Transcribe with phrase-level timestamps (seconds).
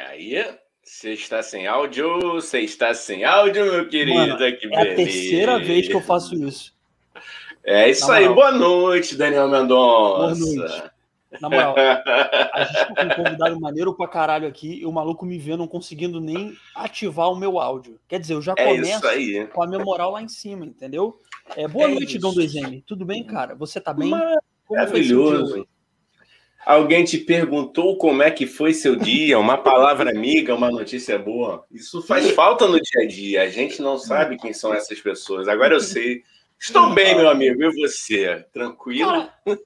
[0.00, 0.44] aí?
[0.82, 2.18] Você está sem áudio?
[2.34, 4.18] Você está sem áudio, meu querido?
[4.18, 4.92] Mano, que é beleza.
[4.92, 6.74] a terceira vez que eu faço isso.
[7.62, 8.28] É isso aí.
[8.28, 10.40] Boa noite, Daniel Mendonça.
[10.40, 10.90] Boa noite.
[11.40, 15.24] Na moral, a gente tá com um convidado maneiro pra caralho aqui e o maluco
[15.24, 18.00] me vê não conseguindo nem ativar o meu áudio.
[18.08, 19.00] Quer dizer, eu já é começo
[19.52, 21.20] com a minha moral lá em cima, entendeu?
[21.54, 22.82] É, boa é noite, Dom 2M.
[22.84, 23.54] Tudo bem, cara?
[23.54, 24.12] Você tá bem?
[24.68, 25.66] Maravilhoso.
[26.64, 31.64] Alguém te perguntou como é que foi seu dia, uma palavra amiga, uma notícia boa.
[31.70, 33.42] Isso faz falta no dia a dia.
[33.42, 35.48] A gente não sabe quem são essas pessoas.
[35.48, 36.22] Agora eu sei.
[36.58, 37.62] Estou bem, meu amigo.
[37.62, 38.44] E você?
[38.52, 39.08] Tranquilo?
[39.08, 39.56] Cara, eu,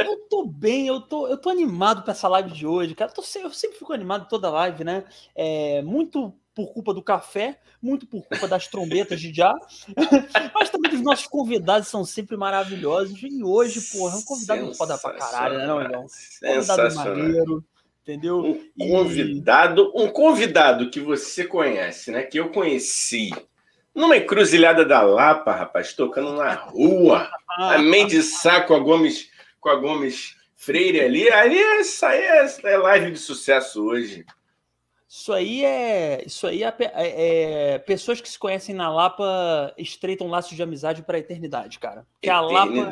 [0.00, 3.12] eu tô bem, eu tô, eu tô animado para essa live de hoje, cara.
[3.12, 5.04] Eu, tô, eu sempre fico animado toda live, né?
[5.36, 9.52] É, muito por culpa do café, muito por culpa das trombetas de já,
[10.54, 13.20] mas também os nossos convidados são sempre maravilhosos.
[13.22, 16.06] E hoje, porra, é um convidado foda pra caralho, né, não, irmão?
[16.40, 17.64] Convidado maneiro,
[18.02, 18.38] entendeu?
[18.78, 22.22] Um convidado, um convidado que você conhece, né?
[22.22, 23.30] Que eu conheci
[23.94, 29.28] numa encruzilhada da Lapa, rapaz, tocando na rua, a mente saco a Gomes,
[29.60, 31.30] com a Gomes Freire ali.
[31.30, 34.24] Ali, isso aí é, é live de sucesso hoje.
[35.16, 36.24] Isso aí é.
[36.26, 41.04] Isso aí é, é, é, Pessoas que se conhecem na Lapa estreitam laços de amizade
[41.04, 42.04] para a eternidade, cara.
[42.14, 42.90] Porque a Lapa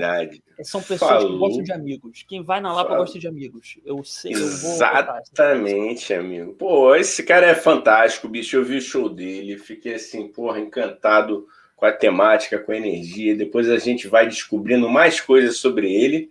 [0.62, 1.32] são pessoas Falou.
[1.32, 2.24] que gostam de amigos.
[2.28, 3.04] Quem vai na Lapa Falou.
[3.04, 3.80] gosta de amigos.
[3.84, 4.30] Eu sei.
[4.34, 6.52] Exatamente, amigo.
[6.52, 8.54] Pô, esse cara é fantástico, bicho.
[8.54, 13.34] Eu vi o show dele, fiquei assim, porra, encantado com a temática, com a energia.
[13.34, 16.30] Depois a gente vai descobrindo mais coisas sobre ele.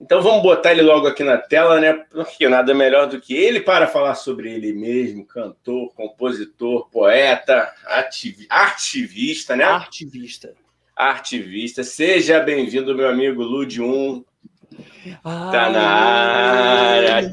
[0.00, 1.92] Então vamos botar ele logo aqui na tela, né?
[2.10, 8.46] Porque nada melhor do que ele para falar sobre ele mesmo, cantor, compositor, poeta, ativ...
[8.48, 9.64] ativista, né?
[9.64, 10.54] Artivista.
[10.96, 11.84] Artivista.
[11.84, 13.80] Seja bem-vindo, meu amigo Lud
[15.06, 15.50] 1.
[15.50, 17.32] Tá na área.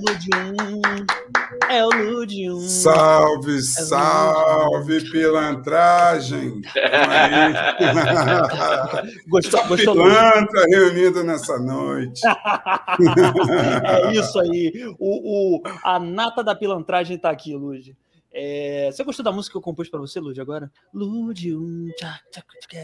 [1.70, 2.62] É o Ludium.
[2.62, 6.62] Salve, é salve, pilantragem.
[9.28, 12.22] gostou, Essa gostou pilantra reunida nessa noite.
[13.86, 14.72] é isso aí.
[14.98, 17.98] O, o, a nata da pilantragem está aqui, Lud.
[18.32, 20.72] É, você gostou da música que eu compus para você, Lud, agora?
[20.94, 21.90] Ludium,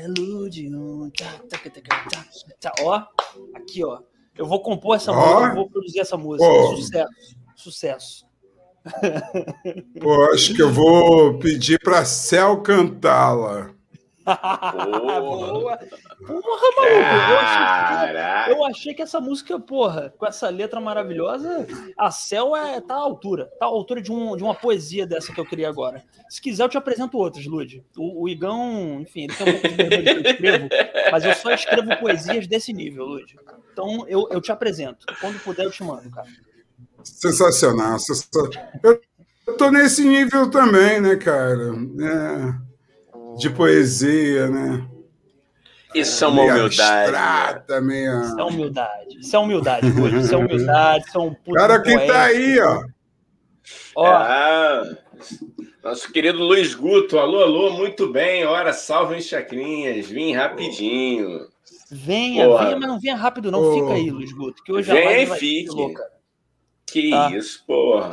[0.08, 1.12] Ludium,
[2.82, 3.06] ó,
[3.56, 4.00] aqui, ó.
[4.38, 5.16] Eu vou compor essa oh.
[5.16, 6.50] música, eu vou produzir essa música.
[6.50, 6.76] Oh.
[6.76, 7.10] Sucesso,
[7.56, 8.26] sucesso.
[10.02, 13.72] Pô, acho que eu vou pedir para Céu cantá-la.
[14.26, 15.78] Boa!
[16.26, 17.04] Porra, maluco!
[17.30, 17.66] Eu achei,
[18.46, 21.68] que, eu achei, que, essa música, porra, com essa letra maravilhosa,
[21.98, 23.52] a Céu é, tá à altura.
[23.60, 26.04] Tá à altura de, um, de uma poesia dessa que eu queria agora.
[26.30, 27.84] Se quiser, eu te apresento outros, Lud.
[27.98, 30.70] O, o Igão, enfim, ele tem um pouco de vergonha que eu escrevo,
[31.12, 33.36] mas eu só escrevo poesias desse nível, Lud.
[33.72, 35.06] Então eu, eu te apresento.
[35.20, 36.28] Quando puder, eu te mando, cara.
[37.04, 38.50] Sensacional, sensacional.
[39.46, 41.74] Eu tô nesse nível também, né, cara?
[42.02, 42.73] É,
[43.38, 44.88] de poesia, né?
[45.94, 46.82] Isso é uma humildade.
[46.82, 48.22] Abstrata, meia...
[48.22, 49.20] Isso é humildade.
[49.20, 49.88] Isso é humildade.
[49.88, 51.06] Isso é humildade.
[51.08, 52.84] Isso é um puto Cara, quem tá aí, ó.
[53.96, 54.24] ó.
[54.24, 54.98] É,
[55.84, 57.20] nosso querido Luiz Guto.
[57.20, 58.46] Alô, alô, muito bem.
[58.46, 60.08] Ora, salve chacrinhas.
[60.08, 61.48] Vim rapidinho.
[61.92, 62.66] Venha, Porra.
[62.66, 63.62] venha, mas não venha rápido, não.
[63.62, 63.74] Oh.
[63.76, 65.70] Fica aí, Luiz Guto, que hoje a live vai fique.
[65.70, 66.04] louca.
[66.88, 67.30] Que tá?
[67.32, 68.12] isso, porra.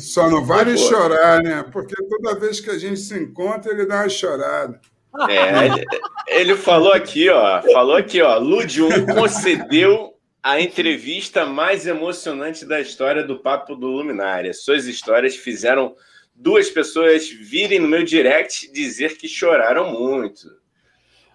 [0.00, 1.64] Só não vale chorar, né?
[1.72, 4.80] Porque toda vez que a gente se encontra, ele dá uma chorada.
[5.28, 5.86] É, ele,
[6.28, 7.62] ele falou aqui, ó.
[7.62, 8.38] Falou aqui, ó.
[8.38, 14.54] Lud 1 concedeu a entrevista mais emocionante da história do Papo do Luminária.
[14.54, 15.94] Suas histórias fizeram
[16.34, 20.58] duas pessoas virem no meu direct dizer que choraram muito.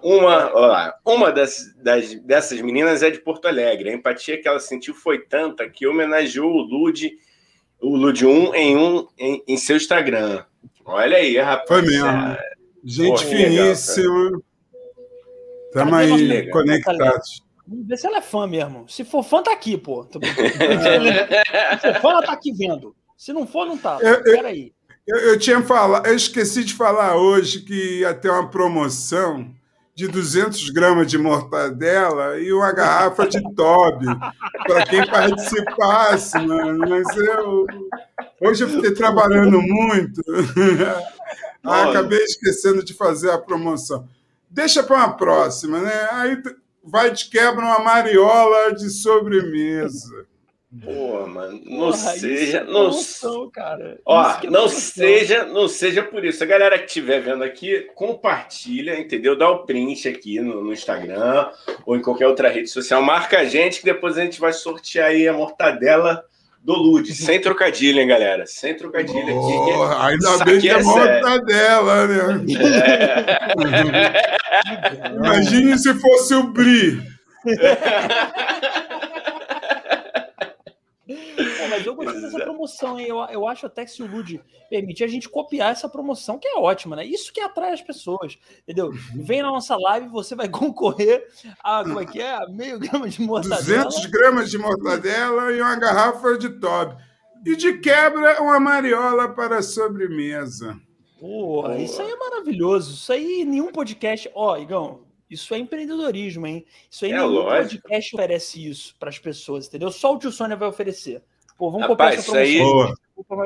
[0.02, 3.90] Uma, lá, uma das, das, dessas meninas é de Porto Alegre.
[3.90, 7.12] A empatia que ela sentiu foi tanta que homenageou o Lud,
[7.85, 10.44] o Lud 1 em, um, em, em seu Instagram.
[10.84, 11.68] Olha aí, rapaz.
[11.68, 12.07] Foi mesmo.
[12.07, 12.56] É...
[12.84, 14.41] Gente finíssima.
[15.68, 16.51] Estamos aí legal.
[16.51, 17.44] conectados.
[17.68, 18.88] Vamos ver se ela é fã mesmo.
[18.88, 20.03] Se for fã, tá aqui, pô.
[20.03, 20.12] se
[21.94, 22.95] for fã, ela tá aqui vendo.
[23.18, 23.97] Se não for, não tá.
[24.01, 24.74] Eu, Peraí.
[25.07, 29.54] Eu, eu, tinha falado, eu esqueci de falar hoje que ia ter uma promoção
[29.95, 34.07] de 200 gramas de mortadela e uma garrafa de Toby
[34.68, 36.80] para quem participasse, mano.
[36.80, 37.65] Mas eu
[38.42, 40.21] hoje eu fiquei trabalhando muito,
[41.63, 44.06] ah, acabei esquecendo de fazer a promoção.
[44.50, 46.09] Deixa para uma próxima, né?
[46.12, 46.44] Aí
[46.83, 50.25] vai de quebra uma mariola de sobremesa.
[50.83, 53.98] Pô, mano, não Porra, seja, é não, noção, cara.
[54.04, 56.44] Ó, é não seja, não seja por isso.
[56.44, 59.38] A galera que estiver vendo aqui, compartilha, entendeu?
[59.38, 61.50] Dá o print aqui no, no, Instagram
[61.86, 63.01] ou em qualquer outra rede social.
[63.01, 66.25] Marca a gente que depois a gente vai sortear aí a mortadela
[66.62, 68.45] do Lud, sem trocadilho, hein, galera?
[68.48, 70.01] Sem trocadilho oh, aqui.
[70.07, 72.45] Ainda bem que é morta dela, né?
[74.01, 75.13] É.
[75.16, 77.01] Imagine se fosse o Bri.
[81.70, 83.08] mas eu gostei dessa promoção, hein?
[83.08, 86.48] Eu, eu acho até que se o Lud permitir a gente copiar essa promoção, que
[86.48, 87.06] é ótima, né?
[87.06, 88.92] Isso que atrai as pessoas, entendeu?
[89.16, 91.28] Vem na nossa live, você vai concorrer
[91.64, 92.36] a, como é que é?
[92.36, 93.86] A meio grama de mortadela.
[93.86, 96.96] 200 gramas de mortadela e uma garrafa de Toby.
[97.46, 100.80] E de quebra, uma mariola para a sobremesa.
[101.20, 102.94] Porra, isso aí é maravilhoso.
[102.94, 104.30] Isso aí, nenhum podcast.
[104.34, 106.66] Ó, oh, Igão, isso é empreendedorismo, hein?
[106.89, 107.81] Isso aí é nenhum lógico.
[107.81, 109.92] podcast oferece isso para as pessoas, entendeu?
[109.92, 111.22] Só o tio Sônia vai oferecer.
[111.57, 112.60] Pô, vamos Rapaz, essa aí,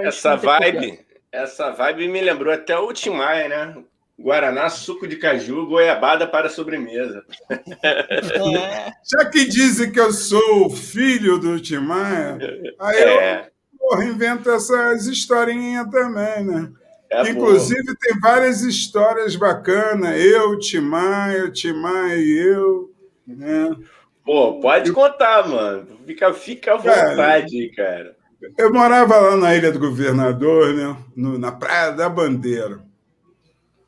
[0.03, 0.99] essa vibe,
[1.31, 3.83] essa vibe me lembrou até o Timaya, né?
[4.19, 7.23] Guaraná, suco de caju, goiabada para sobremesa.
[7.49, 8.91] É.
[9.03, 12.37] Já que dizem que eu sou filho do Timaya,
[12.79, 13.39] aí é.
[13.39, 16.71] eu porra, invento essas historinhas também, né?
[17.11, 17.97] É, Inclusive, porra.
[17.99, 20.19] tem várias histórias bacanas.
[20.19, 22.93] Eu, Timaya, Timaya e eu.
[23.25, 23.75] Né?
[24.23, 25.87] Pô, pode contar, mano.
[26.05, 28.15] Fica, fica à vontade, cara.
[28.39, 28.53] cara.
[28.57, 30.95] Eu morava lá na Ilha do Governador, né?
[31.15, 32.79] No, na Praia da Bandeira.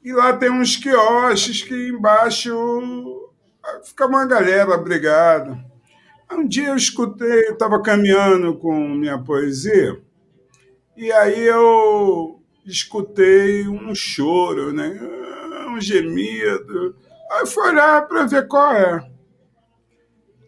[0.04, 3.30] E lá tem uns quiosques que embaixo
[3.84, 5.64] fica uma galera brigada.
[6.32, 10.02] Um dia eu escutei, eu estava caminhando com minha poesia,
[10.96, 12.41] e aí eu
[12.72, 15.00] escutei um choro, né?
[15.72, 16.96] um gemido.
[17.32, 19.10] Aí eu fui olhar para ver qual é.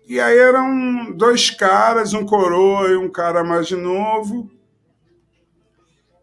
[0.07, 4.51] E aí eram dois caras, um coroa e um cara mais novo.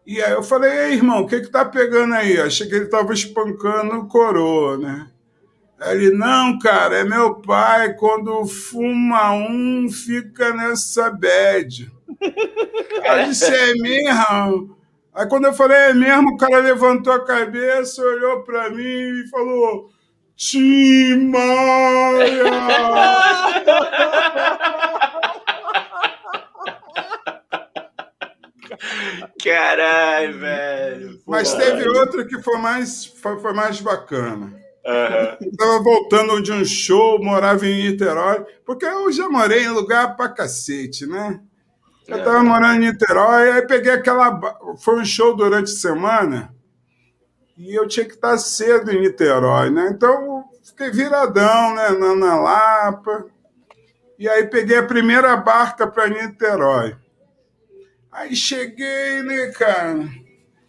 [0.05, 2.39] E aí eu falei, ei, irmão, o que que tá pegando aí?
[2.39, 5.07] Achei que ele tava espancando o coroa, né?
[5.79, 11.91] Aí ele, não, cara, é meu pai, quando fuma um, fica nessa bad.
[13.09, 14.77] Aí disse, é mesmo?
[15.13, 19.27] Aí quando eu falei, é mesmo, o cara levantou a cabeça, olhou para mim e
[19.29, 19.89] falou,
[20.35, 22.43] Tim Maia!
[29.43, 31.19] Caralho, velho.
[31.27, 34.53] Mas teve outro que foi mais, foi, foi mais bacana.
[34.85, 35.37] Uhum.
[35.41, 40.15] Eu tava voltando de um show, morava em Niterói, porque eu já morei em lugar
[40.15, 41.39] pra cacete, né?
[42.11, 44.39] Eu tava morando em Niterói, aí peguei aquela.
[44.83, 46.53] Foi um show durante a semana
[47.57, 49.89] e eu tinha que estar cedo em Niterói, né?
[49.93, 53.27] Então fiquei viradão, né, na, na Lapa.
[54.19, 56.97] E aí peguei a primeira barca para Niterói.
[58.11, 60.09] Aí cheguei, né, cara,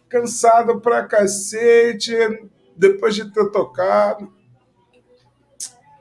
[0.07, 2.15] cansado pra cacete,
[2.77, 4.31] depois de ter tocado.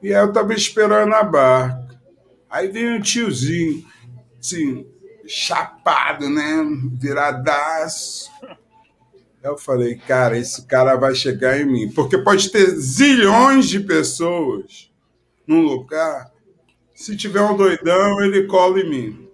[0.03, 2.01] E aí eu tava esperando a barca.
[2.51, 3.83] Aí veio um tiozinho,
[4.39, 4.92] assim,
[5.27, 6.65] chapado, né,
[6.99, 8.31] viradaço.
[9.43, 11.91] Eu falei, cara, esse cara vai chegar em mim.
[11.93, 14.91] Porque pode ter zilhões de pessoas
[15.47, 16.31] num lugar.
[16.95, 19.29] Se tiver um doidão, ele cola em mim.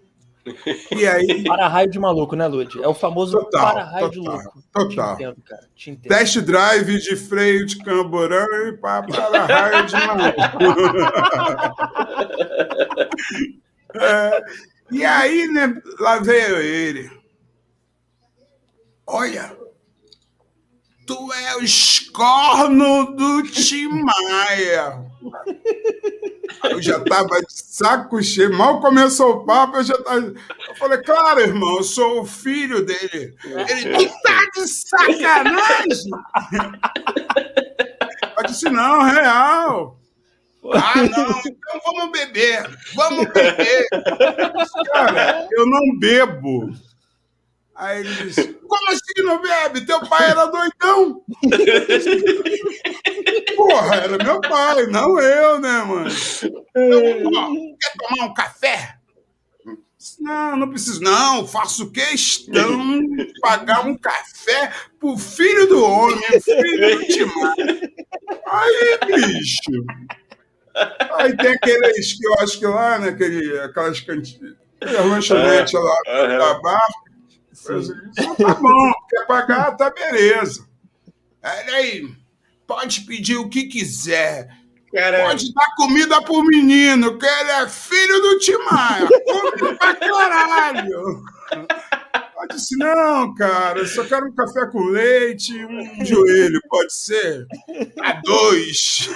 [0.96, 1.44] E aí.
[1.46, 2.82] Para-raio de maluco, né, Lud?
[2.82, 4.62] É o famoso para-raio de louco.
[4.72, 5.16] Total.
[5.16, 5.68] Te entendo, cara.
[5.74, 6.08] Te entendo.
[6.08, 10.40] Test drive de freio de camburão e para-raio de maluco.
[14.00, 14.44] é,
[14.90, 17.10] e aí, né, lá veio ele.
[19.06, 19.56] Olha,
[21.08, 25.06] Tu é o escorno do Tim Maia.
[26.64, 28.52] Eu já tava de saco cheio.
[28.52, 30.18] Mal começou o papo, eu já tava.
[30.18, 33.34] Eu falei, claro, irmão, eu sou o filho dele.
[33.42, 36.10] Ele, tu tá de sacanagem?
[38.36, 39.97] Eu disse, não, real.
[40.74, 42.78] Ah, não, então vamos beber.
[42.94, 43.86] Vamos beber.
[44.92, 46.70] Cara, eu não bebo.
[47.74, 49.86] Aí ele disse: Como assim não bebe?
[49.86, 51.22] Teu pai era doidão.
[53.56, 56.10] Porra, era meu pai, não eu, né, mano?
[56.10, 58.96] Então, quer tomar um café?
[60.20, 61.46] Não, não preciso, não.
[61.46, 67.54] Faço questão de pagar um café pro filho do homem, filho do Timar.
[68.46, 69.84] Aí, bicho.
[71.16, 73.08] Aí tem aqueles que eu acho que lá, né?
[73.08, 77.08] Aquele, aquelas cantinas, lanchonete lá da barca
[77.70, 80.66] então, tá bom, quer pagar, tá beleza.
[81.42, 82.08] Aí,
[82.66, 84.48] pode pedir o que quiser.
[84.92, 85.28] Caramba.
[85.28, 89.08] Pode dar comida pro menino, que ele é filho do Timaya.
[89.26, 91.22] Come pra caralho.
[92.34, 97.46] Pode disse, não, cara, eu só quero um café com leite um joelho, pode ser?
[98.00, 99.10] A dois.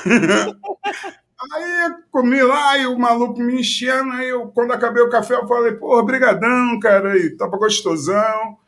[1.53, 4.13] Aí comi lá e o maluco me enchendo.
[4.13, 7.13] Aí eu, quando acabei o café, eu falei, porra, brigadão, cara.
[7.13, 8.59] Aí tava gostosão.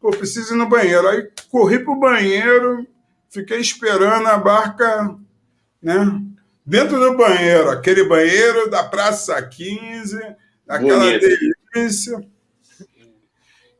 [0.00, 1.06] Pô, preciso ir no banheiro.
[1.08, 2.86] Aí corri pro banheiro,
[3.30, 5.16] fiquei esperando a barca,
[5.82, 6.20] né?
[6.66, 10.18] Dentro do banheiro, aquele banheiro da Praça 15,
[10.66, 11.26] aquela Bonito.
[11.74, 12.26] delícia.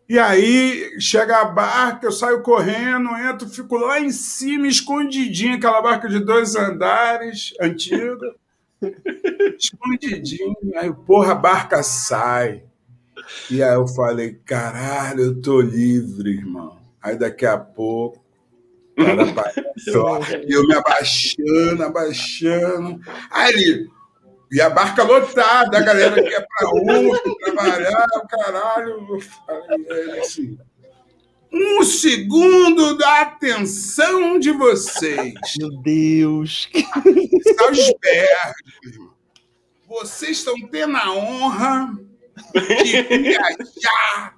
[0.07, 5.81] E aí chega a barca, eu saio correndo, entro, fico lá em cima, escondidinho, aquela
[5.81, 8.35] barca de dois andares, antiga.
[9.59, 10.55] Escondidinho.
[10.77, 12.63] Aí, porra, a barca sai.
[13.51, 16.79] E aí eu falei, caralho, eu tô livre, irmão.
[17.03, 18.25] Aí daqui a pouco,
[18.97, 19.25] cara
[20.47, 23.01] e eu me abaixando, abaixando.
[23.31, 23.91] Aí ele,
[24.53, 29.21] e a barca lotada, a galera que ia para UF, trabalhar, o caralho.
[29.21, 30.59] Falei assim,
[31.55, 35.35] um segundo da atenção de vocês.
[35.59, 36.69] Meu Deus.
[37.57, 38.55] Salzberg,
[39.87, 41.97] vocês estão tendo a honra
[42.83, 44.35] de viajar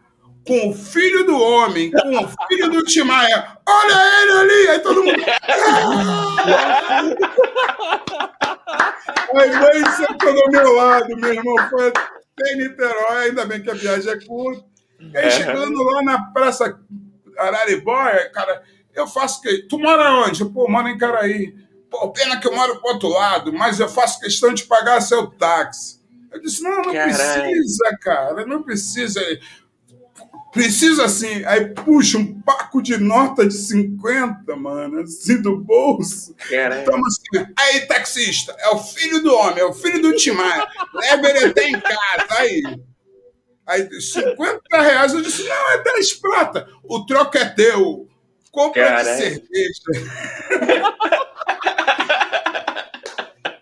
[0.47, 3.57] com o filho do homem, com o filho do Timaya.
[3.67, 4.69] Olha ele ali!
[4.69, 5.17] Aí todo mundo.
[9.35, 11.57] Aí veio sentou do meu lado, meu irmão.
[11.71, 14.65] Foi até Niterói, ainda bem que a viagem é curta.
[15.01, 16.79] E aí, chegando lá na Praça
[17.39, 18.63] Araribóia, cara,
[18.95, 19.63] eu faço que.
[19.69, 20.45] Tu mora onde?
[20.45, 21.55] Pô, moro em Caraí.
[21.91, 25.27] Pô, pena que eu moro pro outro lado, mas eu faço questão de pagar seu
[25.27, 26.01] táxi.
[26.33, 27.43] Eu disse: não, não Caralho.
[27.43, 29.21] precisa, cara, não precisa.
[30.53, 36.35] Precisa assim, aí puxa um paco de nota de 50, mano, assim do bolso.
[36.49, 36.85] Caralho.
[36.87, 41.29] Toma assim, aí taxista, é o filho do homem, é o filho do Timar, leva
[41.29, 42.63] ele até em casa, aí.
[43.67, 48.09] Aí 50 reais, eu disse, não, é 10 prata, o troco é teu,
[48.53, 49.09] compra Caralho.
[49.09, 49.83] de cerveja.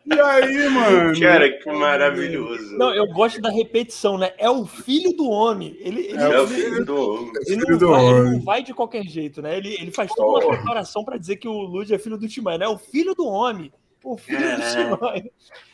[0.06, 1.18] E aí, mano?
[1.18, 2.76] Cara, que maravilhoso.
[2.76, 4.32] Não, eu gosto da repetição, né?
[4.36, 5.74] É o filho do homem.
[5.80, 7.32] Ele, ele é o filho do homem.
[7.46, 8.20] Ele, não, do vai, homem.
[8.20, 9.56] ele não vai de qualquer jeito, né?
[9.56, 12.58] Ele, ele faz toda uma preparação para dizer que o Lud é filho do Timai,
[12.58, 12.66] né?
[12.66, 13.72] É o filho do homem.
[14.04, 14.56] O filho é.
[14.56, 15.24] do Timai.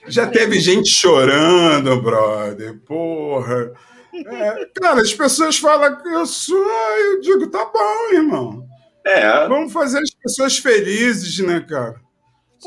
[0.07, 2.79] Já teve gente chorando, brother.
[2.87, 3.73] Porra.
[4.15, 8.67] É, cara, as pessoas falam que eu sou, eu digo, tá bom, irmão.
[9.05, 9.49] É.
[9.49, 12.01] Vamos fazer as pessoas felizes, né, cara?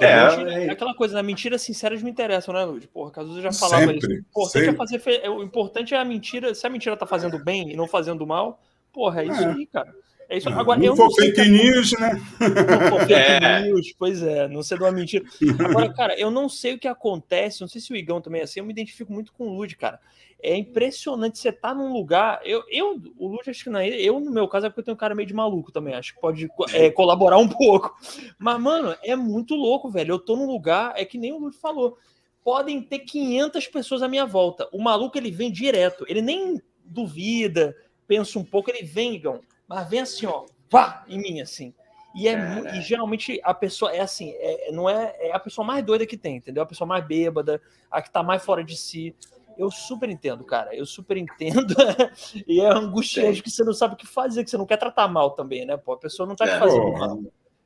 [0.02, 1.28] É, é, aquela coisa, na né?
[1.28, 2.88] mentira sincera me interessa, né, Lud?
[2.88, 4.26] Porra, Cazuza já falava sempre, isso.
[4.36, 5.30] O importante, é fazer fe...
[5.30, 6.56] o importante é a mentira.
[6.56, 8.60] Se a mentira tá fazendo bem e não fazendo mal,
[8.92, 9.52] porra, é isso é.
[9.52, 9.94] aí, cara.
[10.28, 10.50] É isso.
[10.50, 11.48] Agora, não eu for fake que...
[11.48, 12.14] news, né?
[12.40, 13.62] Não for fake é.
[13.62, 15.26] news, pois é, não ser de uma mentira.
[15.60, 18.46] Agora, cara, eu não sei o que acontece, não sei se o Igão também é
[18.46, 20.00] assim, eu me identifico muito com o Lud, cara.
[20.44, 22.42] É impressionante você tá num lugar.
[22.44, 23.90] Eu, eu o Lud, acho que não é.
[23.90, 25.96] Eu, no meu caso, é porque eu tenho um cara meio de maluco também.
[25.96, 27.96] Acho que pode é, colaborar um pouco.
[28.38, 30.14] Mas, mano, é muito louco, velho.
[30.14, 31.98] Eu tô num lugar, é que nem o Lud falou.
[32.44, 34.68] Podem ter 500 pessoas à minha volta.
[34.74, 36.06] O maluco, ele vem direto.
[36.10, 41.20] Ele nem duvida, pensa um pouco, ele vem, Igão mas vem assim, ó, vá em
[41.20, 41.74] mim, assim.
[42.14, 42.38] E, é,
[42.76, 46.16] e geralmente a pessoa é assim, é, não é, é a pessoa mais doida que
[46.16, 46.62] tem, entendeu?
[46.62, 47.60] A pessoa mais bêbada,
[47.90, 49.16] a que tá mais fora de si.
[49.58, 50.76] Eu super entendo, cara.
[50.76, 51.76] Eu super entendo.
[52.48, 55.08] e é angustiante que você não sabe o que fazer, que você não quer tratar
[55.08, 55.78] mal também, né?
[55.78, 57.22] Pô, a pessoa não tá te é, fazendo mal.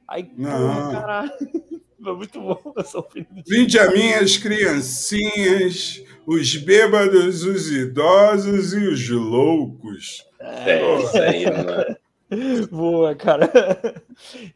[0.07, 0.91] Aí, não.
[0.91, 1.31] caralho.
[2.01, 3.43] Foi muito bom essa opinião.
[3.45, 10.25] Vinde a mim as criancinhas, os bêbados, os idosos e os loucos.
[10.39, 12.67] É, é isso aí, mano.
[12.71, 13.51] Boa, cara.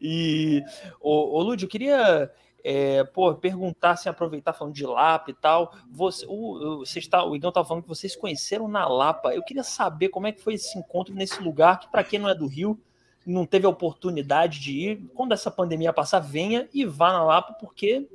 [0.00, 0.62] E,
[1.00, 2.30] ô, ô Lúdio, eu queria
[2.64, 5.74] é, pô, perguntar, assim, aproveitar falando de Lapa e tal.
[5.90, 9.34] Você, o, você está, o Igão estava falando que vocês conheceram na Lapa.
[9.34, 12.28] Eu queria saber como é que foi esse encontro nesse lugar, que para quem não
[12.28, 12.78] é do Rio,
[13.26, 15.10] não teve a oportunidade de ir.
[15.14, 18.08] Quando essa pandemia passar, venha e vá na Lapa, porque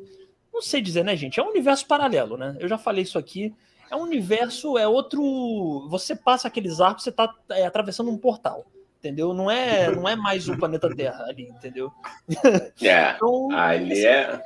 [0.53, 1.39] não sei dizer, né, gente?
[1.39, 2.55] É um universo paralelo, né?
[2.59, 3.53] Eu já falei isso aqui.
[3.89, 5.87] É um universo, é outro.
[5.89, 8.65] Você passa aqueles arcos, você está é, atravessando um portal
[9.07, 9.33] entendeu?
[9.33, 11.91] Não é, não é mais o planeta Terra ali, entendeu?
[12.81, 14.41] É, então, ali assim, é...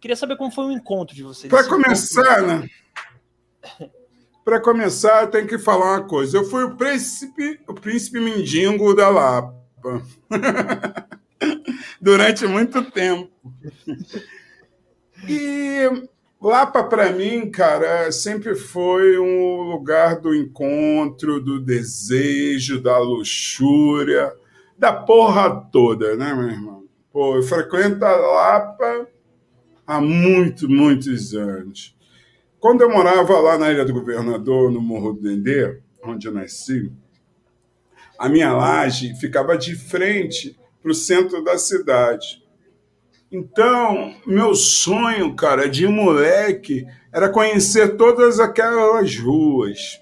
[0.00, 1.50] Queria saber como foi o encontro de vocês.
[1.50, 2.68] Para começar, né?
[4.44, 6.36] Para começar, tem que falar uma coisa.
[6.36, 9.54] Eu fui o príncipe, o príncipe mendigo da Lapa.
[11.98, 13.30] Durante muito tempo.
[15.26, 16.06] E
[16.44, 24.30] Lapa, para mim, cara, sempre foi um lugar do encontro, do desejo, da luxúria,
[24.76, 26.84] da porra toda, né, meu irmão?
[27.10, 29.08] Pô, eu frequento a Lapa
[29.86, 31.96] há muito, muitos anos.
[32.60, 36.92] Quando eu morava lá na Ilha do Governador, no Morro do Dendê, onde eu nasci,
[38.18, 42.43] a minha laje ficava de frente para o centro da cidade.
[43.34, 50.00] Então, meu sonho, cara, de moleque, era conhecer todas aquelas ruas.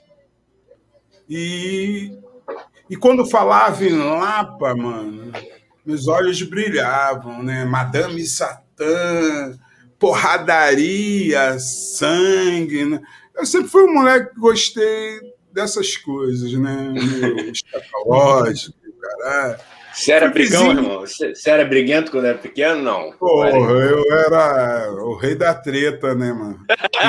[1.26, 2.12] E,
[2.90, 5.32] e quando falava em Lapa, mano,
[5.82, 7.64] meus olhos brilhavam, né?
[7.64, 9.58] Madame Satã,
[9.98, 12.84] porradaria, sangue.
[12.84, 13.00] Né?
[13.34, 15.20] Eu sempre fui um moleque que gostei
[15.50, 16.92] dessas coisas, né?
[17.50, 19.58] Escatológico, caralho.
[19.92, 21.00] Você era brigão, irmão?
[21.00, 22.82] Você, era briguento quando era pequeno?
[22.82, 23.12] Não.
[23.12, 26.64] Porra, eu era o rei da treta, né, mano?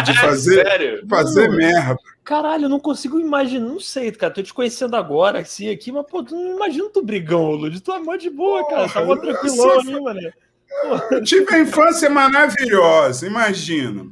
[0.06, 1.08] De fazer, Sério?
[1.08, 1.98] fazer não, merda.
[2.24, 4.34] Caralho, eu não consigo imaginar, não sei, cara.
[4.34, 7.80] Tô te conhecendo agora, assim, aqui, mas, pô, tu não imagina tu brigão, Lud.
[7.80, 8.90] Tu é mó de boa, Porra, cara.
[8.90, 10.34] Tá mó tranquilão ali, mano.
[11.12, 14.08] Eu tive a infância maravilhosa, imagina.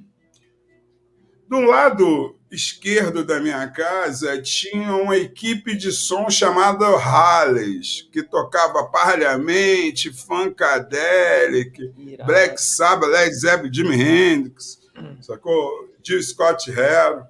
[1.50, 8.84] Do lado esquerdo da minha casa tinha uma equipe de som chamada Halles, que tocava
[8.89, 11.93] Parliamente, Funkadelic,
[12.25, 15.15] Black Sabbath, Led Zeppelin, Jimi Hendrix, hum.
[15.22, 15.89] sacou?
[16.03, 17.24] Jill Scott Heron.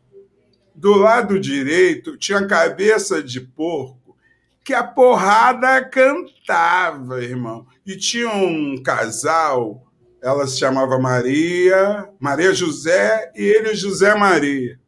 [0.74, 4.18] Do lado direito tinha cabeça de porco
[4.64, 7.68] que a porrada cantava, irmão.
[7.86, 9.86] E tinha um casal,
[10.22, 14.81] ela se chamava Maria, Maria José, e ele José Maria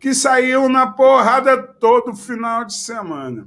[0.00, 3.46] que saíam na porrada todo final de semana.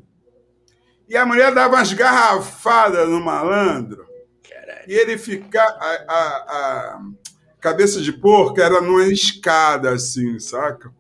[1.10, 4.06] E a mulher dava umas garrafadas no malandro.
[4.48, 4.86] Caralho.
[4.88, 5.74] E ele ficava.
[5.80, 7.02] A, a, a,
[7.60, 10.92] cabeça de porco era numa escada, assim, saca?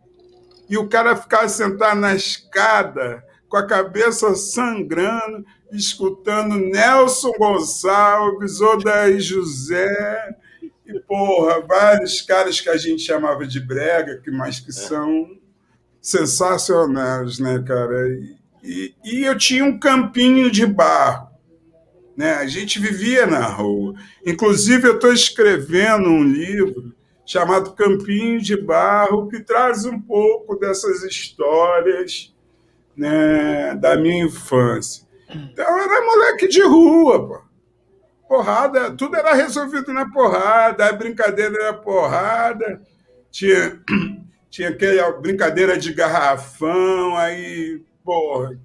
[0.70, 9.20] E o cara ficava sentado na escada, com a cabeça sangrando, escutando Nelson Gonçalves, Odaí
[9.20, 10.36] José,
[10.86, 14.74] e, porra, vários caras que a gente chamava de brega, que mais que é.
[14.74, 15.43] são
[16.04, 18.10] sensacionais, né, cara?
[18.62, 21.30] E, e, eu tinha um campinho de barro,
[22.16, 22.34] né?
[22.36, 23.94] A gente vivia na rua.
[24.26, 26.94] Inclusive, eu estou escrevendo um livro
[27.26, 32.36] chamado Campinho de Barro, que traz um pouco dessas histórias
[32.96, 35.08] né, da minha infância.
[35.30, 37.42] Então, eu era moleque de rua, pô.
[38.28, 42.82] Porrada, tudo era resolvido na porrada, a brincadeira era porrada.
[43.32, 43.80] Tinha
[44.54, 48.56] tinha aquela brincadeira de garrafão, aí, porra,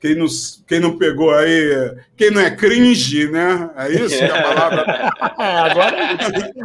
[0.00, 0.26] quem não,
[0.66, 3.70] quem não pegou aí, quem não é cringe, né?
[3.76, 5.12] É isso que a palavra.
[5.38, 5.96] É, agora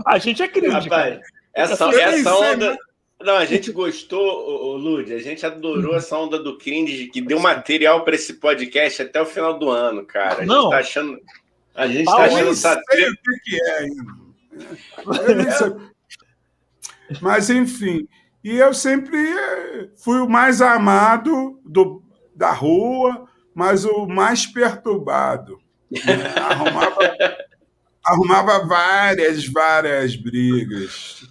[0.05, 0.87] a gente é cringe.
[0.87, 1.19] Rapaz,
[1.53, 2.77] essa, essa onda.
[3.19, 8.05] Não, a gente gostou, Lud, a gente adorou essa onda do cringe que deu material
[8.05, 10.43] para esse podcast até o final do ano, cara.
[10.43, 10.61] A não.
[10.61, 11.19] gente tá achando.
[11.75, 12.79] A gente tá achando essa.
[12.79, 12.81] o
[13.43, 14.05] que é ainda.
[17.19, 18.07] Mas, enfim.
[18.43, 19.17] E eu sempre
[19.95, 22.03] fui o mais amado do,
[22.35, 25.59] da rua, mas o mais perturbado.
[26.37, 27.37] Arrumava,
[28.03, 31.23] arrumava várias, várias brigas.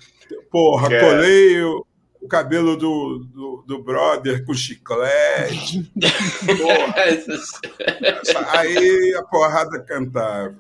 [0.51, 1.01] Porra, é.
[1.01, 1.85] colei o,
[2.21, 5.91] o cabelo do, do, do, brother com chiclete.
[6.59, 6.95] Porra.
[8.59, 10.59] Aí a porrada cantava.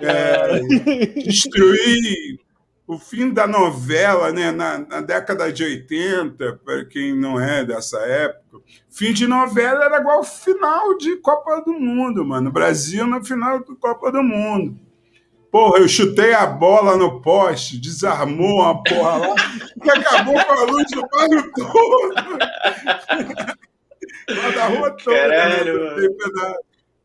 [0.00, 0.60] É,
[1.22, 2.40] destruí
[2.86, 7.98] o fim da novela, né, na, na, década de 80, para quem não é dessa
[7.98, 12.52] época, fim de novela era igual final de Copa do Mundo, mano.
[12.52, 14.78] Brasil no final da Copa do Mundo.
[15.50, 19.34] Porra, eu chutei a bola no poste, desarmou a porra lá,
[19.84, 22.14] e acabou com a luz do bairro todo.
[24.28, 25.28] lá da rua toda.
[25.28, 25.36] Né?
[25.36, 26.08] Caralho, né?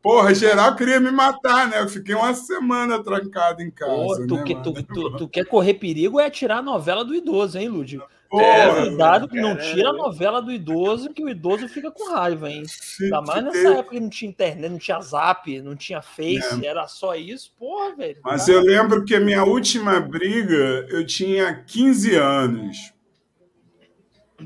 [0.02, 1.80] Porra, geral queria me matar, né?
[1.80, 3.92] Eu fiquei uma semana trancado em casa.
[3.92, 7.14] Pô, tu, né, que, tu, tu, tu, quer correr perigo é tirar a novela do
[7.14, 8.02] idoso, hein, Lúdio?
[8.34, 12.50] É, cuidado que não tira a novela do idoso, que o idoso fica com raiva,
[12.50, 12.64] hein?
[13.00, 16.66] Ainda mais nessa época que não tinha internet, não tinha zap, não tinha face, é.
[16.66, 18.16] era só isso, porra, velho.
[18.24, 22.92] Mas eu lembro que a minha última briga, eu tinha 15 anos.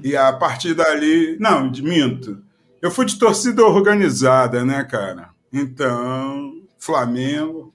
[0.03, 1.39] E a partir dali.
[1.39, 2.43] Não, minto.
[2.83, 5.36] Eu fui de torcida organizada, né, cara?
[5.59, 7.73] Então, Flamengo,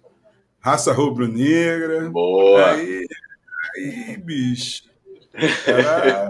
[0.60, 2.12] raça rubro-negra.
[2.12, 2.74] Boa!
[2.74, 3.08] Aí,
[3.76, 4.84] aí bicho.
[5.66, 6.28] Era,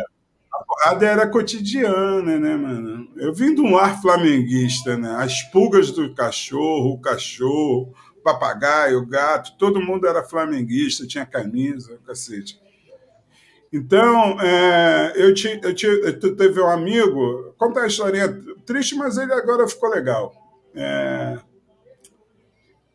[0.53, 3.11] a porrada era cotidiana, né, mano?
[3.17, 5.13] Eu vim de um ar flamenguista, né?
[5.17, 11.25] As pulgas do cachorro, o cachorro, o papagaio, o gato, todo mundo era flamenguista, tinha
[11.25, 12.61] camisa, cacete.
[13.73, 18.29] Então, é, eu, te, eu, te, eu teve um amigo, conta a historinha
[18.65, 20.40] triste, mas ele agora ficou legal.
[20.75, 21.37] É,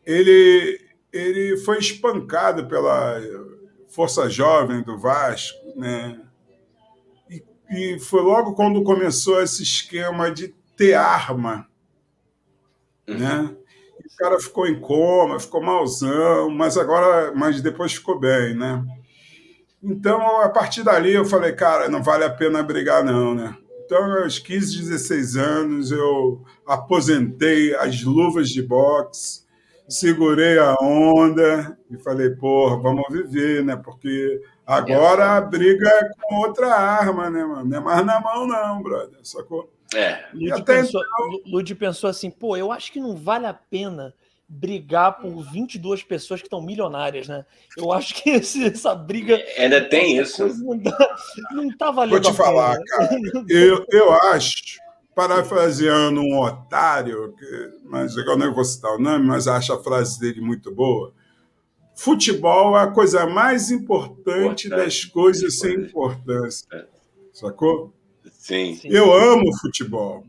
[0.05, 0.79] ele,
[1.11, 3.21] ele foi espancado pela
[3.87, 6.21] Força Jovem do Vasco, né?
[7.29, 11.67] E, e foi logo quando começou esse esquema de ter arma,
[13.07, 13.17] uhum.
[13.17, 13.57] né?
[14.13, 18.83] o cara ficou em coma, ficou malzão, mas agora, mas depois ficou bem, né?
[19.83, 23.55] Então, a partir dali, eu falei, cara, não vale a pena brigar, não, né?
[23.87, 29.45] Então, aos 15, 16 anos, eu aposentei as luvas de boxe,
[29.87, 33.77] segurei a onda e falei, porra, vamos viver, né?
[33.77, 37.63] Porque agora a briga é com outra arma, né, mano?
[37.63, 39.71] Não é mais na mão, não, brother, sacou?
[39.95, 40.25] É.
[40.33, 41.01] Lud pensou,
[41.45, 41.77] então...
[41.77, 44.13] pensou assim, pô, eu acho que não vale a pena
[44.47, 47.45] brigar por 22 pessoas que estão milionárias, né?
[47.75, 49.35] Eu acho que esse, essa briga.
[49.35, 50.47] É, ainda tem isso.
[50.63, 51.17] Não, tá,
[51.51, 52.21] não tá valendo.
[52.21, 53.09] Vou te falar, cara.
[53.49, 54.79] Eu, eu acho,
[55.13, 60.19] parafraseando um otário, que, mas eu não vou citar o nome, mas acho a frase
[60.19, 61.13] dele muito boa.
[61.95, 64.69] Futebol é a coisa mais importante, importante.
[64.69, 66.67] das coisas sem importância.
[66.71, 66.85] É.
[67.33, 67.91] Sacou?
[68.31, 68.79] Sim.
[68.83, 70.23] Eu amo futebol.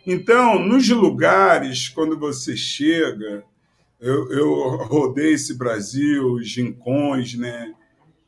[0.05, 3.45] Então, nos lugares, quando você chega,
[4.01, 7.75] eu, eu rodei esse Brasil, os gincões, né?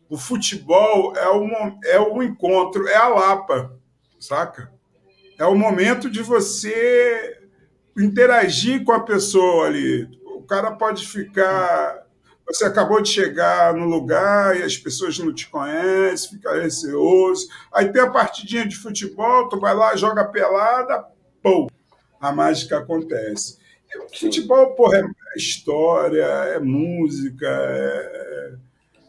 [0.09, 1.49] O futebol é o,
[1.85, 3.77] é o encontro, é a Lapa,
[4.19, 4.73] saca?
[5.39, 7.39] É o momento de você
[7.97, 10.09] interagir com a pessoa ali.
[10.25, 12.07] O cara pode ficar.
[12.47, 17.47] Você acabou de chegar no lugar e as pessoas não te conhecem, fica receoso.
[17.73, 21.05] Aí tem a partidinha de futebol, tu vai lá, joga pelada,
[21.43, 21.71] pô,
[22.19, 23.59] a mágica acontece.
[23.95, 28.55] E futebol, porra, é história, é música, é,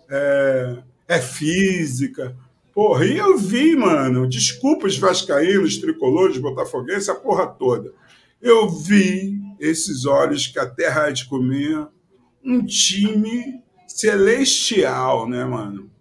[0.10, 2.36] é, é física.
[2.80, 7.92] Porra, e eu vi, mano, desculpa os vascaínos, tricolores, botafoguenses, a porra toda.
[8.42, 11.90] Eu vi esses olhos que a terra de comer,
[12.42, 15.92] um time celestial, né, mano?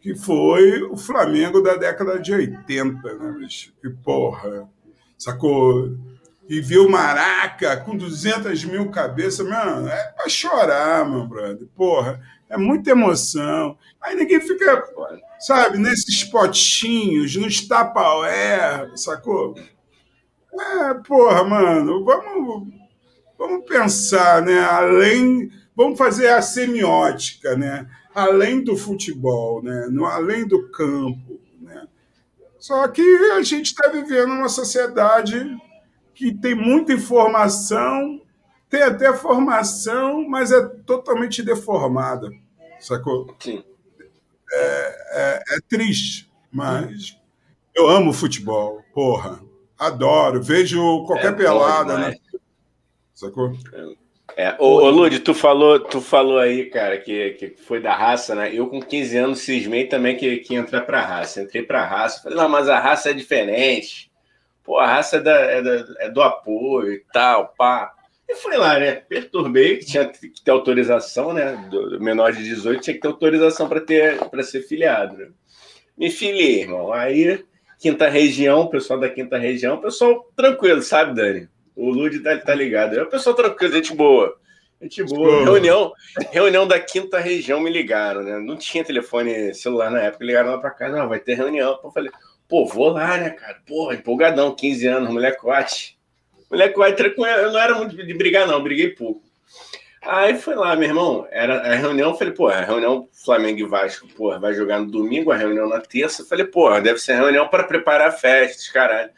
[0.00, 3.70] Que foi o Flamengo da década de 80, né, bicho?
[3.82, 4.66] Que porra,
[5.18, 5.98] sacou?
[6.48, 11.68] E viu Maraca com 200 mil cabeças, mano, é pra chorar, meu brother.
[11.76, 13.76] Porra, é muita emoção.
[14.00, 14.82] Aí ninguém fica
[15.40, 19.54] sabe, nesses potinhos, nos tapaué, sacou?
[20.52, 22.68] É, porra, mano, vamos,
[23.38, 24.60] vamos pensar, né?
[24.60, 27.88] Além, vamos fazer a semiótica, né?
[28.14, 29.88] Além do futebol, né?
[29.90, 31.86] No, além do campo, né?
[32.58, 35.56] Só que a gente está vivendo uma sociedade
[36.14, 38.20] que tem muita informação,
[38.68, 42.28] tem até formação, mas é totalmente deformada,
[42.78, 43.34] sacou?
[43.38, 43.64] Sim
[44.52, 47.16] é, é, é triste, mas
[47.74, 49.40] eu amo futebol, porra.
[49.78, 52.14] Adoro, vejo qualquer é pelada, né?
[53.14, 53.52] Sacou?
[54.36, 58.34] É, ô, ô Lud, tu falou, tu falou aí, cara, que, que foi da raça,
[58.34, 58.54] né?
[58.54, 61.42] Eu com 15 anos cismei também que, que ia entrar pra raça.
[61.42, 64.10] Entrei pra raça, falei, não, mas a raça é diferente.
[64.62, 67.92] Pô, a raça é, da, é, da, é do apoio e tal, pá.
[68.30, 68.92] E fui lá, né?
[68.92, 71.68] Perturbei, que tinha que ter autorização, né?
[71.68, 75.16] Do menor de 18 tinha que ter autorização para ter para ser filiado.
[75.16, 75.30] Né?
[75.98, 76.92] Me filiei, irmão.
[76.92, 77.44] Aí,
[77.80, 81.48] quinta região, pessoal da quinta região, pessoal tranquilo, sabe, Dani?
[81.74, 82.96] O Lud tá, tá ligado.
[82.96, 84.38] É o pessoal tranquilo, gente boa.
[84.80, 85.42] Gente boa.
[85.42, 85.92] Reunião,
[86.30, 88.38] reunião da quinta região me ligaram, né?
[88.38, 91.80] Não tinha telefone celular na época, ligaram lá para casa, não, vai ter reunião.
[91.82, 92.12] Eu falei,
[92.48, 93.60] pô, vou lá, né, cara?
[93.66, 95.98] Porra, empolgadão, 15 anos, molecote.
[96.50, 97.26] Moleque vai tranquilo.
[97.26, 99.22] Eu não era muito de brigar, não, briguei pouco.
[100.02, 101.28] Aí foi lá, meu irmão.
[101.30, 105.30] Era a reunião, falei, pô, a reunião Flamengo e Vasco, pô, vai jogar no domingo,
[105.30, 106.24] a reunião na terça.
[106.24, 109.10] Falei, pô, deve ser reunião para preparar festas, caralho.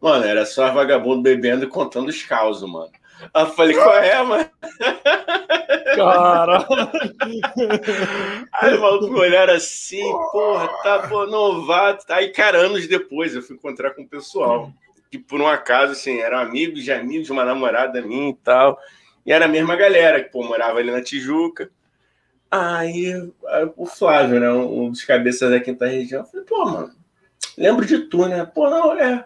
[0.00, 2.90] Mano, era só vagabundo bebendo e contando os causos, mano.
[3.34, 4.50] Aí eu falei, qual é, mano?
[5.94, 6.66] Cara.
[8.54, 12.06] Aí o maluco olharam assim, porra, tá, pô, novato.
[12.08, 14.72] Aí, cara, anos depois eu fui encontrar com o pessoal
[15.10, 18.78] que por um acaso, assim, eram amigos de amigos de uma namorada minha e tal.
[19.26, 21.70] E era a mesma galera que, pô, morava ali na Tijuca.
[22.50, 23.12] Aí
[23.76, 26.92] o Flávio, né, um dos cabeças da quinta região, falei, pô, mano,
[27.56, 28.44] lembro de tu, né?
[28.44, 29.24] Pô, não, é.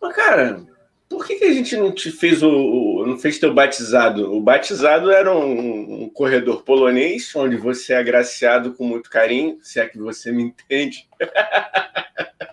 [0.00, 0.60] Mas, cara,
[1.08, 4.34] por que, que a gente não te fez o, o, não fez teu batizado?
[4.34, 9.78] O batizado era um, um, corredor polonês, onde você é agraciado com muito carinho, se
[9.78, 11.08] é que você me entende.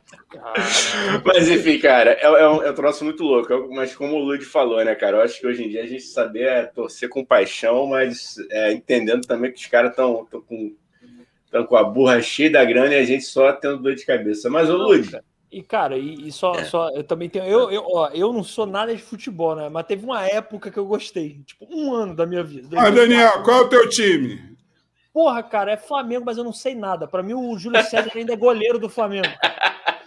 [1.26, 3.68] mas enfim, cara, é, é, um, é um troço muito louco.
[3.74, 5.18] Mas como o Lud falou, né, cara?
[5.18, 8.72] Eu acho que hoje em dia a gente saber é torcer com paixão, mas é,
[8.72, 10.76] entendendo também que os caras estão com,
[11.68, 14.50] com a burra cheia da grana e a gente só tendo dor de cabeça.
[14.50, 15.10] Mas, ô Lud,
[15.52, 16.64] e, cara, e, e só, é.
[16.66, 17.46] só, eu também tenho.
[17.46, 19.68] Eu, eu, ó, eu não sou nada de futebol, né?
[19.68, 21.42] Mas teve uma época que eu gostei.
[21.44, 22.80] Tipo, um ano da minha vida.
[22.80, 24.49] Ah, Daniel, qual é o teu time?
[25.20, 27.06] Porra, cara, é Flamengo, mas eu não sei nada.
[27.06, 29.28] Para mim, o Júlio César ainda é goleiro do Flamengo.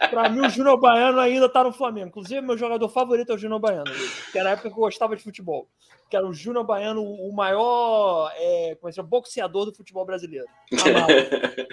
[0.09, 2.07] Para mim, o Júnior Baiano ainda tá no Flamengo.
[2.07, 3.91] Inclusive, meu jogador favorito é o Júnior Baiano,
[4.31, 5.69] que era a época que eu gostava de futebol.
[6.09, 9.07] Que era o Júnior Baiano, o maior é, como é que chama?
[9.07, 10.47] boxeador do futebol brasileiro.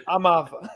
[0.07, 0.61] Amava.
[0.61, 0.73] Amava.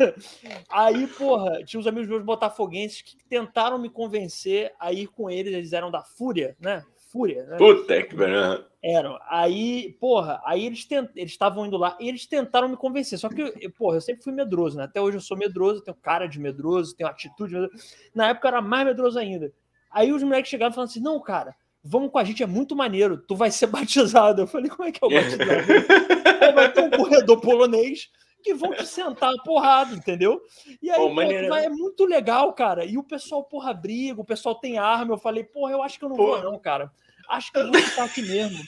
[0.71, 5.53] Aí, porra, tinha uns amigos meus botafoguenses que tentaram me convencer a ir com eles.
[5.53, 6.83] Eles eram da Fúria, né?
[7.15, 7.57] Fúria, né?
[7.57, 8.65] Puta que pariu.
[8.83, 9.17] Eram.
[9.29, 11.09] Aí, porra, aí eles tent...
[11.15, 13.21] eles estavam indo lá e eles tentaram me convencer.
[13.21, 14.83] Só que, porra, eu sempre fui medroso, né?
[14.83, 17.85] Até hoje eu sou medroso, tenho cara de medroso, tenho atitude de medroso.
[18.13, 19.53] Na época eu era mais medroso ainda.
[19.93, 22.75] Aí os moleques chegavam e falavam assim: não, cara, vamos com a gente, é muito
[22.75, 24.43] maneiro, tu vai ser batizado.
[24.43, 26.53] Eu falei, como é que é o batizado?
[26.53, 28.11] vai ter um corredor polonês
[28.43, 30.43] que vão te sentar a porrada, entendeu?
[30.83, 32.85] E aí, pô, pô, é muito legal, cara.
[32.85, 35.15] E o pessoal, porra, briga, o pessoal tem arma.
[35.15, 36.43] Eu falei, porra, eu acho que eu não porra.
[36.43, 36.93] vou, não, cara.
[37.29, 38.63] Acho que eu vou ficar aqui mesmo.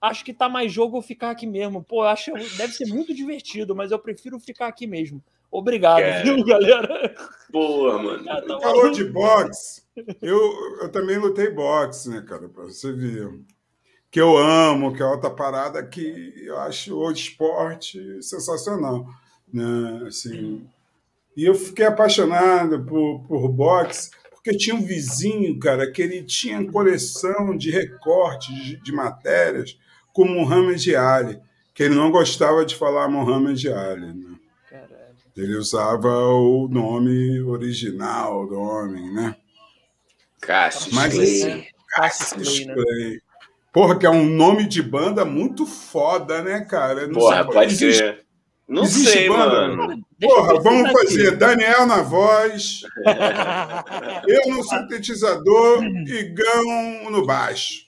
[0.00, 1.82] Acho que tá mais jogo eu ficar aqui mesmo.
[1.82, 5.22] Pô, acho deve ser muito divertido, mas eu prefiro ficar aqui mesmo.
[5.50, 6.22] Obrigado, é.
[6.22, 7.14] viu, galera?
[7.50, 8.24] Boa, mano.
[8.28, 9.82] Ah, tá Falou de boxe.
[10.20, 12.48] Eu, eu também lutei boxe, né, cara?
[12.48, 13.32] Pra você ver.
[14.10, 19.06] Que eu amo, que é outra parada que eu acho o esporte sensacional.
[19.52, 20.06] Né?
[20.06, 20.68] Assim,
[21.36, 24.10] e eu fiquei apaixonado por, por boxe
[24.44, 29.78] porque tinha um vizinho, cara, que ele tinha coleção de recortes de, de matérias
[30.12, 31.40] com Muhammad Ali,
[31.72, 34.34] que ele não gostava de falar Muhammad Ali, né?
[35.34, 39.34] Ele usava o nome original do homem, né?
[40.42, 41.66] Cassius Mas, Clay.
[41.88, 42.74] Cassius Clay.
[42.74, 43.22] Clay.
[43.72, 47.06] Porra, que é um nome de banda muito foda, né, cara?
[47.06, 48.23] Não Porra, pode ser.
[48.66, 49.76] Não Existe sei, banda?
[49.76, 50.06] mano.
[50.20, 51.36] Porra, vamos fazer aqui.
[51.36, 52.80] Daniel na voz,
[54.26, 57.86] eu no sintetizador e Gão no baixo.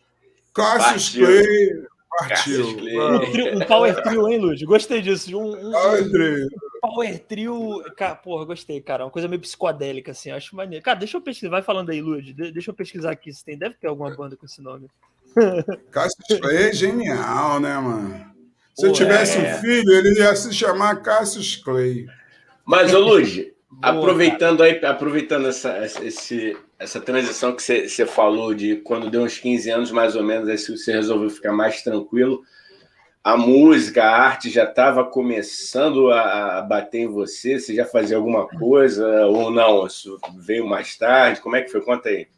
[0.52, 1.86] Cassius Clay
[2.18, 2.66] partiu.
[2.66, 4.64] Um, um, power trio, hein, Lud?
[4.64, 5.36] Gostei disso.
[5.38, 6.48] Um, um, power trio.
[6.80, 7.84] Power trio.
[7.96, 9.04] Cara, porra, gostei, cara.
[9.04, 10.30] Uma coisa meio psicodélica, assim.
[10.30, 10.84] Acho maneiro.
[10.84, 11.50] Cara, deixa eu pesquisar.
[11.50, 12.32] Vai falando aí, Lud.
[12.32, 13.58] deixa eu pesquisar aqui se tem.
[13.58, 14.88] Deve ter alguma banda com esse nome.
[15.90, 18.35] Cassius Clay é genial, né, mano?
[18.76, 19.40] Se eu tivesse é.
[19.40, 22.06] um filho, ele ia se chamar Cassius Clay.
[22.62, 29.10] Mas, ô Luigi, aproveitando aí, aproveitando essa, esse, essa transição que você falou de quando
[29.10, 32.42] deu uns 15 anos, mais ou menos, aí você resolveu ficar mais tranquilo.
[33.24, 37.58] A música, a arte já estava começando a, a, bater em você?
[37.58, 39.86] Você já fazia alguma coisa ou não?
[39.86, 41.40] Isso veio mais tarde?
[41.40, 41.80] Como é que foi?
[41.80, 42.28] Conta aí.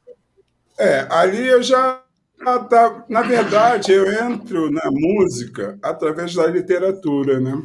[0.79, 2.01] É, ali eu já
[2.41, 3.05] ah, tá.
[3.09, 7.61] Na verdade, eu entro na música através da literatura, né?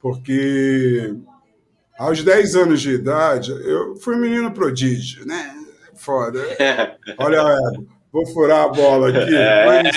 [0.00, 1.14] Porque
[1.98, 5.54] aos 10 anos de idade, eu fui um menino prodígio, né?
[5.94, 6.40] Foda.
[7.18, 7.56] Olha,
[8.12, 9.36] vou furar a bola aqui.
[9.36, 9.66] É.
[9.66, 9.96] Mas,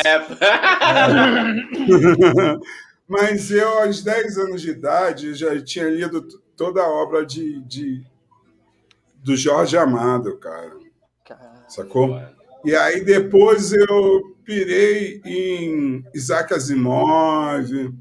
[3.07, 6.21] mas eu, aos 10 anos de idade, já tinha lido
[6.55, 8.05] toda a obra de, de
[9.23, 10.85] do Jorge Amado, cara.
[11.67, 12.21] Sacou?
[12.65, 17.93] E aí depois eu pirei em Isaac Asimov,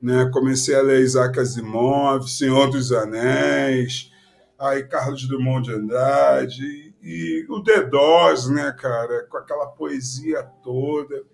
[0.00, 0.30] né?
[0.32, 4.12] comecei a ler Isaac Asimov, Senhor dos Anéis,
[4.56, 11.24] aí Carlos Drummond de Andrade, e o Doors, né, cara, com aquela poesia toda.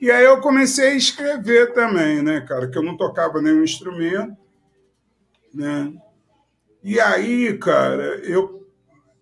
[0.00, 4.34] E aí eu comecei a escrever também, né, cara, que eu não tocava nenhum instrumento,
[5.52, 5.92] né?
[6.82, 8.61] E aí, cara, eu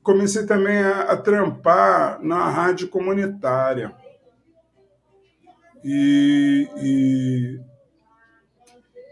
[0.02, 3.94] comecei também a, a trampar na rádio comunitária.
[5.82, 7.60] E, e,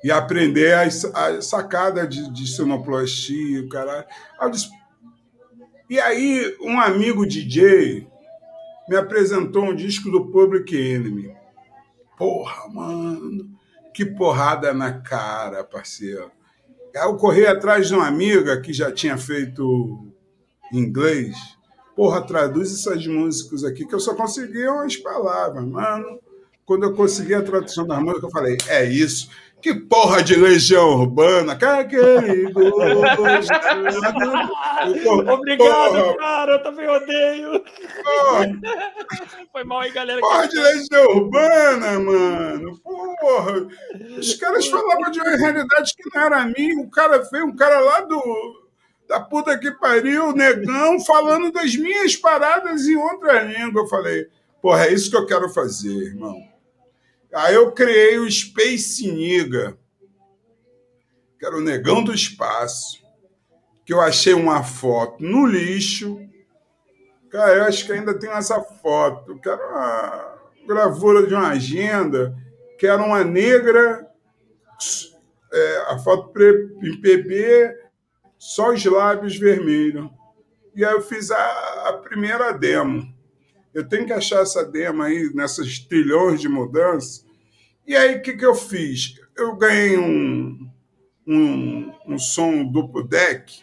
[0.04, 4.06] e aprender a, sacada de, de sonoplastia, caralho.
[5.88, 8.06] E aí, um amigo DJ
[8.88, 11.34] me apresentou um disco do Public Enemy.
[12.16, 13.50] Porra, mano,
[13.94, 16.30] que porrada na cara, parceiro.
[16.94, 20.07] Aí eu corri atrás de uma amiga que já tinha feito
[20.72, 21.36] inglês,
[21.96, 26.18] porra, traduz essas músicas aqui, que eu só conseguia umas palavras, mano.
[26.64, 29.28] quando eu consegui a tradução da música, eu falei: é isso.
[29.60, 32.46] Que porra de legião urbana, aquele
[35.32, 36.16] Obrigado, porra.
[36.16, 37.64] cara, eu também odeio.
[38.04, 38.46] Porra.
[39.50, 40.20] Foi mal aí, galera.
[40.20, 42.78] Porra de legião urbana, mano.
[42.80, 43.66] Porra.
[44.16, 46.80] Os caras falavam de uma realidade que não era minha.
[46.80, 48.67] O cara veio, um cara lá do
[49.08, 53.82] da puta que pariu, negão, falando das minhas paradas em outra língua.
[53.82, 54.28] Eu falei,
[54.60, 56.36] porra, é isso que eu quero fazer, irmão.
[57.32, 59.78] Aí eu criei o Space Niga,
[61.38, 63.02] que era o negão do espaço,
[63.84, 66.20] que eu achei uma foto no lixo.
[67.30, 72.36] Cara, eu acho que ainda tem essa foto, que era uma gravura de uma agenda,
[72.78, 74.06] que era uma negra,
[75.50, 76.32] é, a foto
[76.82, 77.87] em PB,
[78.38, 80.08] só os lábios vermelhos.
[80.74, 83.12] E aí eu fiz a, a primeira demo.
[83.74, 87.26] Eu tenho que achar essa demo aí, nessas trilhões de mudanças.
[87.86, 89.14] E aí, o que, que eu fiz?
[89.36, 90.70] Eu ganhei um,
[91.26, 93.62] um, um som duplo deck.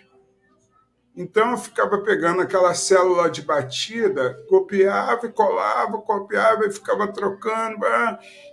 [1.16, 7.86] Então, eu ficava pegando aquela célula de batida, copiava e colava, copiava e ficava trocando.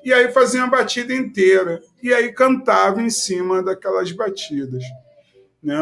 [0.04, 1.80] E aí fazia a batida inteira.
[2.02, 4.84] E aí cantava em cima daquelas batidas.
[5.62, 5.74] Né?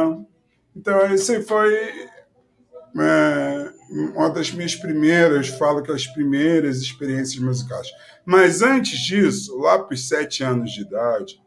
[0.81, 1.75] Então, esse foi
[2.99, 3.73] é,
[4.15, 7.87] uma das minhas primeiras, falo que as primeiras experiências musicais.
[8.25, 11.39] Mas antes disso, lá para os sete anos de idade,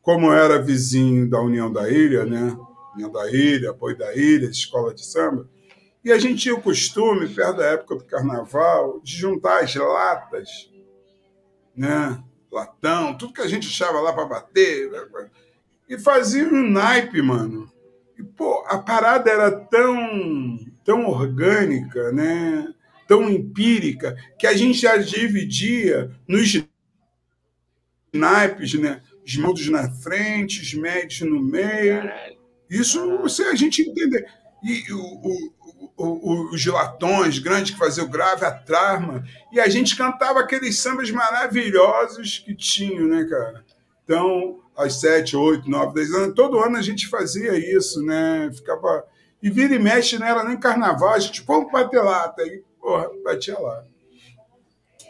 [0.00, 2.56] como era vizinho da União da Ilha, né?
[2.94, 5.46] União da Ilha, Boi da Ilha, escola de samba,
[6.02, 10.70] e a gente tinha o costume, perto da época do carnaval, de juntar as latas,
[11.76, 12.18] né?
[12.50, 14.90] Latão, tudo que a gente achava lá para bater,
[15.86, 17.70] e fazia um naipe, mano
[18.20, 22.72] e, pô, a parada era tão, tão orgânica, né?
[23.10, 26.64] tão empírica, que a gente já dividia nos
[28.14, 29.02] naipes, né?
[29.26, 32.08] Os modos na frente, os médios no meio.
[32.70, 34.24] Isso você, a gente entender.
[34.62, 35.52] E o, o,
[35.96, 39.24] o, os latões grandes que faziam o grave, a trama.
[39.52, 43.64] E a gente cantava aqueles sambas maravilhosos que tinham, né, cara?
[44.04, 46.34] Então, às sete, oito, nove, dez anos.
[46.34, 48.50] Todo ano a gente fazia isso, né?
[48.52, 49.04] Ficava.
[49.42, 52.42] E vira e mexe, não era nem carnaval, a gente, vamos bater lata.
[52.42, 53.84] Aí, porra, batia lá.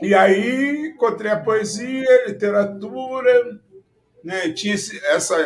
[0.01, 3.61] E aí encontrei a poesia, literatura,
[4.23, 4.51] né?
[4.53, 5.37] Tinha esse, essa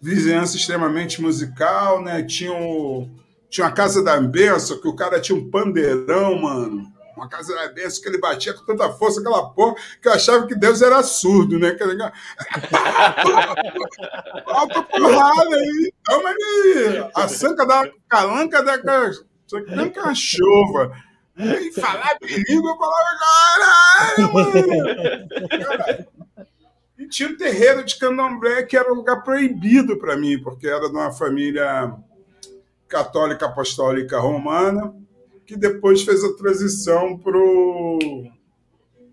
[0.00, 2.22] vizinhança extremamente musical, né?
[2.22, 3.08] Tinha, o,
[3.50, 7.68] tinha a Casa da Benção, que o cara tinha um pandeirão, mano uma casa era
[7.68, 11.02] dessa que ele batia com tanta força, aquela porra, que eu achava que Deus era
[11.02, 11.72] surdo, né?
[11.72, 11.82] Que
[14.46, 18.86] Alta porrada aí, toma aí, a sanca da calanca da que
[19.98, 20.92] é uma chuva.
[21.36, 23.18] E falar perigo, eu falava,
[24.16, 24.54] caralho, mano.
[26.96, 30.88] E tinha o terreiro de Candomblé, que era um lugar proibido para mim, porque era
[30.88, 31.92] de uma família
[32.88, 34.94] católica apostólica romana
[35.46, 38.30] que depois fez a transição para o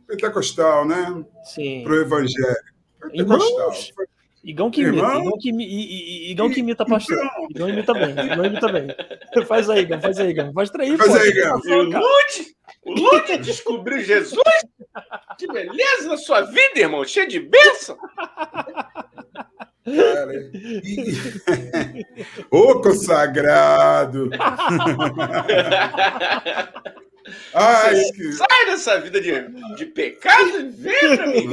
[0.07, 1.23] pentecostal, né?
[1.43, 1.83] Sim.
[1.83, 2.71] Para o evangélico.
[3.01, 3.73] Pentecostal.
[4.43, 5.49] Igão que imita, Igão que,
[6.31, 7.17] Igão que imita pastor.
[7.51, 8.87] Igão imita bem, Igão imita bem.
[9.45, 10.51] Faz aí, Igão, faz aí, Igão.
[10.51, 11.59] Faz aí, Faz aí, Igão.
[11.59, 14.41] O Lute, o Lute descobriu Jesus?
[15.37, 17.97] Que beleza na sua vida, irmão, cheio de bênção.
[19.83, 22.05] Cara, e...
[22.51, 24.29] Ô consagrado!
[27.53, 28.33] Ai, que...
[28.33, 31.47] Sai dessa vida de, de pecado e vem pra mim.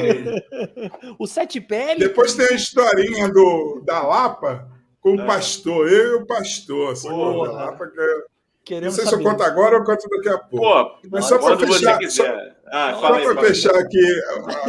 [1.18, 2.00] O Sete Pele.
[2.00, 4.68] Depois tem a historinha do, da Lapa
[5.00, 5.26] com o ah.
[5.26, 6.94] pastor, eu e o pastor.
[6.94, 8.28] Da Lapa que
[8.68, 9.22] Queremos não sei saber.
[9.22, 10.66] se eu conto agora ou conto daqui a pouco.
[10.66, 12.24] Pô, Mas só para fechar, só,
[12.70, 14.20] ah, só para fechar aqui,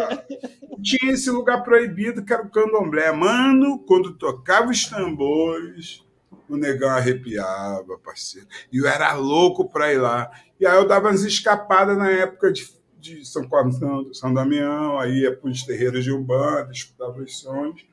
[0.82, 3.12] tinha esse lugar proibido que era o candomblé.
[3.12, 6.04] Mano, quando tocava os tambores,
[6.48, 8.48] o negão arrepiava, parceiro.
[8.72, 10.32] E eu era louco para ir lá.
[10.60, 12.68] E aí eu dava umas escapadas na época de,
[13.00, 17.86] de São Cosmão, São Damião, aí ia para os terreiros de Umbanda, escutava os sons.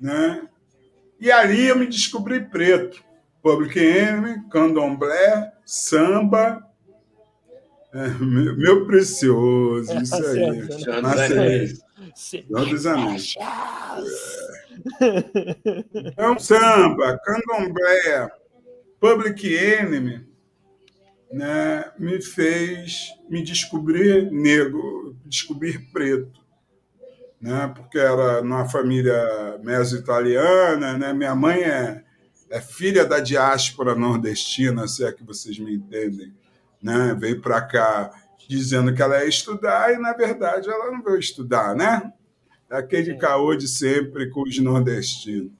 [0.00, 0.48] Né?
[1.20, 3.04] E ali eu me descobri preto.
[3.42, 6.65] Public Enemy, Candomblé, Samba,
[7.96, 10.68] é, meu, meu, precioso, isso aí.
[12.14, 13.34] Senhor dos Anéis.
[15.94, 18.30] Então, samba, candomblé,
[19.00, 20.26] Public Enemy,
[21.32, 26.44] né, me fez me descobrir negro, descobrir preto.
[27.40, 32.02] Né, porque era numa família meso-italiana, né, minha mãe é,
[32.50, 36.34] é filha da diáspora nordestina, se é que vocês me entendem
[36.86, 37.16] né?
[37.18, 38.12] Veio para cá
[38.48, 42.12] dizendo que ela ia estudar e, na verdade, ela não veio estudar, né?
[42.70, 43.18] Aquele Sim.
[43.18, 45.50] caô de sempre com os nordestinos.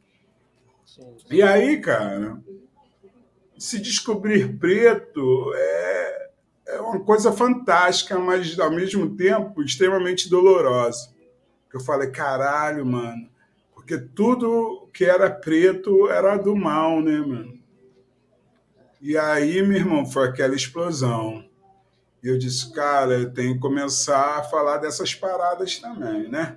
[0.85, 1.16] Sim.
[1.29, 2.39] E aí, cara,
[3.59, 6.31] se descobrir preto é,
[6.68, 11.11] é uma coisa fantástica, mas, ao mesmo tempo, extremamente dolorosa.
[11.74, 13.29] Eu falei, caralho, mano,
[13.74, 17.56] porque tudo que era preto era do mal, né, mano?
[19.07, 21.45] E aí, meu irmão, foi aquela explosão.
[22.21, 26.57] E eu disse, cara, eu tenho que começar a falar dessas paradas também, né?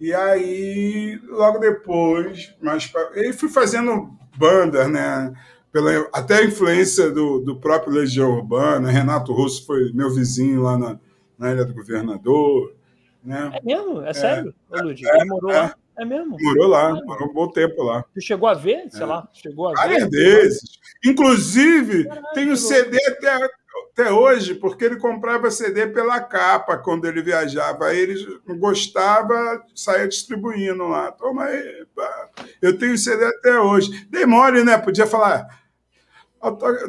[0.00, 5.32] E aí, logo depois, mais eu fui fazendo banda, né?
[5.70, 8.90] Pela, até a influência do, do próprio Legião Urbana.
[8.90, 10.98] Renato Russo foi meu vizinho lá na,
[11.38, 12.74] na Ilha do Governador.
[13.22, 13.52] Né?
[13.54, 14.02] É mesmo?
[14.02, 15.74] É, é sério, é, morou é, lá?
[15.98, 16.36] É mesmo?
[16.40, 18.04] Morou lá, morou um bom tempo lá.
[18.14, 18.88] Você chegou a ver?
[18.88, 19.06] Sei é.
[19.06, 20.10] lá, chegou a Várias ver?
[20.10, 20.78] vezes.
[21.04, 23.50] Inclusive, Caralho, tem o CD até,
[23.90, 27.86] até hoje, porque ele comprava CD pela capa quando ele viajava.
[27.86, 31.10] Aí ele gostava, saía distribuindo lá.
[31.10, 32.28] Toma aí, pá.
[32.62, 34.06] eu tenho CD até hoje.
[34.08, 34.78] Demore, né?
[34.78, 35.48] Podia falar.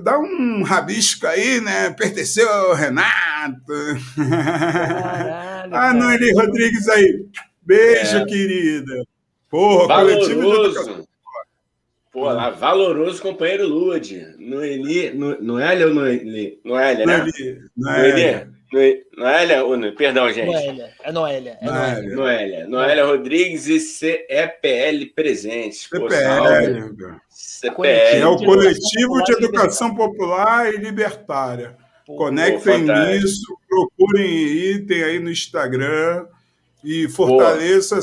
[0.04, 1.90] Dá um rabisco aí, né?
[1.90, 3.74] Pertenceu ao Renato.
[4.16, 7.26] Caralho, ah, não, ele Rodrigues aí.
[7.62, 8.26] Beijo, é.
[8.26, 9.06] querida.
[9.50, 10.36] Porra, valoroso.
[10.36, 11.10] coletivo de
[12.12, 14.26] Pô, lá, valoroso companheiro Lude.
[14.40, 16.60] Noeli, no, Noélia ou Noeli?
[16.66, 17.18] Noélia, né?
[17.18, 18.50] Noeli.
[18.74, 19.06] Noeli.
[19.16, 20.48] Noélia ou Perdão, gente.
[20.48, 20.90] Noélia.
[21.04, 21.58] É Noélia.
[21.62, 22.16] É Noélia.
[22.16, 22.68] Noélia.
[22.68, 25.82] Noélia Rodrigues e CEPL presentes.
[25.82, 26.96] CPL.
[27.30, 28.18] CPL.
[28.18, 31.78] É o Coletivo de Educação Popular e Libertária.
[32.08, 36.26] Conectem nisso, procurem aí, tem aí no Instagram
[36.84, 38.00] e fortaleça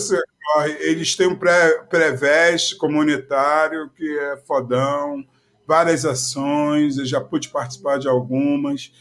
[0.80, 5.24] eles têm um pré-veste comunitário que é fodão,
[5.66, 8.92] várias ações, eu já pude participar de algumas.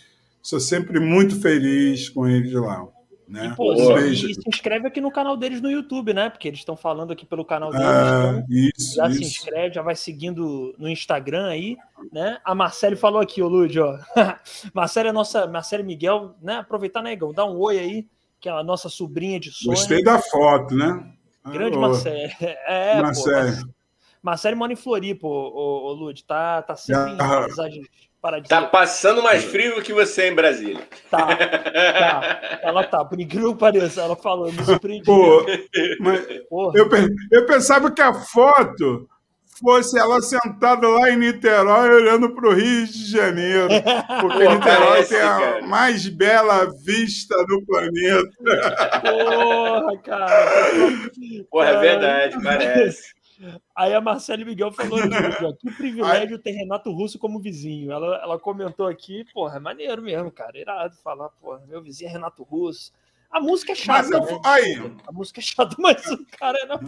[0.42, 2.88] Sou sempre muito feliz com eles lá.
[3.28, 3.48] Né?
[3.48, 6.30] E, pô, e, se inscreve aqui no canal deles no YouTube, né?
[6.30, 7.88] Porque eles estão falando aqui pelo canal deles.
[7.88, 9.18] Ah, então isso, já isso.
[9.18, 11.76] se inscreve, já vai seguindo no Instagram aí,
[12.14, 12.38] né?
[12.46, 13.98] A Marcele falou aqui, ô Lúdio, ó.
[14.76, 16.58] Marcele é nossa, Marcele Miguel, né?
[16.58, 17.34] Aproveitar, né, Igão?
[17.34, 18.08] Dá um oi aí,
[18.46, 19.72] que é a nossa sobrinha de sonho.
[19.76, 21.04] Gostei da foto, né?
[21.48, 22.30] Grande Marcelo.
[22.68, 23.66] É, Marcelo.
[23.66, 23.74] Pô,
[24.22, 26.24] Marcelo mora em Floripa, o, o, Lud.
[26.24, 27.88] Tá, tá sempre em paisagens
[28.48, 30.88] Tá passando mais frio que você em Brasília.
[31.10, 32.60] Tá, tá.
[32.62, 35.06] Ela tá, por incrível que pareça, ela falou, me surpreendi.
[35.06, 35.44] Pô,
[36.00, 36.28] mas
[36.76, 36.90] eu,
[37.32, 39.08] eu pensava que a foto
[39.60, 43.68] fosse ela sentada lá em Niterói olhando para o Rio de Janeiro,
[44.22, 45.68] porque Pô, Niterói parece, tem a cara.
[45.68, 48.30] mais bela vista do planeta.
[49.02, 50.52] Porra, cara.
[51.50, 53.16] Porra, é verdade, parece.
[53.76, 55.00] Aí a Marcele Miguel falou
[55.60, 57.92] que privilégio ter Renato Russo como vizinho.
[57.92, 60.58] Ela, ela comentou aqui, porra, é maneiro mesmo, cara.
[60.58, 62.92] Irado falar, porra, meu vizinho é Renato Russo.
[63.36, 64.08] A música é chata.
[64.08, 64.42] Mas eu, né?
[64.46, 66.80] aí, a música é chata, mas o cara é na.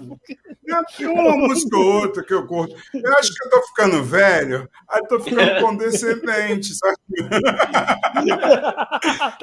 [0.98, 2.74] Tem uma música ou outra que eu curto.
[2.94, 6.96] Eu acho que eu tô ficando velho, aí tô ficando condescendente, sabe?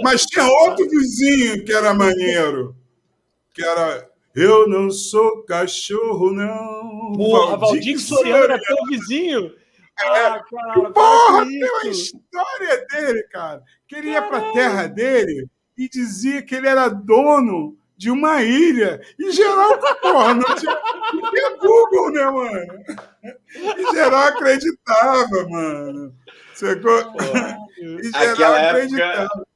[0.03, 2.75] mas tinha outro vizinho que era maneiro,
[3.53, 4.09] que era.
[4.35, 7.13] Eu não sou cachorro, não.
[7.13, 9.53] Porra, Valdir Soriano era teu vizinho.
[10.01, 13.63] É, ah, cara, porra, tem uma história dele, cara.
[13.87, 15.47] Queria para a terra dele
[15.77, 19.01] e dizia que ele era dono de uma ilha.
[19.19, 20.79] E geral, porra, não tinha,
[21.13, 22.85] não tinha Google, né, mano?
[23.79, 26.15] E geral acreditava, mano.
[26.55, 27.13] Sacou?
[27.79, 29.23] E geral Aquela acreditava.
[29.23, 29.47] Época...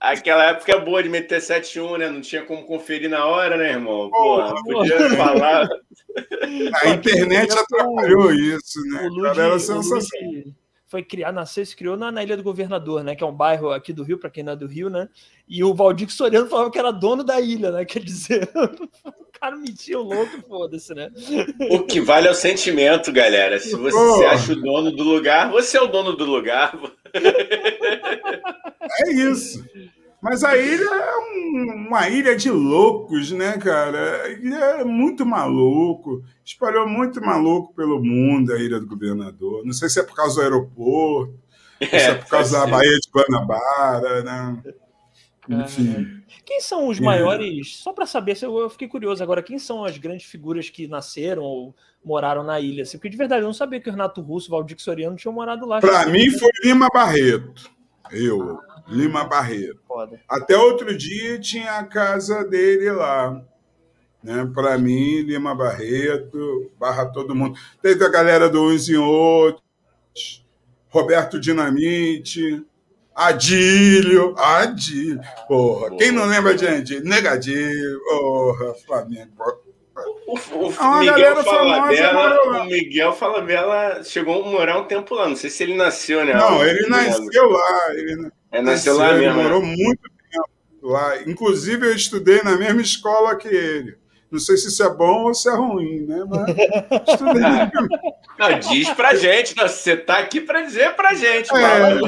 [0.00, 2.10] Aquela época é boa de meter 7-1, né?
[2.10, 4.10] Não tinha como conferir na hora, né, irmão?
[4.10, 5.66] Porra, podia falar.
[6.82, 9.00] A internet atrapalhou isso, né?
[9.02, 10.54] O Luigi, era sensacional
[10.94, 13.16] foi criado, nasceu se criou na, na, Ilha do Governador, né?
[13.16, 15.08] Que é um bairro aqui do Rio, para quem não é do Rio, né?
[15.48, 17.82] E o Valdir Soriano falava que era dono da ilha, né?
[17.84, 18.48] Quer dizer,
[19.04, 21.10] o cara mentia louco, foda-se, né?
[21.68, 23.58] O que vale é o sentimento, galera.
[23.58, 24.18] Se você oh.
[24.18, 26.78] se acha o dono do lugar, você é o dono do lugar.
[28.96, 29.64] É isso.
[30.24, 33.98] Mas a ilha é um, uma ilha de loucos, né, cara?
[34.78, 36.24] É muito maluco.
[36.42, 39.62] Espalhou muito maluco pelo mundo a ilha do governador.
[39.66, 41.38] Não sei se é por causa do aeroporto,
[41.78, 44.62] é, se é por causa da Baía de Guanabara, né?
[45.46, 46.22] Enfim.
[46.46, 47.76] Quem são os maiores?
[47.76, 51.76] Só para saber, eu fiquei curioso agora, quem são as grandes figuras que nasceram ou
[52.02, 52.84] moraram na ilha?
[52.84, 55.34] Assim, porque de verdade eu não sabia que o Renato Russo, o Valdir Soriano tinham
[55.34, 55.80] morado lá.
[55.80, 57.74] Para mim foi Lima Barreto.
[58.10, 58.60] Eu.
[58.86, 59.80] Lima Barreto.
[59.86, 60.20] Foda.
[60.28, 63.42] Até outro dia tinha a casa dele lá.
[64.22, 64.50] Né?
[64.54, 67.58] Para mim, Lima Barreto, barra todo mundo.
[67.82, 69.62] Teve a galera do Uns e Outros,
[70.88, 72.64] Roberto Dinamite,
[73.14, 75.20] Adílio, Adílio.
[75.46, 77.04] Porra, quem não lembra de Adílio?
[77.04, 78.00] Negativo.
[78.08, 79.63] Porra, Flamengo.
[80.26, 85.28] O, o, o Miguel Falabella, o Miguel Falabella chegou a morar um tempo lá.
[85.28, 86.34] Não sei se ele nasceu, né?
[86.34, 87.86] Não, ele nasceu lá.
[87.90, 89.40] Ele é, nasceu, nasceu lá mesmo.
[89.40, 89.74] Ele morou né?
[89.76, 91.22] muito tempo lá.
[91.22, 93.96] Inclusive, eu estudei na mesma escola que ele.
[94.30, 96.24] Não sei se isso é bom ou se é ruim, né?
[96.28, 96.48] Mas
[97.08, 97.42] estudei.
[98.36, 99.56] Não, diz pra gente.
[99.56, 101.54] Não, você tá aqui pra dizer pra gente.
[101.54, 102.00] É.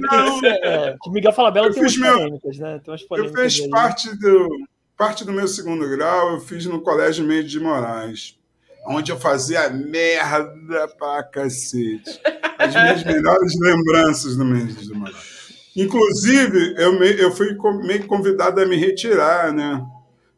[0.00, 2.80] Não, é, o Miguel Falabella tem umas polêmicas, né?
[2.82, 4.48] Tem umas polêmicas eu fiz parte do,
[4.96, 8.38] parte do meu segundo grau, eu fiz no Colégio Meio de Moraes,
[8.86, 12.20] onde eu fazia merda pra cacete.
[12.58, 15.34] As minhas melhores lembranças do Meio de Moraes.
[15.76, 19.84] Inclusive, eu, me, eu fui meio convidado a me retirar, né?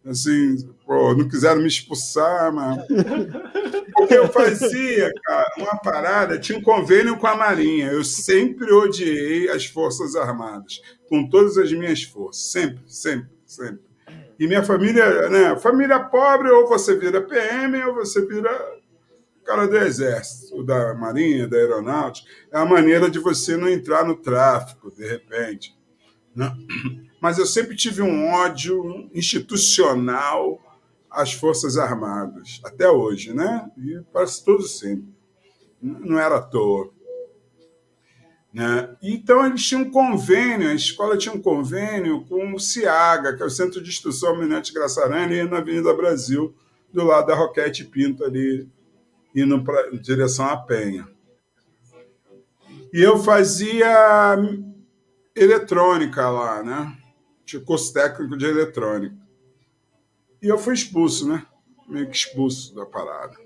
[0.07, 2.85] Assim, pô, não quiseram me expulsar, mas.
[3.99, 7.87] O que eu fazia, cara, uma parada, tinha um convênio com a Marinha.
[7.87, 12.53] Eu sempre odiei as Forças Armadas, com todas as minhas forças.
[12.53, 13.86] Sempre, sempre, sempre.
[14.39, 15.57] E minha família, né?
[15.57, 18.51] Família pobre, ou você vira PM, ou você vira
[19.47, 22.29] cara do Exército, da Marinha, da Aeronáutica.
[22.53, 25.77] É a maneira de você não entrar no tráfico, de repente.
[26.35, 26.53] Né?
[27.21, 30.61] mas eu sempre tive um ódio institucional
[31.11, 33.71] às Forças Armadas, até hoje, né?
[33.79, 35.09] E parece tudo sempre.
[35.81, 36.91] Não era à toa.
[38.57, 38.97] Né?
[39.03, 43.45] Então, eles tinham um convênio, a escola tinha um convênio com o CIAGA, que é
[43.45, 46.55] o Centro de Instrução Almirante Graçarani, na Avenida Brasil,
[46.91, 48.67] do lado da Roquete Pinto, ali,
[49.35, 51.07] indo pra, em direção à Penha.
[52.95, 54.39] E eu fazia
[55.35, 56.97] eletrônica lá, né?
[57.45, 59.19] Tinha curso técnico de eletrônica.
[60.41, 61.45] E eu fui expulso, né?
[61.87, 63.37] Meio que expulso da parada.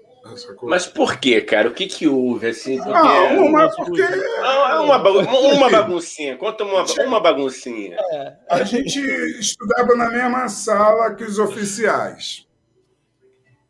[0.62, 1.68] Mas por quê, cara?
[1.68, 2.76] O que que houve, assim?
[2.76, 2.92] Porque...
[2.92, 4.02] Não, uma, porque...
[4.02, 4.96] Não, uma,
[5.54, 6.36] uma baguncinha.
[6.36, 7.96] Conta uma, uma baguncinha.
[8.12, 8.36] É.
[8.50, 9.00] A gente
[9.38, 12.46] estudava na mesma sala que os oficiais.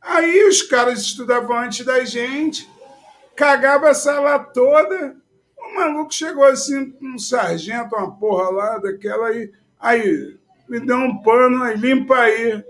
[0.00, 2.68] Aí os caras estudavam antes da gente,
[3.36, 5.16] cagava a sala toda.
[5.56, 9.52] O maluco chegou assim, um sargento, uma porra lá daquela aí.
[9.78, 10.36] Aí,
[10.68, 12.64] me deu um pano, aí limpa aí.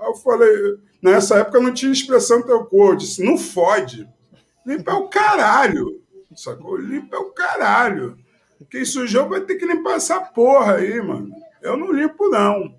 [0.00, 4.08] Aí eu falei, nessa época não tinha expressão teu corpo, eu disse, não fode.
[4.66, 6.02] Limpa é o caralho.
[6.34, 6.76] Sacou?
[6.76, 8.16] Limpa é o caralho.
[8.70, 11.30] Quem sujou vai ter que limpar essa porra aí, mano.
[11.60, 12.74] Eu não limpo, não.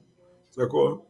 [0.50, 1.06] Sacou?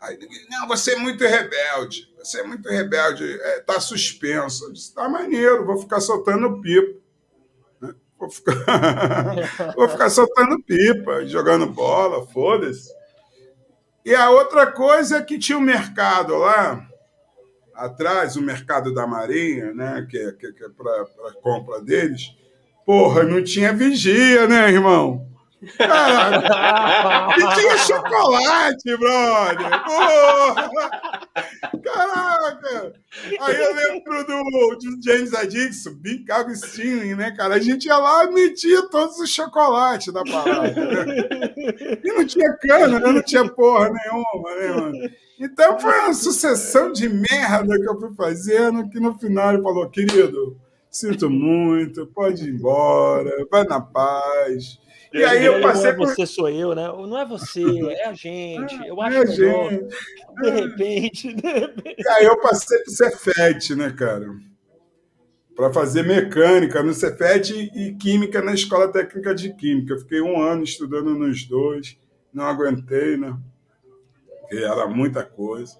[0.00, 2.08] Aí, não, você é muito rebelde.
[2.18, 3.24] Você é muito rebelde.
[3.24, 4.66] É, tá suspenso.
[4.66, 6.98] Eu disse, tá maneiro, vou ficar soltando pipa.
[8.18, 8.54] Vou ficar,
[9.76, 12.92] vou ficar soltando pipa, jogando bola, foda-se.
[14.04, 16.86] E a outra coisa é que tinha um mercado lá,
[17.74, 22.34] atrás, o mercado da Marinha, né, que é, que, que é para compra deles.
[22.84, 25.26] Porra, não tinha vigia, né, irmão?
[25.60, 25.68] E
[27.54, 29.84] tinha chocolate, brother!
[29.84, 31.17] Porra!
[31.82, 32.92] Caraca!
[33.40, 37.54] Aí eu lembro do, do James Addiction, Big Agostinho, né, cara?
[37.54, 40.74] A gente ia lá e metia todos os chocolates da parada.
[40.74, 41.54] Né?
[42.04, 43.12] E não tinha cana, né?
[43.12, 45.10] não tinha porra nenhuma, né, mano?
[45.40, 49.88] Então foi uma sucessão de merda que eu fui fazendo, que no final ele falou,
[49.88, 50.56] querido,
[50.90, 54.78] sinto muito, pode ir embora, vai na paz.
[55.12, 56.86] E aí eu passei não é você sou eu, né?
[56.86, 58.74] Não é você, é a gente.
[58.86, 59.70] Eu acho é melhor.
[59.70, 59.96] Gente.
[60.40, 62.02] De repente, de repente.
[62.02, 64.28] E aí eu passei pro Cefet, né, cara?
[65.56, 69.94] Para fazer mecânica no Cefet e química na Escola Técnica de Química.
[69.94, 71.98] Eu fiquei um ano estudando nos dois,
[72.32, 73.36] não aguentei, né?
[74.40, 75.74] Porque era muita coisa.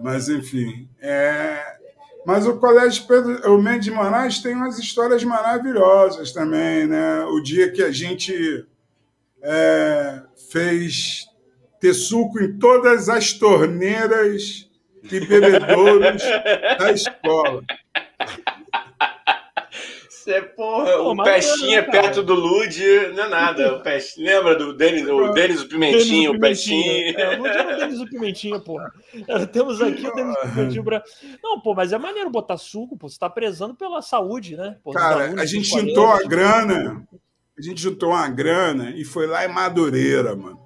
[0.00, 1.78] Mas, enfim, é,
[2.24, 7.24] mas o Colégio Pedro, o Mendes de Moraes tem umas histórias maravilhosas também, né?
[7.24, 8.64] O dia que a gente
[9.42, 11.26] é, fez
[11.80, 14.70] ter suco em todas as torneiras
[15.02, 16.22] e bebedouros
[16.78, 17.64] da escola.
[20.22, 22.80] Você, porra, Pô, o Pestinha é, perto do Lud
[23.12, 23.74] não é nada.
[23.74, 27.10] O Pestinha, lembra do Denis, o Denis o Pimentinho, o Pestinha?
[27.18, 28.92] É, o Lud era o Denis o Pimentinho, porra.
[29.52, 31.02] Temos aqui o Denis o Pimentinho pra...
[31.42, 33.08] Não, pô, mas é maneiro botar suco, pô.
[33.08, 34.76] Você tá prezando pela saúde, né?
[34.84, 37.04] Pô, Cara, a gente juntou a grana,
[37.58, 40.60] a gente juntou uma grana e foi lá em Madureira, mano.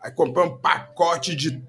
[0.00, 1.62] Aí compramos um pacote de.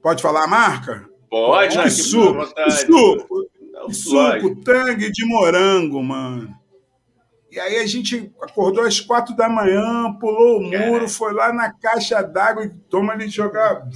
[0.00, 1.04] Pode falar a marca?
[1.28, 2.46] Pode, de suco.
[2.86, 3.50] Suco.
[3.92, 6.59] Suco, tangue de morango, mano.
[7.50, 11.72] E aí a gente acordou às quatro da manhã, pulou o muro, foi lá na
[11.72, 13.88] caixa d'água e toma ele jogar.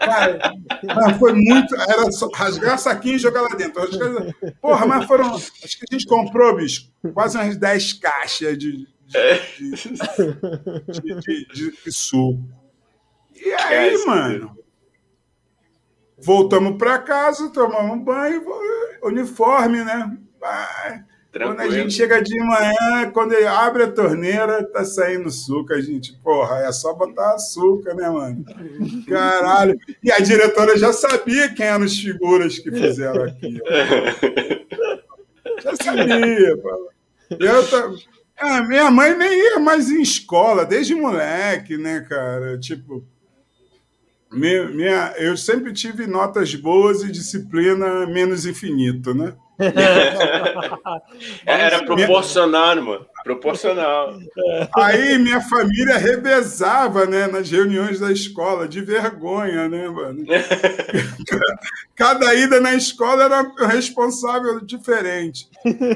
[0.00, 1.76] Cara, foi muito.
[1.76, 3.82] Era só rasgar saquinho e jogar lá dentro.
[4.60, 5.34] Porra, mas foram.
[5.34, 9.76] Acho que a gente comprou, bicho, quase umas 10 caixas de, de,
[10.90, 12.42] de, de, de, suco.
[13.34, 14.58] E aí, é, mano,
[16.18, 18.42] voltamos para casa, tomamos banho,
[19.04, 20.18] uniforme, né?
[21.32, 21.56] Tranquilo.
[21.56, 25.72] Quando a gente chega de manhã, quando ele abre a torneira, tá saindo suco.
[25.72, 28.44] A gente, porra, é só botar açúcar, né, mano?
[29.08, 29.78] Caralho.
[30.02, 33.60] E a diretora já sabia quem eram as figuras que fizeram aquilo.
[35.62, 36.90] Já sabia, pô.
[37.38, 37.98] Eu,
[38.36, 42.58] ah, minha mãe nem ia mais em escola, desde moleque, né, cara?
[42.58, 43.04] Tipo,
[44.32, 49.34] minha, minha, eu sempre tive notas boas e disciplina menos infinito, né?
[51.44, 53.06] Era proporcional, mano.
[53.22, 54.18] Proporcional.
[54.76, 60.24] Aí minha família revezava, né, nas reuniões da escola, de vergonha, né, mano?
[61.94, 65.48] Cada ida na escola era um responsável diferente.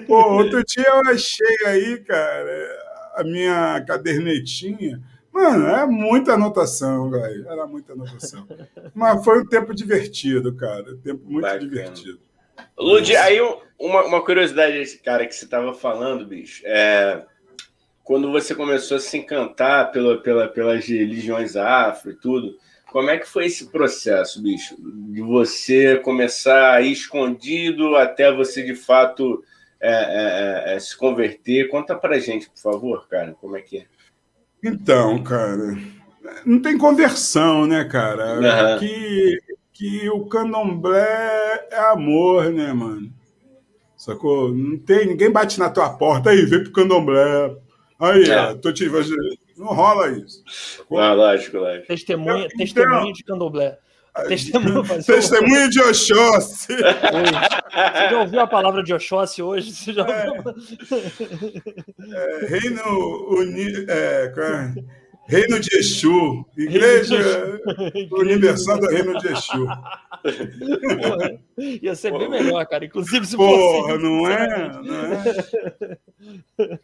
[0.07, 2.79] Pô, outro dia eu achei aí, cara,
[3.17, 5.01] a minha cadernetinha.
[5.33, 7.49] Mano, é muita anotação, velho.
[7.49, 8.47] Era muita anotação.
[8.95, 10.97] Mas foi um tempo divertido, cara.
[11.03, 11.61] Tempo muito Bacana.
[11.61, 12.21] divertido.
[12.79, 13.39] Lud, aí
[13.79, 17.23] uma, uma curiosidade, cara, que você estava falando, bicho, é
[18.05, 22.57] quando você começou a se encantar pela, pela, pelas religiões afro e tudo,
[22.93, 24.77] como é que foi esse processo, bicho?
[24.79, 29.43] De você começar a ir escondido até você de fato
[29.81, 31.69] é, é, é, é se converter?
[31.69, 33.87] Conta pra gente, por favor, cara, como é que é?
[34.63, 35.77] Então, cara,
[36.45, 38.75] não tem conversão, né, cara?
[38.75, 38.79] Uhum.
[38.79, 39.39] Que
[39.75, 43.13] que o candomblé é amor, né, mano?
[43.97, 44.55] Sacou?
[44.55, 47.57] Não tem, ninguém bate na tua porta aí, vem pro candomblé.
[47.99, 48.39] Aí, é.
[48.39, 48.89] ó, tô te
[49.57, 50.45] Não rola isso.
[50.79, 50.99] Sacou?
[50.99, 51.89] Ah, lógico, lógico.
[51.89, 53.79] Testemunha, então, testemunha de candomblé.
[54.29, 56.77] Testemunha, testemunha de Oxóssi.
[57.75, 59.75] Você já ouviu a palavra de Oxóssi hoje?
[59.75, 60.29] Você já é.
[62.13, 62.83] é, reino
[63.31, 63.91] unido.
[63.91, 64.29] É,
[65.27, 67.61] Reino de Exu, Igreja
[68.13, 69.67] Universal do Reino de Exu.
[69.67, 72.85] Porra, ia ser bem melhor, cara.
[72.85, 74.03] Inclusive, se Porra, fosse...
[74.03, 74.83] não é?
[74.83, 75.99] Não é?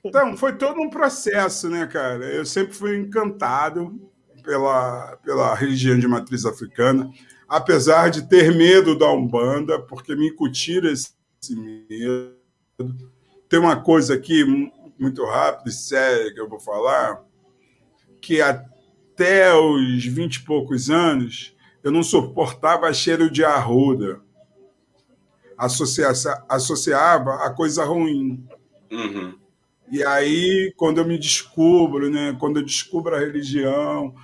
[0.05, 2.27] Então, foi todo um processo, né, cara?
[2.27, 3.99] Eu sempre fui encantado
[4.43, 7.11] pela, pela religião de matriz africana,
[7.49, 11.15] apesar de ter medo da Umbanda, porque me incutiram esse
[11.57, 12.37] medo.
[13.49, 14.45] Tem uma coisa aqui
[14.99, 17.25] muito rápida e séria que eu vou falar
[18.21, 24.21] que até os vinte e poucos anos eu não suportava cheiro de arruda.
[25.57, 28.47] Associava, associava a coisa ruim.
[28.91, 29.39] Uhum.
[29.91, 34.15] E aí, quando eu me descubro, né, quando eu descubro a religião,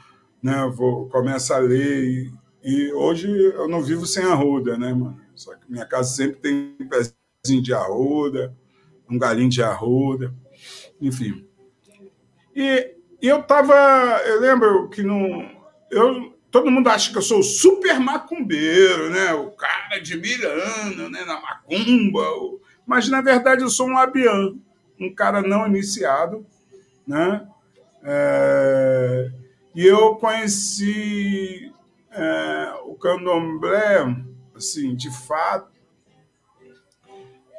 [0.43, 2.05] né, vou, começo a ler.
[2.05, 2.33] E,
[2.63, 5.21] e hoje eu não vivo sem arruda, né, mano?
[5.35, 8.57] Só que minha casa sempre tem um pezinho de arruda,
[9.11, 10.35] um galinho de arruda,
[11.01, 11.47] enfim.
[12.55, 13.75] E e eu tava.
[14.27, 15.51] Eu lembro que não.
[15.91, 19.33] Eu, todo mundo acha que eu sou super macumbeiro, né?
[19.35, 21.25] O cara de Miranda, né?
[21.25, 22.23] Na macumba.
[22.87, 24.55] Mas, na verdade, eu sou um abian,
[25.01, 26.47] um cara não iniciado,
[27.07, 27.47] né?
[28.05, 29.31] É...
[29.75, 31.73] E eu conheci
[32.11, 34.17] é, o candomblé,
[34.55, 35.71] assim, de fato,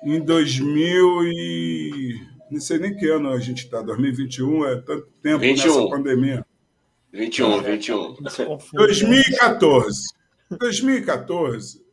[0.04, 5.40] em 2000 e não sei nem que ano a gente está, 2021, é tanto tempo
[5.40, 5.66] 21.
[5.66, 6.46] nessa pandemia.
[7.12, 8.18] 21, 21.
[8.74, 10.18] 2014.
[10.50, 11.86] 2014,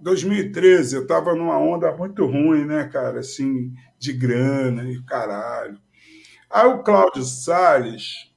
[0.00, 5.78] 2013, eu estava numa onda muito ruim, né, cara, assim, de grana e caralho.
[6.50, 8.32] Aí o Cláudio Salles,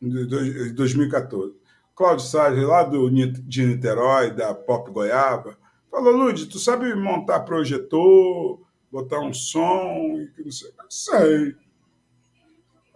[0.00, 1.54] de 2014,
[1.94, 5.58] Cláudio Salles, lá do, de Niterói, da Pop Goiaba,
[5.90, 8.60] falou, Lud, tu sabe montar projetor,
[8.90, 10.72] botar um som e que não sei.
[10.76, 11.56] Não sei.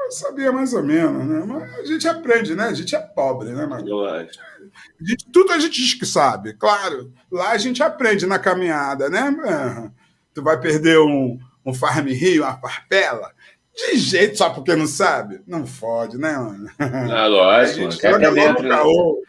[0.01, 1.45] Eu sabia mais ou menos, né?
[1.47, 2.65] Mas a gente aprende, né?
[2.65, 4.41] A gente é pobre, né, acho.
[5.01, 7.13] A gente, tudo a gente diz que sabe, claro.
[7.31, 9.91] Lá a gente aprende na caminhada, né?
[10.35, 13.33] Tu vai perder um, um Farm Rio, uma farpela?
[13.75, 15.43] De jeito só porque não sabe?
[15.47, 16.71] Não fode, né, mano?
[16.79, 17.87] Ah, lógico.
[17.87, 18.69] A gente joga dentro, né?
[18.69, 19.23] caô.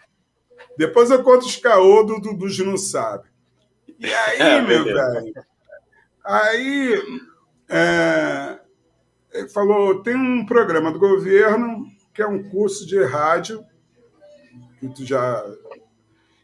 [0.78, 3.30] Depois eu conto os caô do Dudu de não sabe.
[3.97, 5.34] E aí, é, meu velho?
[6.26, 7.01] Aí
[7.69, 8.59] é,
[9.32, 13.63] ele falou: tem um programa do governo que é um curso de rádio,
[14.80, 15.45] que tu já.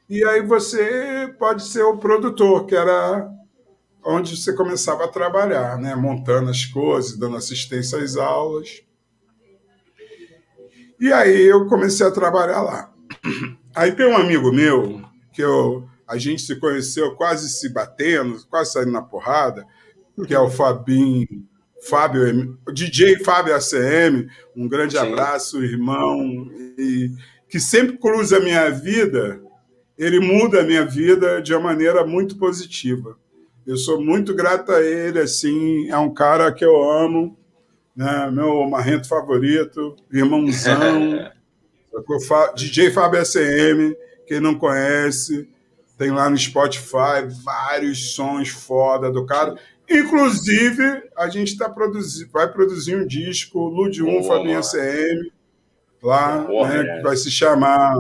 [0.10, 3.32] E aí você pode ser o produtor, que era
[4.04, 5.96] onde você começava a trabalhar, né?
[5.96, 8.84] montando as coisas, dando assistência às aulas.
[11.00, 12.94] E aí eu comecei a trabalhar lá.
[13.74, 15.02] Aí tem um amigo meu
[15.32, 19.66] que eu a gente se conheceu quase se batendo, quase saindo na porrada,
[20.28, 21.48] que é o Fabinho,
[21.88, 25.00] Fábio, DJ Fábio ACM, um grande Sim.
[25.00, 27.12] abraço, irmão, e
[27.48, 29.42] que sempre cruza a minha vida,
[29.98, 33.18] ele muda a minha vida de uma maneira muito positiva.
[33.66, 37.38] Eu sou muito grato a ele, assim, é um cara que eu amo,
[37.96, 38.30] né?
[38.32, 41.32] meu marrento favorito, irmãozão,
[42.54, 43.96] DJ Fábio ACM,
[44.28, 45.50] quem não conhece,
[46.02, 49.56] tem lá no Spotify vários sons foda do cara.
[49.88, 55.32] Inclusive, a gente tá produzi vai produzir um disco, Lude 1, Fabinha CM,
[56.02, 57.94] lá, né, que vai se chamar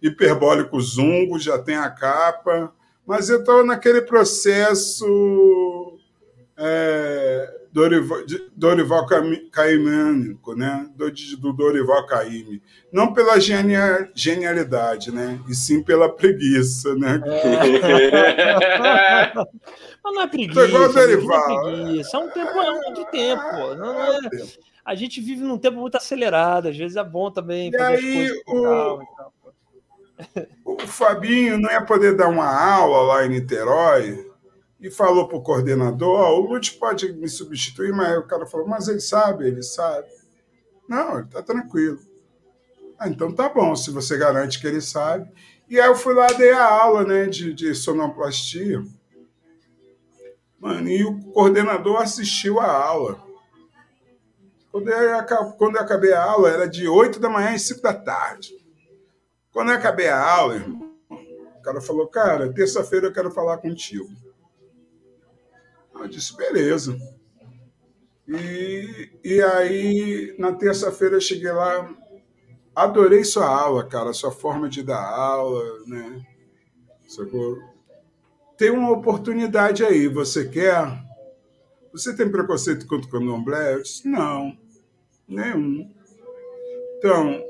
[0.00, 2.72] Hiperbólico Zungo, já tem a capa.
[3.04, 5.98] Mas eu estou naquele processo
[6.56, 8.18] é, Dorival,
[8.56, 9.06] Dorival
[9.52, 10.88] Caimânico, né?
[10.96, 12.62] Do, do Dorival Caime.
[12.92, 15.38] Não pela genial, genialidade, né?
[15.48, 17.20] E sim pela preguiça, né?
[17.26, 19.32] É.
[20.02, 20.66] Mas não é preguiça.
[20.66, 21.68] Igual Dorival.
[21.68, 22.16] É preguiça.
[22.16, 23.74] É um tempo é um de tempo.
[23.76, 24.18] Não, não é...
[24.84, 27.70] A gente vive num tempo muito acelerado, às vezes é bom também.
[27.70, 29.00] E aí, o...
[30.64, 34.27] o Fabinho não ia poder dar uma aula lá em Niterói
[34.80, 38.66] e falou para o coordenador: oh, o Lute pode me substituir, mas o cara falou:
[38.66, 40.08] mas ele sabe, ele sabe.
[40.88, 41.98] Não, ele está tranquilo.
[42.98, 45.30] Ah, então tá bom, se você garante que ele sabe.
[45.68, 48.82] E aí eu fui lá, dei a aula né, de, de sonoplastia.
[50.58, 53.22] Mano, e o coordenador assistiu a aula.
[54.72, 57.94] Quando eu, quando eu acabei a aula, era de 8 da manhã e 5 da
[57.94, 58.54] tarde.
[59.52, 64.08] Quando eu acabei a aula, irmão, o cara falou, cara, terça-feira eu quero falar contigo.
[66.00, 66.96] Eu disse, beleza.
[68.28, 71.90] E, e aí, na terça-feira, eu cheguei lá,
[72.74, 76.26] adorei sua aula, cara, sua forma de dar aula, né?
[77.06, 77.58] Sacou?
[78.56, 81.02] Tem uma oportunidade aí, você quer?
[81.92, 83.74] Você tem preconceito contra o candomblé?
[83.74, 84.56] Eu disse, não,
[85.26, 85.90] nenhum.
[86.98, 87.42] Então,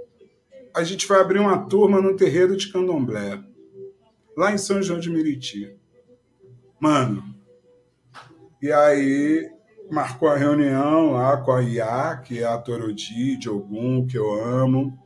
[0.74, 3.42] a gente vai abrir uma turma no terreiro de candomblé,
[4.36, 5.76] lá em São João de Meriti.
[6.78, 7.34] Mano,
[8.60, 9.50] e aí
[9.90, 14.32] marcou a reunião lá com a Iá, que é a Torodi de Ogum, que eu
[14.34, 14.98] amo.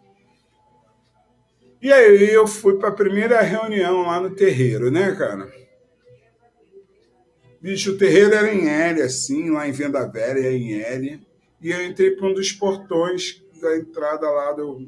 [1.80, 5.52] E aí eu fui para a primeira reunião lá no terreiro, né, cara?
[7.60, 11.20] Bicho, o terreiro era em L, assim, lá em Venda Velha, em L.
[11.60, 14.84] E eu entrei para um dos portões da entrada lá do,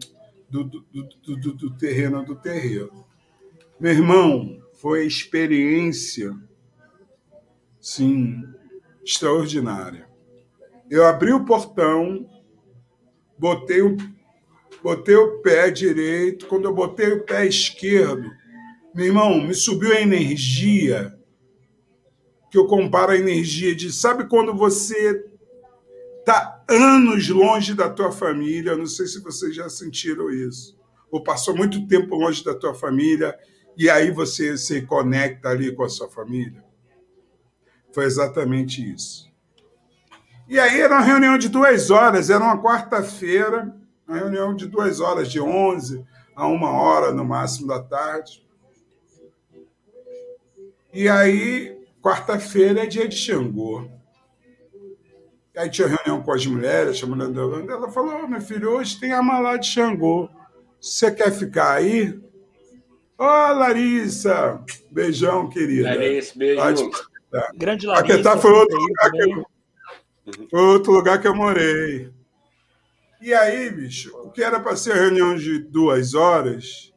[0.51, 2.93] do, do, do, do terreno do terreiro.
[3.79, 6.35] Meu irmão, foi experiência
[7.85, 8.43] sim,
[9.05, 10.09] extraordinária.
[10.91, 12.27] Eu abri o portão,
[13.39, 13.95] botei o,
[14.83, 18.31] botei o pé direito, quando eu botei o pé esquerdo,
[18.95, 21.15] meu irmão, me subiu a energia
[22.51, 25.23] que eu comparo a energia de, sabe quando você
[26.21, 30.79] está anos longe da tua família, não sei se vocês já sentiram isso,
[31.11, 33.37] ou passou muito tempo longe da tua família
[33.77, 36.64] e aí você se conecta ali com a sua família.
[37.95, 39.33] Foi exatamente isso.
[40.49, 43.73] E aí era uma reunião de duas horas, era uma quarta-feira,
[44.07, 48.45] uma reunião de duas horas, de 11 a uma hora no máximo da tarde.
[50.93, 53.89] E aí, quarta-feira é dia de Xangô.
[55.55, 57.31] E aí tinha reunião com as mulheres, a mulher
[57.71, 60.29] ela falou, oh, meu filho, hoje tem amalá de Xangô.
[60.81, 62.11] Você quer ficar aí?
[63.17, 64.61] Ô, oh, Larissa!
[64.91, 65.91] Beijão, querida.
[65.91, 66.61] Larissa, beijo.
[66.61, 67.14] Pode...
[67.35, 67.51] Tá.
[67.53, 68.07] Grande Larissa.
[68.07, 69.47] Paquetá foi outro, lugar que eu,
[70.49, 72.13] foi outro lugar que eu morei.
[73.21, 76.93] E aí, bicho, o que era para ser reunião de duas horas,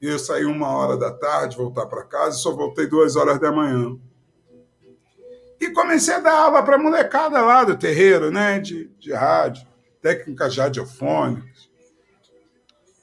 [0.00, 3.98] eu saí uma hora da tarde, voltar para casa, só voltei duas horas da manhã.
[5.60, 8.60] E comecei a dar aula para molecada lá do terreiro, né?
[8.60, 9.66] De, de rádio,
[10.00, 11.68] técnicas radiofônicas.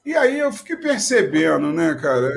[0.06, 2.32] E aí eu fiquei percebendo, né, cara?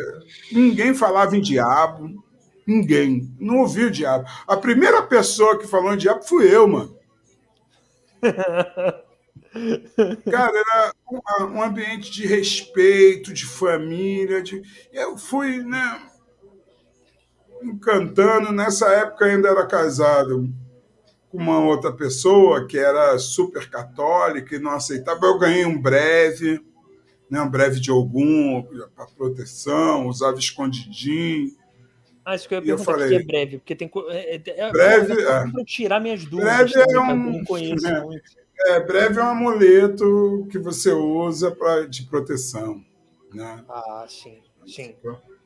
[0.50, 2.24] Ninguém falava em diabo,
[2.66, 3.32] Ninguém.
[3.38, 4.28] Não ouvi o diabo.
[4.46, 6.96] A primeira pessoa que falou em diabo fui eu, mano.
[10.30, 10.92] Cara, era
[11.46, 14.42] um, ambiente de respeito, de família.
[14.42, 14.62] De...
[14.92, 16.02] Eu fui, né?
[17.62, 18.52] Encantando.
[18.52, 20.52] Nessa época ainda era casado
[21.30, 25.24] com uma outra pessoa que era super católica e não aceitava.
[25.24, 26.60] Eu ganhei um breve,
[27.30, 28.62] né, um breve de algum
[28.94, 31.52] para proteção, usava escondidinho.
[32.26, 33.88] Ah, isso que eu ia perguntar eu falei, que é breve, porque tem.
[34.08, 35.12] É, é, é breve.
[35.22, 35.64] É, é.
[35.64, 36.72] tirar minhas dúvidas.
[36.72, 37.16] Breve é um.
[37.16, 38.22] Não conheço é, muito.
[38.66, 42.84] É, breve é um amuleto que você usa pra, de proteção.
[43.32, 43.64] Né?
[43.68, 44.96] Ah, sim, sim,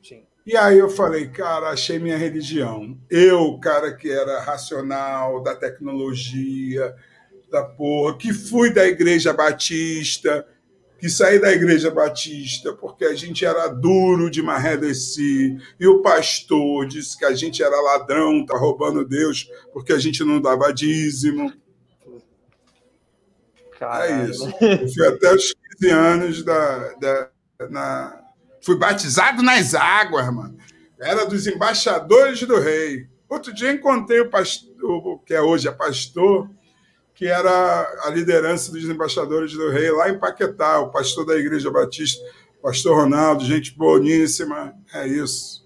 [0.01, 0.23] sim.
[0.43, 2.97] E aí eu falei, cara, achei minha religião.
[3.11, 6.95] Eu, cara que era racional, da tecnologia,
[7.51, 10.47] da porra, que fui da Igreja Batista,
[11.01, 15.99] que saí da Igreja Batista porque a gente era duro de maré descer, e o
[16.03, 20.71] pastor disse que a gente era ladrão, tá roubando Deus porque a gente não dava
[20.71, 21.51] dízimo.
[23.79, 24.27] Caralho.
[24.27, 24.45] É isso.
[24.61, 27.29] Eu fui até os 15 anos da, da,
[27.67, 28.21] na...
[28.61, 30.55] Fui batizado nas águas, mano.
[30.99, 33.07] Era dos embaixadores do rei.
[33.27, 36.47] Outro dia encontrei o pastor, que é hoje é pastor,
[37.13, 41.69] que era a liderança dos embaixadores do rei lá em Paquetá, o pastor da Igreja
[41.69, 42.21] Batista,
[42.61, 45.61] pastor Ronaldo, gente boníssima, é isso.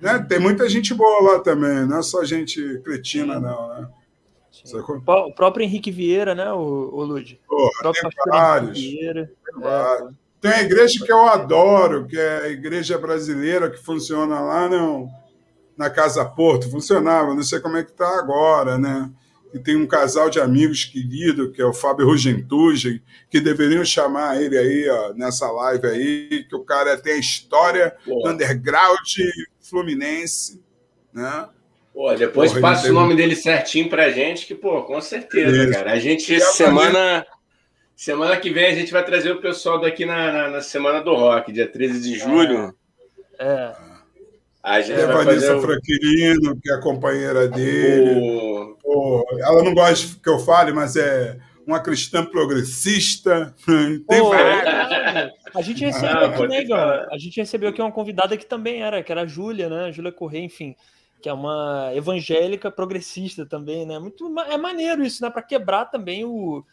[0.00, 0.18] Né?
[0.28, 3.88] Tem muita gente boa lá também, não é só gente cretina, não, né?
[5.06, 7.40] O próprio Henrique Vieira, né, o, o Lud?
[7.48, 9.32] Porra, tem vários, Vieira.
[9.44, 10.10] Tem, vários.
[10.10, 14.68] É, tem a igreja que eu adoro, que é a igreja brasileira que funciona lá
[14.68, 15.08] no,
[15.76, 19.10] na Casa Porto, funcionava, não sei como é que está agora, né?
[19.52, 24.40] E tem um casal de amigos querido, que é o Fábio Rugentugen, que deveriam chamar
[24.40, 29.08] ele aí ó, nessa live aí, que o cara tem a história do underground
[29.60, 30.62] fluminense,
[31.12, 31.48] né?
[31.92, 35.72] Pô, depois Porra, passa o nome dele certinho pra gente, que, pô, com certeza, Isso.
[35.72, 35.92] cara.
[35.92, 37.26] A gente, semana,
[37.94, 41.14] semana que vem, a gente vai trazer o pessoal daqui na, na, na Semana do
[41.14, 42.74] Rock, dia 13 de julho.
[43.38, 43.44] É.
[43.44, 43.91] é.
[44.62, 45.60] A gente é, vai Vanessa.
[45.60, 48.20] Franquilino, que é a companheira dele.
[48.20, 48.76] O...
[48.80, 53.54] Pô, ela não gosta que eu fale, mas é uma cristã progressista.
[53.66, 58.46] Tem Pô, a gente recebeu ah, aqui, né, A gente recebeu aqui uma convidada que
[58.46, 59.90] também era, que era a Júlia, né?
[59.90, 60.76] Júlia Correia, enfim,
[61.20, 63.98] que é uma evangélica progressista também, né?
[63.98, 65.30] Muito é maneiro isso, né?
[65.30, 66.64] Para quebrar também o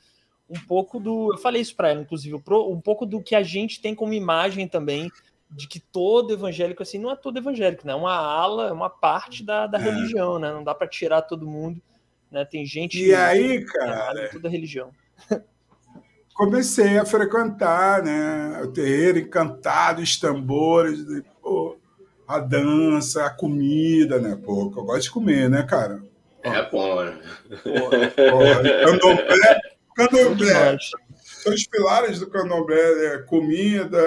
[0.49, 3.79] um pouco do, eu falei isso para ela, inclusive, um pouco do que a gente
[3.79, 5.11] tem como imagem também
[5.49, 7.93] de que todo evangélico assim não é todo evangélico, né?
[7.93, 9.81] É uma ala, é uma parte da, da é.
[9.81, 10.51] religião, né?
[10.51, 11.81] Não dá para tirar todo mundo,
[12.31, 12.45] né?
[12.45, 14.91] Tem gente e aí, cara, toda religião.
[16.35, 18.61] Comecei a frequentar, né?
[18.63, 21.03] O terreiro encantado, os tambores,
[21.41, 21.77] pô,
[22.27, 24.39] a dança, a comida, né?
[24.41, 26.01] Pô, eu gosto de comer, né, cara?
[26.43, 27.19] É bom, né?
[28.85, 29.61] Candomblé,
[29.95, 30.77] candomblé
[31.39, 33.97] são os pilares do candomblé, é comida,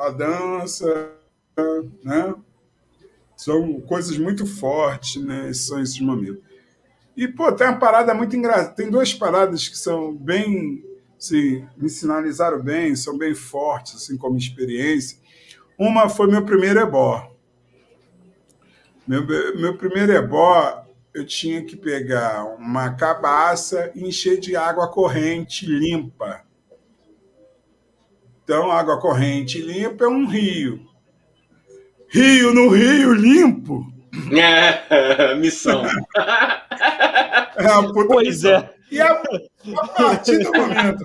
[0.00, 1.10] a dança,
[2.04, 2.34] né?
[3.36, 5.52] São coisas muito fortes, né?
[5.52, 6.40] São esses momentos.
[7.16, 8.76] E, pô, tem uma parada muito engraçada.
[8.76, 10.84] Tem duas paradas que são bem,
[11.18, 15.18] assim, me sinalizaram bem, são bem fortes, assim, como experiência.
[15.76, 17.34] Uma foi meu primeiro ebó.
[19.06, 25.66] Meu, meu primeiro ebó, eu tinha que pegar uma cabaça e encher de água corrente
[25.66, 26.46] limpa
[28.48, 30.80] então, água corrente limpa é um rio.
[32.08, 33.84] Rio no rio limpo.
[34.90, 35.84] É, missão.
[35.84, 35.92] É
[37.92, 38.52] pois missão.
[38.52, 38.74] é.
[38.90, 41.04] E a, a, partir do momento,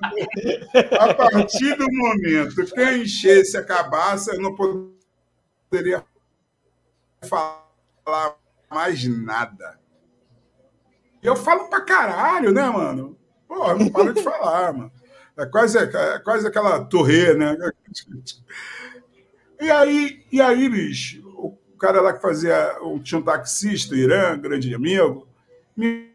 [1.00, 6.02] a partir do momento que eu enchesse a cabaça, eu não poderia
[7.26, 8.38] falar
[8.72, 9.78] mais nada.
[11.22, 13.18] Eu falo pra caralho, né, mano?
[13.50, 14.93] Pô, não paro de falar, mano.
[15.38, 17.58] É quase, é quase aquela torre, né?
[19.60, 22.76] E aí, e aí, bicho, o cara lá que fazia.
[23.04, 25.28] Tinha um taxista, Irã, grande amigo,
[25.76, 26.12] me,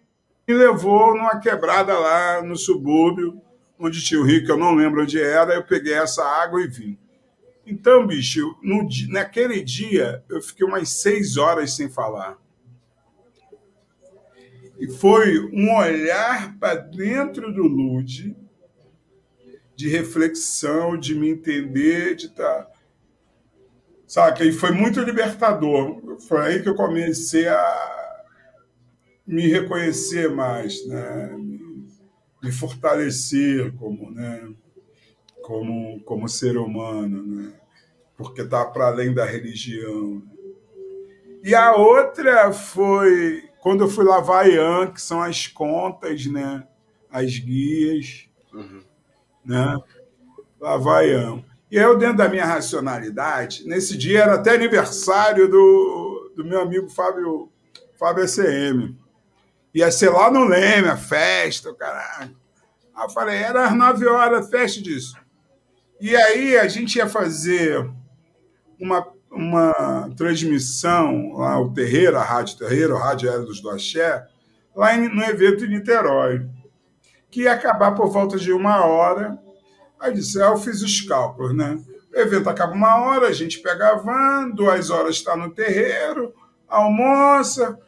[0.46, 3.40] levou numa quebrada lá no subúrbio,
[3.78, 6.68] onde tinha o rio, que eu não lembro onde era, eu peguei essa água e
[6.68, 6.98] vim.
[7.66, 12.38] Então, bicho, no, naquele dia eu fiquei umas seis horas sem falar.
[14.78, 18.36] E foi um olhar para dentro do Lude
[19.78, 22.64] de reflexão, de me entender, de estar.
[22.64, 22.70] Tá...
[24.08, 24.44] Saca?
[24.44, 26.18] E foi muito libertador.
[26.26, 28.24] Foi aí que eu comecei a
[29.24, 31.32] me reconhecer mais, né?
[32.42, 34.52] me fortalecer como, né?
[35.42, 37.52] como, como ser humano, né?
[38.16, 40.20] porque está para além da religião.
[41.44, 46.66] E a outra foi quando eu fui lavar Ian, que são as contas, né?
[47.12, 48.28] as guias.
[48.52, 48.87] Uhum
[49.48, 49.78] né?
[50.60, 51.42] Lá vai eu.
[51.70, 56.88] E eu, dentro da minha racionalidade, nesse dia era até aniversário do, do meu amigo
[56.90, 57.50] Fábio,
[57.98, 58.96] Fábio ACM.
[59.74, 62.36] Ia ser lá no Leme, a festa, o caralho.
[62.94, 65.16] Aí eu falei, era às nove horas, festa disso.
[66.00, 67.88] E aí a gente ia fazer
[68.80, 74.26] uma, uma transmissão lá, o Terreiro, a Rádio Terreiro, a Rádio Aérea do Axé,
[74.74, 76.48] lá no evento em Niterói
[77.30, 79.38] que ia acabar por volta de uma hora.
[80.00, 81.78] Aí disse, eu fiz os cálculos, né?
[82.14, 86.32] O evento acaba uma hora, a gente pega a van, duas horas está no terreiro,
[86.66, 87.78] almoça,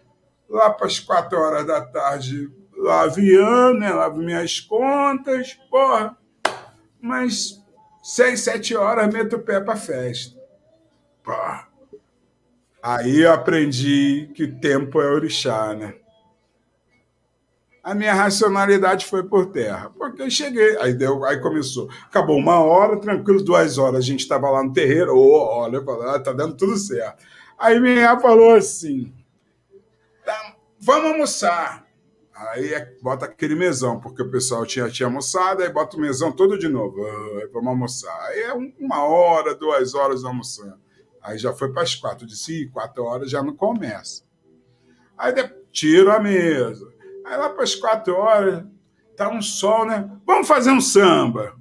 [0.48, 3.20] lá para as quatro horas da tarde, lavo
[3.78, 3.90] né?
[3.92, 6.16] Lavo minhas contas, porra.
[7.00, 7.60] Mas
[8.02, 10.38] seis, sete horas meto o pé pra festa.
[11.22, 11.68] Porra.
[12.82, 15.94] Aí eu aprendi que tempo é orixá, né?
[17.82, 19.90] A minha racionalidade foi por terra.
[19.96, 21.88] Porque eu cheguei, aí, deu, aí começou.
[22.04, 23.98] Acabou uma hora, tranquilo, duas horas.
[23.98, 25.82] A gente estava lá no terreiro, oh, olha,
[26.14, 27.24] ah, tá dando tudo certo.
[27.58, 29.12] Aí minha falou assim:
[30.24, 31.86] tá, vamos almoçar.
[32.34, 36.32] Aí é, bota aquele mesão, porque o pessoal tinha, tinha almoçado, aí bota o mesão
[36.32, 37.04] todo de novo.
[37.06, 38.18] Ah, vamos almoçar.
[38.28, 40.78] Aí é uma hora, duas horas almoçando.
[41.22, 42.24] Aí já foi para as quatro.
[42.24, 44.22] Eu disse, quatro horas já não começa.
[45.16, 45.34] Aí
[45.70, 46.99] tiro a mesa.
[47.30, 48.64] Aí lá para as quatro horas,
[49.16, 50.10] tá um sol, né?
[50.26, 51.54] Vamos fazer um samba.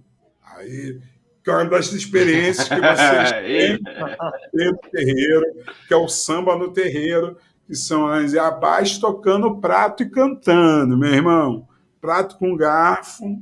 [0.56, 1.00] Aí,
[1.44, 3.32] que é uma das experiências que vocês
[4.52, 5.44] têm no terreiro,
[5.88, 11.14] que é o samba no terreiro, que são as abaixo tocando prato e cantando, meu
[11.14, 11.68] irmão.
[12.02, 13.40] Prato com garfo.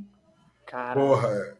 [0.65, 0.99] Caramba.
[0.99, 1.57] Porra,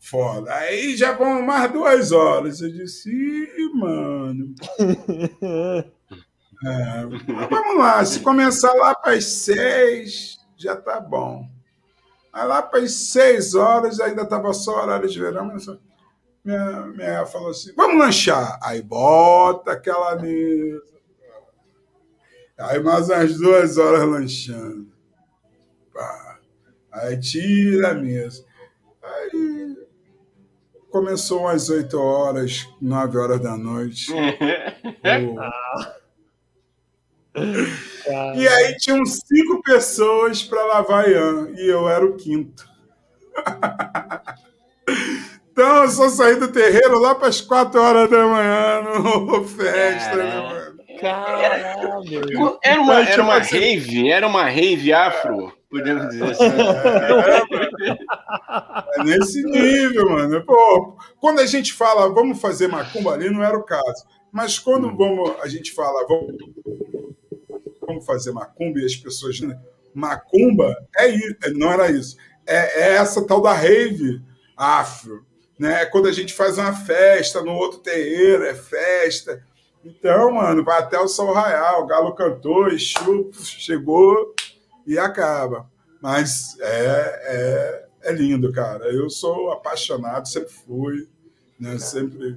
[0.00, 0.52] Foda.
[0.52, 2.60] Aí já vão mais duas horas.
[2.60, 4.54] Eu disse, Ih, mano.
[6.66, 7.02] é,
[7.50, 11.48] vamos lá, se começar lá para as seis, já tá bom.
[12.32, 15.66] Aí lá para as seis horas, ainda estava só horário de verão, mas
[16.44, 18.58] minha, minha falou assim: vamos lanchar.
[18.62, 20.94] Aí bota aquela mesa.
[22.58, 24.92] Aí mais umas duas horas lanchando.
[25.92, 26.38] Pá.
[26.92, 28.44] Aí tira a mesa.
[29.02, 29.76] Aí
[30.90, 34.12] começou às 8 horas, 9 horas da noite.
[38.36, 42.68] E aí tinham cinco pessoas para lavar Ian, e eu era o quinto.
[45.50, 50.16] então eu só saí do terreiro lá para as 4 horas da manhã, no festa,
[50.16, 50.74] né, mano?
[51.00, 52.58] Caralho.
[52.62, 56.44] Era uma, era uma rave, era uma rave afro podemos dizer assim.
[57.84, 60.44] É, é nesse nível, mano.
[60.46, 64.06] Pô, quando a gente fala vamos fazer macumba ali, não era o caso.
[64.30, 64.96] Mas quando hum.
[64.96, 66.36] vamos, a gente fala vamos,
[67.86, 69.40] vamos fazer macumba e as pessoas.
[69.40, 69.58] Né?
[69.94, 72.16] Macumba é isso, é, não era isso.
[72.46, 74.20] É, é essa tal da rave
[74.56, 75.24] afro.
[75.58, 75.82] Né?
[75.82, 79.42] É quando a gente faz uma festa no outro terreiro, é festa.
[79.84, 84.34] Então, mano, vai até o sol raiar, o galo cantou, Exu chegou,
[84.86, 85.70] e acaba.
[86.00, 88.86] Mas é, é, é lindo, cara.
[88.86, 91.08] Eu sou apaixonado, sempre fui,
[91.58, 91.78] né?
[91.78, 92.36] sempre.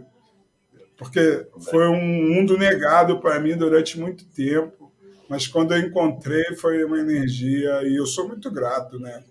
[0.97, 4.86] Porque foi um mundo negado para mim durante muito tempo,
[5.29, 9.23] mas quando eu encontrei foi uma energia e eu sou muito grato, né?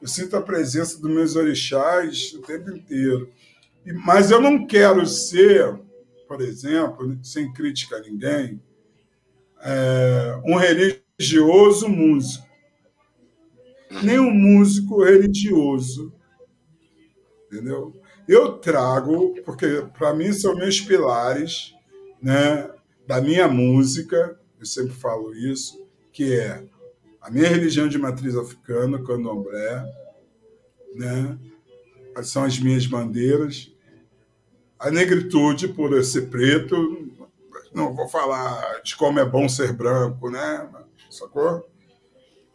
[0.00, 3.30] Eu sinto a presença dos meus orixás o tempo inteiro.
[4.04, 5.78] Mas eu não quero ser,
[6.28, 8.60] por exemplo, sem crítica a ninguém,
[9.62, 12.46] é, um religioso músico,
[14.02, 16.12] nem um músico religioso.
[17.46, 17.94] Entendeu?
[18.28, 21.74] Eu trago, porque para mim são meus pilares
[22.20, 22.70] né,
[23.06, 26.64] da minha música, eu sempre falo isso, que é
[27.20, 29.84] a minha religião de matriz africana, candomblé,
[30.94, 31.38] né?
[32.22, 33.70] são as minhas bandeiras,
[34.78, 36.76] a negritude, por eu ser preto,
[37.74, 40.66] não vou falar de como é bom ser branco, né?
[41.10, 41.68] sacou?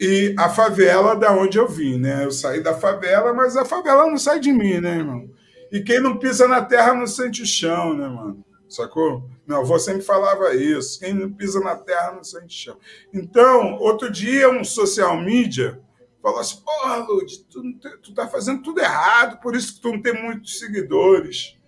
[0.00, 2.24] E a favela da onde eu vim, né?
[2.24, 5.30] Eu saí da favela, mas a favela não sai de mim, né, irmão?
[5.70, 8.44] E quem não pisa na terra não sente o chão, né, mano?
[8.70, 9.28] Sacou?
[9.46, 11.00] Meu avô sempre falava isso.
[11.00, 12.76] Quem não pisa na terra não sente chão.
[13.12, 15.80] Então, outro dia, um social media
[16.22, 17.62] falou assim: Porra, Lud, tu,
[18.00, 21.58] tu tá fazendo tudo errado, por isso que tu não tem muitos seguidores.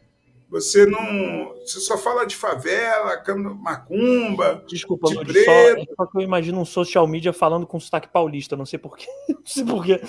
[0.48, 1.54] Você não.
[1.64, 3.20] Você só fala de favela,
[3.58, 4.62] macumba.
[4.68, 8.54] Desculpa, de Lud, só, só que eu imagino um social media falando com sotaque paulista,
[8.54, 9.06] não sei porquê.
[9.28, 10.00] Não sei porquê.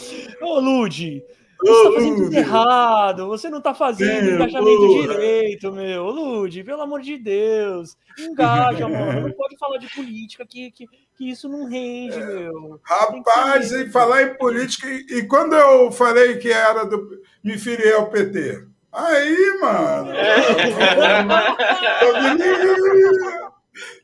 [0.41, 1.23] Ô, Lud,
[1.63, 5.07] você Ô, tá fazendo tudo errado, você não tá fazendo é, engajamento porra.
[5.07, 6.05] direito, meu.
[6.05, 7.97] Lud, pelo amor de Deus.
[8.19, 9.21] Engaja, mano.
[9.21, 10.85] Não pode falar de política que, que,
[11.15, 12.25] que isso não rende, é.
[12.25, 12.79] meu.
[12.83, 17.21] Rapaz, em falar em política, e, e, quando eu falei que era do.
[17.43, 18.67] me filiei ao PT.
[18.91, 20.11] Aí, mano.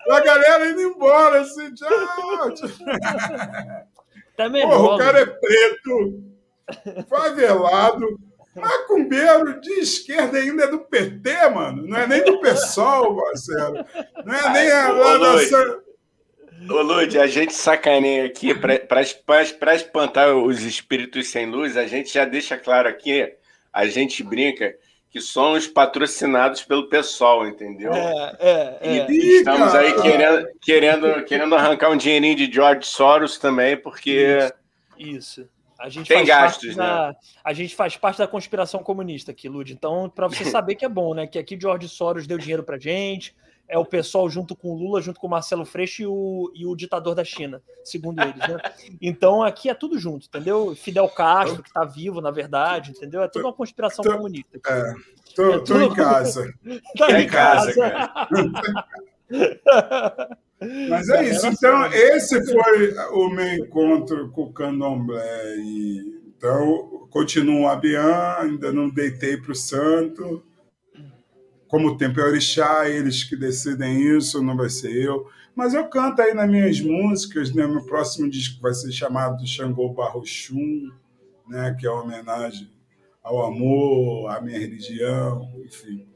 [0.10, 1.90] a galera indo embora, assim, tchau.
[4.36, 6.29] Tá melhor, Porra, o cara é preto,
[7.08, 8.20] favelado,
[8.56, 11.88] macumbeiro de esquerda ainda é do PT, mano.
[11.88, 13.86] Não é nem do PSOL, Marcelo.
[14.26, 15.90] Não é nem a lá
[16.70, 22.26] Ô, Lud, a gente sacaneia aqui para espantar os espíritos sem luz, a gente já
[22.26, 23.34] deixa claro aqui
[23.72, 24.76] a gente brinca
[25.10, 27.92] que somos patrocinados pelo pessoal, entendeu?
[27.94, 29.12] É, é, é.
[29.12, 34.38] E estamos aí querendo, querendo, querendo arrancar um dinheirinho de George Soros também, porque.
[34.98, 35.42] Isso.
[35.42, 35.50] isso.
[35.80, 36.84] A gente Tem gastos, né?
[36.84, 39.72] Da, a gente faz parte da conspiração comunista aqui, Lud.
[39.72, 41.26] Então, para você saber que é bom, né?
[41.26, 43.34] Que aqui George Soros deu dinheiro pra gente,
[43.66, 46.66] é o pessoal junto com o Lula, junto com o Marcelo Freixo e o, e
[46.66, 48.58] o ditador da China, segundo eles, né?
[49.00, 50.76] Então aqui é tudo junto, entendeu?
[50.76, 53.22] Fidel Castro, que está vivo, na verdade, entendeu?
[53.22, 54.58] É tudo uma conspiração tô, comunista.
[54.58, 54.72] Aqui.
[54.72, 54.94] É,
[55.36, 56.54] tô, é tô em casa.
[56.98, 58.28] tá em, em casa, casa.
[60.90, 61.48] Mas é isso.
[61.48, 65.56] Então, esse foi o meu encontro com o candomblé.
[65.58, 70.44] E, então, continuo a Bian, ainda não deitei para o santo.
[71.68, 75.28] Como o tempo é orixá, eles que decidem isso, não vai ser eu.
[75.56, 77.68] Mas eu canto aí nas minhas músicas, né?
[77.68, 80.90] Meu próximo disco vai ser chamado Xangô Barrochum,
[81.48, 81.76] né?
[81.80, 82.70] que é uma homenagem
[83.22, 86.09] ao amor, à minha religião, enfim.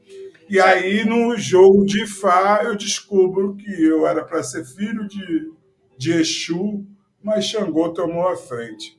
[0.48, 5.52] E aí, no jogo de Fá, eu descubro que eu era para ser filho de,
[5.96, 6.84] de Exu,
[7.22, 8.98] mas Xangô tomou a frente.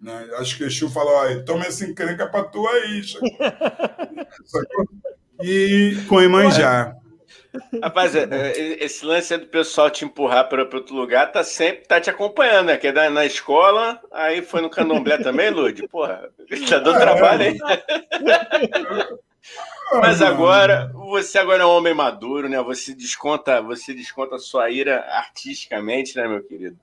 [0.00, 0.28] Né?
[0.36, 3.02] Acho que Exu falou: toma essa encrenca para tu aí,
[5.42, 6.94] E com Imanjá.
[7.82, 12.00] Rapaz, é, é, esse lance do pessoal te empurrar para outro lugar tá sempre tá
[12.00, 12.76] te acompanhando, né?
[12.76, 15.86] Que é na escola, aí foi no candomblé também, Lud?
[15.88, 16.30] Porra,
[16.68, 17.58] tá dando trabalho aí.
[20.00, 22.60] Mas agora, você agora é um homem maduro, né?
[22.62, 26.78] Você desconta, você desconta sua ira artisticamente, né, meu querido?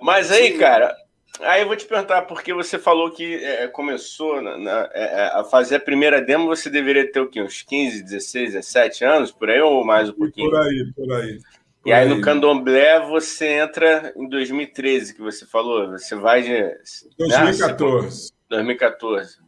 [0.00, 0.96] Mas aí, cara,
[1.40, 5.26] aí eu vou te perguntar, porque você falou que é, começou na, na, é, é
[5.34, 7.42] a fazer a primeira demo, você deveria ter o quê?
[7.42, 10.50] Uns 15, 16, 17 anos, por aí, ou mais um pouquinho?
[10.50, 11.38] Por aí, por aí.
[11.82, 15.90] Por e aí, aí no Candomblé você entra em 2013, que você falou.
[15.90, 16.76] Você vai de.
[17.18, 18.24] 2014.
[18.24, 18.38] Né?
[18.50, 19.47] 2014.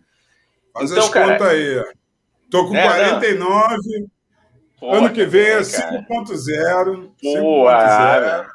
[0.72, 1.84] Faz então, as cara, contas aí.
[2.50, 4.08] Tô com é, 49.
[4.78, 7.10] Pô, ano que vem é 5.0.
[7.20, 7.66] Pô,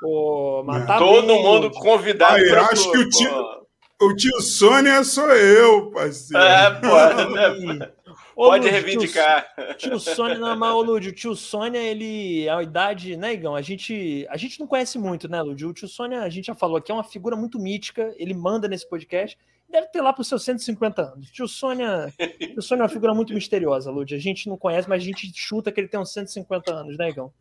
[0.02, 2.36] Pô, mas tá Todo bem, mundo convidado.
[2.36, 3.32] Aí, acho que o tio,
[4.02, 6.44] o tio Sônia sou eu, parceiro.
[6.44, 7.96] É, pô.
[8.36, 9.48] Pode reivindicar.
[9.78, 13.56] Tio, tio Sônia, não, mas, Lúdio, o tio Sônia, ele, a idade, né, Igão?
[13.56, 15.70] A gente, a gente não conhece muito, né, Lúdio?
[15.70, 18.68] O tio Sônia, a gente já falou aqui, é uma figura muito mítica, ele manda
[18.68, 19.38] nesse podcast
[19.76, 21.30] deve ter lá para os seus 150 anos.
[21.32, 24.14] Tio Sônia, tio Sônia é uma figura muito misteriosa, Lud.
[24.16, 27.10] A gente não conhece, mas a gente chuta que ele tem uns 150 anos, né,
[27.10, 27.32] Igão?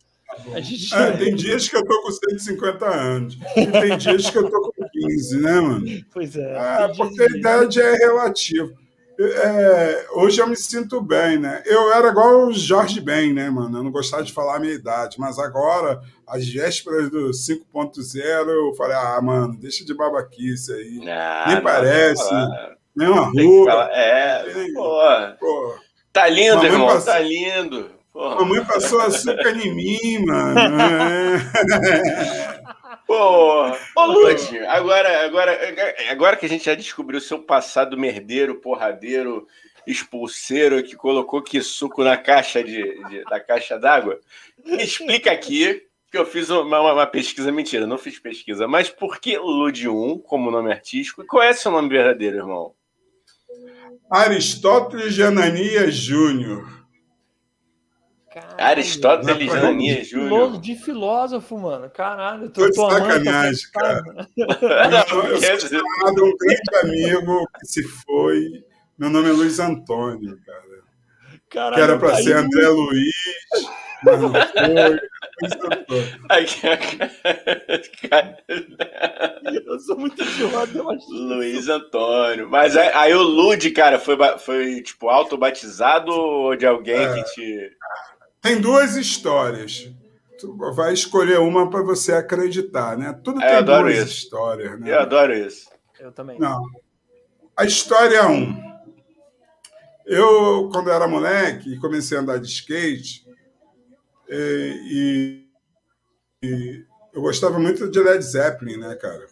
[0.56, 0.92] Gente...
[0.94, 3.38] É, tem dias que eu tô com 150 anos.
[3.56, 5.86] E tem dias que eu tô com 15, né, mano?
[6.12, 6.56] Pois é.
[6.84, 8.83] é porque a idade é relativa.
[9.26, 11.62] É, hoje eu me sinto bem, né?
[11.66, 13.78] Eu era igual o Jorge Ben, né, mano?
[13.78, 18.74] Eu não gostava de falar a minha idade, mas agora, às vésperas do 5.0, eu
[18.74, 21.08] falei, ah, mano, deixa de babaquice aí.
[21.08, 22.30] Ah, Nem parece.
[22.94, 23.88] Nem uma rua.
[23.92, 24.44] É,
[25.38, 25.74] pô.
[26.12, 27.12] Tá lindo, Mamãe irmão, passou...
[27.12, 27.90] tá lindo.
[28.12, 28.36] Porra.
[28.36, 30.54] Mamãe passou açúcar em mim, mano.
[31.84, 32.63] É.
[33.06, 35.58] Pô, ô Lute, agora, agora,
[36.10, 39.46] agora que a gente já descobriu o seu passado merdeiro, porradeiro,
[39.86, 44.18] expulseiro, que colocou que suco na caixa de, de da caixa d'água,
[44.64, 49.18] me explica aqui, que eu fiz uma, uma, pesquisa, mentira, não fiz pesquisa, mas por
[49.18, 51.22] que Lude 1 como nome artístico?
[51.22, 52.74] E qual é seu nome verdadeiro, irmão?
[54.10, 56.83] Aristóteles de Ananias Júnior.
[58.34, 60.60] Caralho, Aristóteles Ananias Júnior.
[60.60, 61.88] De filósofo, mano.
[61.88, 64.02] Caralho, tô, tô de sacanagem, cara.
[64.36, 68.64] Não, eu sou chamado um grande amigo que se foi.
[68.98, 70.64] Meu nome é Luiz Antônio, cara.
[71.48, 73.14] Caralho, que era para ser André Luiz,
[74.02, 74.40] mas não foi.
[79.66, 81.06] Eu sou muito enjoado, eu acho.
[81.10, 82.48] Luiz Antônio.
[82.50, 87.14] Mas aí, aí o Lude, cara, foi, foi tipo auto-batizado ou de alguém é.
[87.14, 87.70] que te.
[88.44, 89.90] Tem duas histórias.
[90.38, 93.18] Tu vai escolher uma para você acreditar, né?
[93.24, 94.18] Tudo é, tem duas isso.
[94.18, 94.90] histórias, né?
[94.90, 95.70] Eu adoro isso.
[95.98, 96.38] Eu também.
[96.38, 96.62] Não.
[97.56, 98.54] A história um.
[100.04, 103.26] Eu, quando era moleque, comecei a andar de skate
[104.28, 105.46] e,
[106.42, 109.26] e eu gostava muito de Led Zeppelin, né, cara?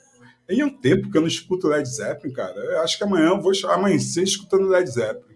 [0.46, 2.58] Tem um tempo que eu não escuto Led Zeppelin, cara.
[2.58, 5.31] Eu acho que amanhã eu vou amanhecer escutando Led Zeppelin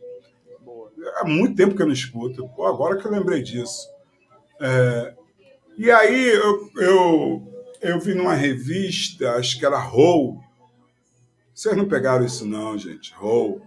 [1.17, 2.49] há muito tempo que eu não escuto.
[2.49, 3.89] Pô, agora que eu lembrei disso.
[4.61, 5.15] É,
[5.77, 10.41] e aí eu, eu, eu vi numa revista, acho que era Roll.
[11.55, 13.13] Vocês não pegaram isso, não, gente.
[13.15, 13.61] Roll.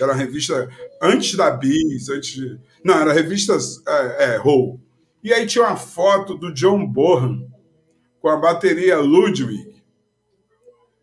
[0.00, 0.68] Era uma revista
[1.00, 2.58] antes da Bis, antes de...
[2.82, 3.56] Não, era revista
[3.86, 4.80] é, é, Roll.
[5.22, 7.46] E aí tinha uma foto do John Bohan
[8.20, 9.74] com a bateria Ludwig.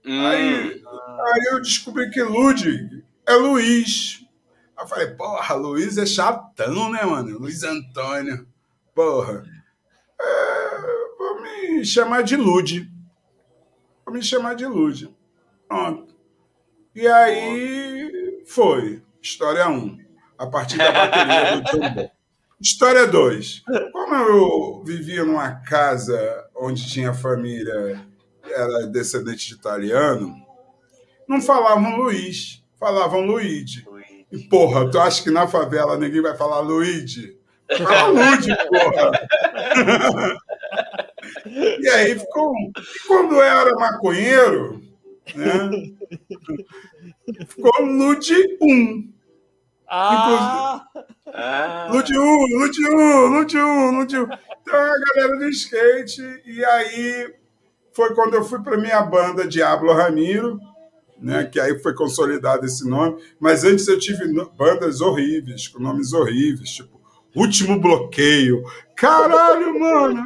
[0.05, 0.25] Hum.
[0.25, 4.20] Aí, aí eu descobri que Ludwig é Luiz.
[4.81, 7.37] Eu falei, porra, Luiz é chatão, né, mano?
[7.37, 8.47] Luiz Antônio.
[8.95, 9.43] Porra.
[10.19, 10.81] É,
[11.19, 12.91] vou me chamar de Lude.
[14.03, 15.15] Vou me chamar de Lude.
[15.67, 16.15] Pronto.
[16.95, 19.03] E aí foi.
[19.21, 19.71] História 1.
[19.71, 19.99] Um,
[20.35, 22.11] a partir da bateria do John
[22.59, 23.63] História 2.
[23.91, 26.17] Como eu vivia numa casa
[26.55, 28.03] onde tinha família,
[28.43, 30.35] era descendente de italiano,
[31.27, 33.83] não falavam Luiz, falavam Luigi.
[34.31, 37.37] E, porra, tu acha que na favela ninguém vai falar Luigi?
[37.77, 39.11] Fala Luigi, porra!
[41.79, 42.53] e aí ficou.
[42.55, 44.81] E quando eu era maconheiro,
[45.35, 45.69] né?
[47.47, 49.11] Ficou Lude 1.
[49.87, 50.85] Ah!
[51.27, 51.87] ah.
[51.91, 52.23] Lude 1,
[52.57, 54.23] Lude 1, Lude 1, Lude 1.
[54.23, 57.33] Então a galera do skate, e aí
[57.93, 60.59] foi quando eu fui para minha banda Diablo Ramiro,
[61.21, 64.25] né, que aí foi consolidado esse nome, mas antes eu tive
[64.57, 66.99] bandas horríveis, com nomes horríveis, tipo
[67.35, 68.63] Último Bloqueio.
[68.95, 70.23] Caralho, mano!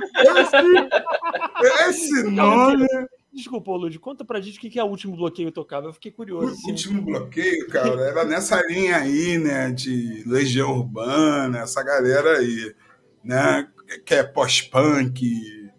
[1.61, 2.87] Esse, esse nome...
[3.31, 5.87] Desculpa, Lud, conta pra gente o que é o último bloqueio tocava.
[5.87, 6.47] Eu fiquei curioso.
[6.47, 6.71] O assim.
[6.71, 9.71] último bloqueio, cara, era nessa linha aí, né?
[9.71, 12.73] De Legião Urbana, essa galera aí,
[13.21, 13.67] né?
[14.05, 15.69] Que é pós-punk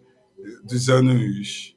[0.63, 1.75] dos anos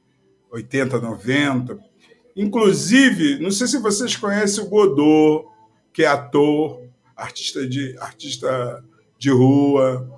[0.50, 1.89] 80, 90.
[2.36, 5.48] Inclusive, não sei se vocês conhecem o Godot,
[5.92, 6.82] que é ator,
[7.16, 8.84] artista de, artista
[9.18, 10.08] de rua.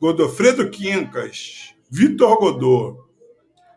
[0.00, 3.04] Godofredo Quincas, Vitor Godot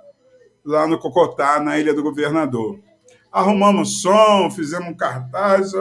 [0.66, 2.80] lá no Cocotá, na Ilha do Governador.
[3.32, 5.72] Arrumamos som, fizemos um cartaz.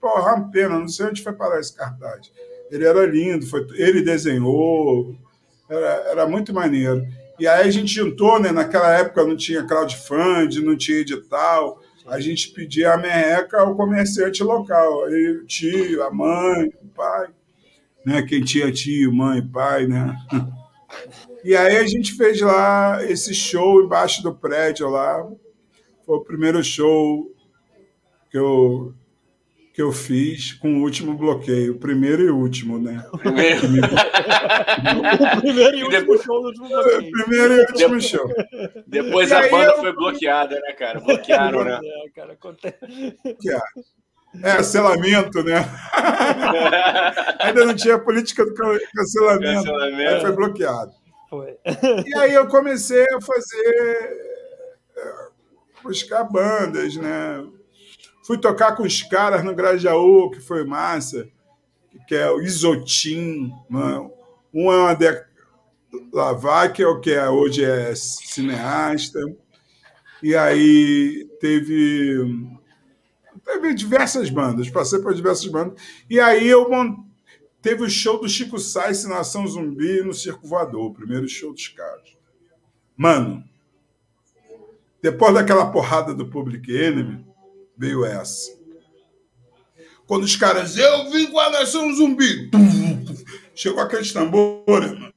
[0.00, 2.32] Porra, uma pena, não sei onde foi parar esse cartaz.
[2.70, 5.14] Ele era lindo, foi, ele desenhou,
[5.68, 7.06] era, era muito maneiro.
[7.38, 8.52] E aí a gente juntou, né?
[8.52, 11.80] Naquela época não tinha crowdfunding, não tinha edital.
[12.06, 15.04] A gente pedia a merreca ao comerciante local.
[15.04, 17.28] Aí o tio, a mãe, o pai.
[18.04, 18.22] Né?
[18.22, 20.16] Quem tinha tio, mãe, pai, né?
[21.42, 25.26] E aí a gente fez lá esse show embaixo do prédio lá.
[26.04, 27.32] Foi o primeiro show
[28.30, 28.92] que eu,
[29.72, 31.78] que eu fiz com o último bloqueio.
[31.78, 33.04] Primeiro e último, né?
[33.18, 33.66] Primeiro,
[35.38, 37.10] o primeiro e último show do último bloqueio.
[37.12, 38.28] Primeiro e último depois, show.
[38.86, 39.76] Depois e a banda eu...
[39.78, 41.00] foi bloqueada, né, cara?
[41.00, 41.80] Bloquearam, né?
[41.82, 42.76] É, cara, acontece.
[44.42, 45.56] É, cancelamento, né?
[47.40, 49.64] Ainda não tinha política do cancelamento.
[49.64, 50.14] cancelamento.
[50.14, 50.92] Aí foi bloqueado.
[51.28, 51.56] Foi.
[52.06, 54.30] E aí eu comecei a fazer.
[54.96, 55.30] É,
[55.82, 57.44] buscar bandas, né?
[58.30, 61.28] Fui tocar com os caras no Grajaú, que foi massa,
[62.06, 63.52] que é o Isotim.
[63.68, 64.10] Né?
[64.54, 65.24] Um é uma de...
[66.12, 69.18] Laváquia, que é, hoje é cineasta.
[70.22, 72.48] E aí teve,
[73.44, 75.82] teve diversas bandas, passei por diversas bandas.
[76.08, 77.10] E aí eu montei
[77.60, 81.66] Teve o show do Chico Sainz Nação Zumbi no Circo Voador, o primeiro show dos
[81.66, 82.16] caras.
[82.96, 83.42] Mano,
[85.02, 87.28] depois daquela porrada do Public Enemy,
[87.80, 88.54] veio essa.
[90.06, 92.50] Quando os caras, eu vim com a Nação Zumbi,
[93.54, 95.14] chegou aquele tambores, mano.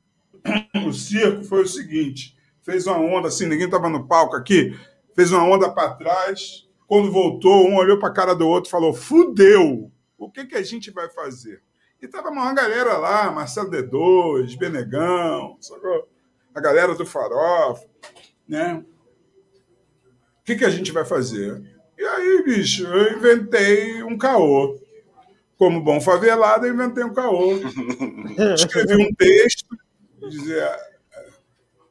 [0.88, 4.77] O circo foi o seguinte: fez uma onda assim, ninguém tava no palco aqui,
[5.14, 6.68] fez uma onda para trás.
[6.88, 10.56] Quando voltou, um olhou para a cara do outro e falou: fudeu, o que, que
[10.56, 11.61] a gente vai fazer?
[12.02, 15.57] E tava uma galera lá, Marcelo D2, Benegão,
[16.53, 17.85] a galera do Farofa,
[18.48, 18.84] né?
[20.40, 21.73] O que, que a gente vai fazer?
[21.98, 24.80] E aí, bicho, eu inventei um caô.
[25.57, 27.53] Como bom favelado, eu inventei um caô.
[28.56, 29.65] Escrevi um texto,
[30.30, 30.70] dizia,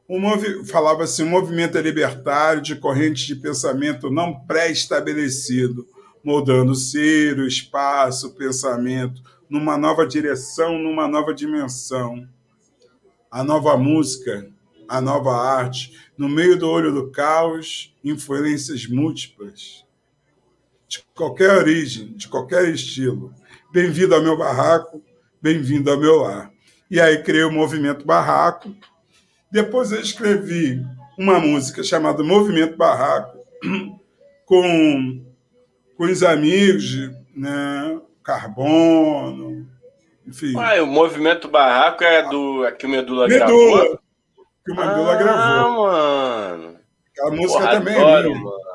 [0.09, 5.87] um falava assim, um movimento libertário de corrente de pensamento não pré-estabelecido,
[6.23, 12.29] moldando o ser, o espaço, o pensamento, numa nova direção, numa nova dimensão.
[13.31, 14.47] a nova música,
[14.87, 19.87] a nova arte, no meio do olho do caos, influências múltiplas,
[20.93, 23.32] de qualquer origem, de qualquer estilo.
[23.73, 25.02] Bem-vindo ao meu barraco,
[25.40, 26.51] bem-vindo ao meu lar.
[26.90, 28.74] E aí criei o movimento Barraco.
[29.51, 30.85] Depois eu escrevi
[31.19, 33.39] uma música chamada Movimento Barraco,
[34.44, 35.24] com,
[35.97, 37.98] com os amigos, né?
[38.23, 39.66] Carbono,
[40.27, 40.52] enfim.
[40.59, 43.98] Ah, o Movimento Barraco é do é que o Medula, Medula gravou?
[44.62, 45.86] Que o Medula ah, gravou.
[45.86, 46.78] mano.
[47.10, 48.44] Aquela música Porra, também adoro, é minha.
[48.44, 48.72] mano.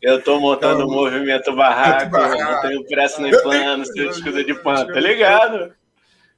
[0.00, 2.42] Eu tô montando o Então, movimento barraco, barraco.
[2.42, 5.72] não tenho pressa nem plano, tenho- seu escudo de pano, tá ligado?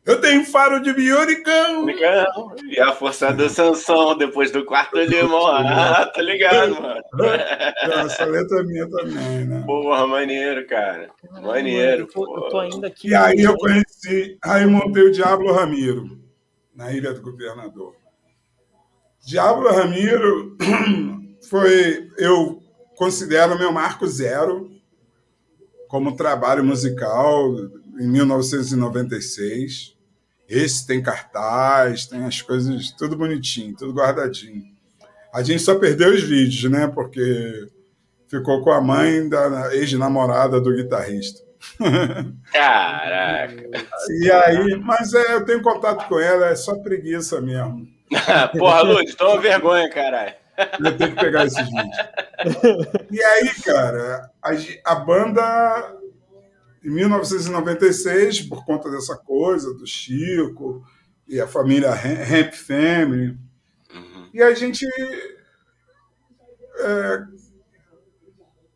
[0.06, 0.92] Eu tenho faro de.
[0.92, 2.54] Ligado?
[2.68, 5.46] E a força do Sansão depois do quarto limão.
[5.56, 7.00] Ah, tá ligado, mano.
[8.04, 9.62] Essa letra é minha também, né?
[9.64, 11.08] Porra, maneiro, cara.
[11.40, 12.58] Maneiro, tô, eu tô pô.
[12.60, 13.08] ainda aqui.
[13.08, 16.18] E aí eu conheci, aí montei o Diablo Ramiro,
[16.76, 17.94] na Ilha do Governador.
[19.26, 20.54] Diablo Ramiro
[21.48, 22.62] foi, eu
[22.96, 24.70] considero meu marco zero
[25.88, 27.54] como trabalho musical
[27.98, 29.94] em 1996.
[30.48, 34.64] Esse tem cartaz, tem as coisas, tudo bonitinho, tudo guardadinho.
[35.32, 36.86] A gente só perdeu os vídeos, né?
[36.86, 37.68] Porque
[38.28, 41.42] ficou com a mãe da ex-namorada do guitarrista.
[42.52, 43.70] Caraca.
[44.20, 47.86] E aí, mas é, eu tenho contato com ela, é só preguiça mesmo.
[48.58, 50.34] Porra, Luz, toma vergonha, caralho.
[50.84, 51.96] Eu tenho que pegar esses vídeos.
[53.10, 54.50] E aí, cara, a,
[54.92, 55.96] a banda,
[56.84, 60.84] em 1996, por conta dessa coisa do Chico
[61.26, 63.38] e a família Ra- Ramp Family,
[63.94, 64.28] Uhum.
[64.34, 64.84] e a gente
[66.78, 67.24] é,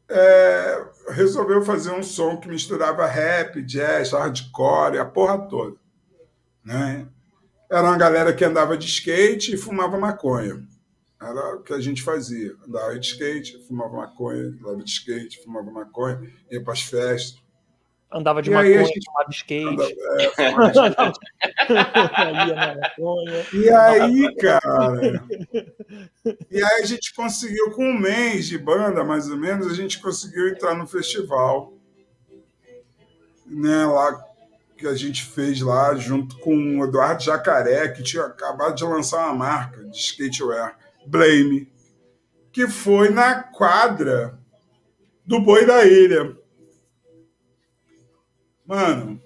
[0.08, 5.76] é, resolveu fazer um som que misturava rap, jazz, hardcore, a porra toda.
[6.64, 7.06] Né?
[7.70, 10.62] Era uma galera que andava de skate e fumava maconha.
[11.20, 12.52] Era o que a gente fazia.
[12.66, 16.20] Andava de skate, fumava maconha, andava de skate, fumava maconha,
[16.50, 17.36] ia para as festas.
[18.10, 19.66] Andava de E maconha, gente- tomava skate.
[19.66, 20.72] Andava, é, fumava
[22.46, 23.46] de maconha.
[23.52, 25.22] E aí, cara.
[26.50, 30.00] E aí a gente conseguiu, com um mês de banda, mais ou menos, a gente
[30.00, 31.74] conseguiu entrar no festival.
[33.46, 34.24] Né, lá
[34.76, 39.24] que a gente fez lá junto com o Eduardo Jacaré, que tinha acabado de lançar
[39.26, 40.78] uma marca de skatewear,
[41.08, 41.72] Blame,
[42.52, 44.38] que foi na quadra
[45.24, 46.36] do Boi da Ilha.
[48.66, 49.20] Mano,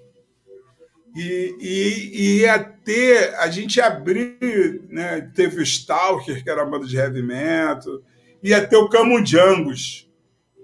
[1.15, 5.29] e, e, e ia ter, a gente abrir, né?
[5.35, 8.01] Teve o Stalker, que era uma banda de heavy metal,
[8.41, 10.09] ia ter o Camo Djangos,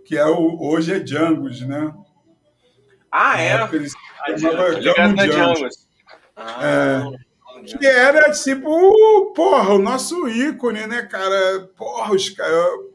[0.06, 1.94] que é o, hoje é Djangos, né?
[3.12, 3.70] Ah, é?
[3.74, 5.60] eles Ah, chamavam tô ligado Camo na Djangos.
[6.36, 7.28] Djangos.
[7.65, 11.69] Que era tipo, porra, o nosso ícone, né, cara?
[11.77, 12.90] Porra, os caras.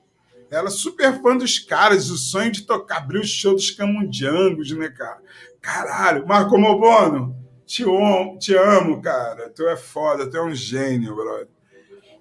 [0.51, 4.89] Era super fã dos caras, o sonho de tocar, abrir o show dos Camundangos, né,
[4.89, 5.21] cara?
[5.61, 7.35] Caralho, Marco Mobono,
[7.67, 9.51] te amo, te amo, cara.
[9.51, 11.49] Tu é foda, tu é um gênio, brother.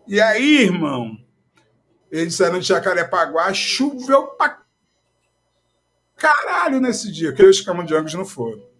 [0.08, 1.18] E aí, irmão,
[2.12, 4.64] eles saíram de Jacarepaguá, choveu pra
[6.18, 8.73] caralho nesse dia, que os Camundangos não foram.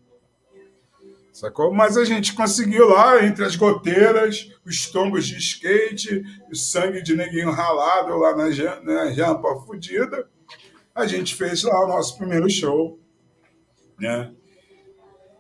[1.34, 1.74] Sacou?
[1.74, 7.16] Mas a gente conseguiu lá, entre as goteiras, os tombos de skate, o sangue de
[7.16, 8.46] neguinho ralado lá na,
[8.82, 10.28] na rampa fudida,
[10.94, 13.00] a gente fez lá o nosso primeiro show.
[14.00, 14.30] Né?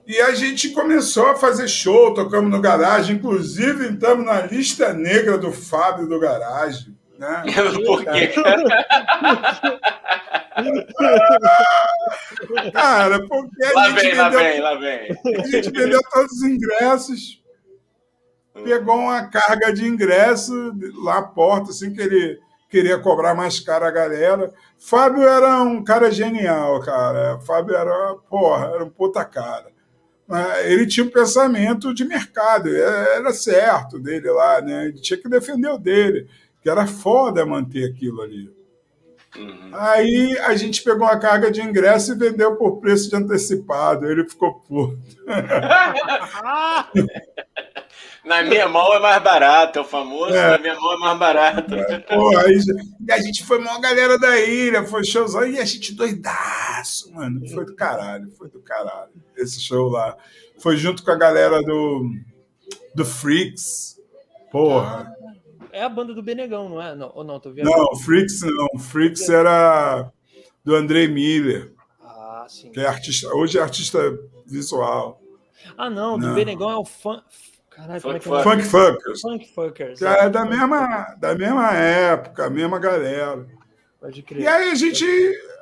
[0.07, 5.37] E a gente começou a fazer show, tocamos no garagem, inclusive entramos na lista negra
[5.37, 6.97] do Fábio do garagem.
[7.19, 7.43] Né?
[7.85, 8.33] Por quê?
[12.73, 15.17] Cara, porque a Lá gente vem, lá vendeu vem, lá vem.
[15.39, 17.41] A gente vendeu todos os ingressos,
[18.63, 20.53] pegou uma carga de ingresso
[21.03, 22.39] lá à porta, assim que ele
[22.69, 24.53] queria cobrar mais caro a galera.
[24.79, 27.39] Fábio era um cara genial, cara.
[27.41, 29.71] Fábio era, porra, era um puta cara.
[30.63, 34.85] Ele tinha um pensamento de mercado, era certo dele lá, né?
[34.85, 36.27] Ele tinha que defender o dele,
[36.61, 38.49] que era foda manter aquilo ali.
[39.35, 39.69] Uhum.
[39.73, 44.05] Aí a gente pegou uma carga de ingresso e vendeu por preço de antecipado.
[44.05, 44.99] Ele ficou puto.
[48.23, 50.51] Na minha mão é mais barato, é o famoso, É.
[50.51, 51.75] na minha mão é mais barato.
[52.07, 52.57] Pô, aí,
[53.05, 57.45] e a gente foi maior galera da ilha, foi showzão, e a gente doidaço, mano.
[57.49, 59.11] Foi do caralho, foi do caralho.
[59.35, 60.15] Esse show lá.
[60.57, 62.11] Foi junto com a galera do,
[62.95, 63.97] do Freaks.
[64.49, 65.13] Porra.
[65.73, 66.95] É a banda do Benegão, não é?
[66.95, 67.65] Não, ou não, tô vendo.
[67.65, 68.79] Não, Freaks não.
[68.79, 70.11] Freaks era
[70.63, 72.71] do André Miller, Ah, sim.
[72.71, 73.99] que é artista, hoje é artista
[74.45, 75.19] visual.
[75.75, 76.35] Ah, não, do Não.
[76.35, 77.23] Benegão é o fã.
[77.71, 78.51] Caralho, Funk, como é que é?
[78.51, 79.21] Funk Funkers.
[79.21, 79.99] Funk Funkers.
[79.99, 83.47] Que é da mesma, da mesma época, a mesma galera.
[83.99, 84.41] Pode crer.
[84.43, 85.05] E aí a gente,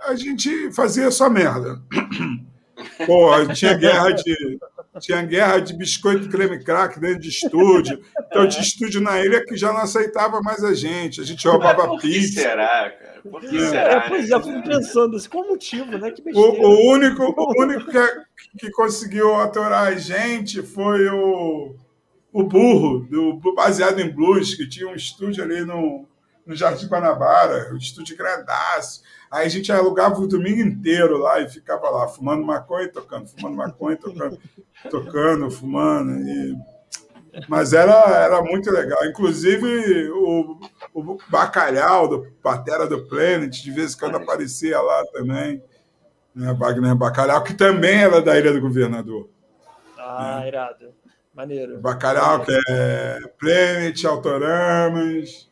[0.07, 1.81] a gente fazia só merda.
[3.07, 4.59] Pô, tinha guerra de.
[4.99, 8.01] Tinha guerra de biscoito creme crack dentro de estúdio.
[8.25, 11.21] Então, de estúdio na ilha que já não aceitava mais a gente.
[11.21, 12.41] A gente roubava Por que pizza.
[12.41, 13.21] será, cara?
[13.23, 13.69] Por que é.
[13.69, 13.93] será?
[13.93, 16.11] É, pois é, eu fico pensando assim, qual o motivo, né?
[16.11, 21.73] Que o, o único, o único que, que conseguiu atorar a gente foi o,
[22.33, 26.05] o burro, do, baseado em blues, que tinha um estúdio ali no,
[26.51, 29.01] no Jardim Guanabara, um estúdio gradaço.
[29.31, 33.27] Aí a gente alugava o domingo inteiro lá e ficava lá, fumando maconha e tocando,
[33.27, 34.37] fumando maconha e tocando,
[34.89, 36.11] tocando, fumando.
[36.19, 36.57] E...
[37.47, 39.05] Mas era, era muito legal.
[39.05, 40.59] Inclusive, o,
[40.93, 45.63] o Bacalhau, do Patera do Planet, de vez em quando aparecia lá também.
[46.35, 46.53] Né?
[46.53, 49.29] Wagner Bacalhau, que também era da Ilha do Governador.
[49.97, 50.47] Ah, né?
[50.49, 50.93] irado.
[51.33, 51.79] Maneiro.
[51.79, 55.50] Bacalhau, que é Planet, Autoramas.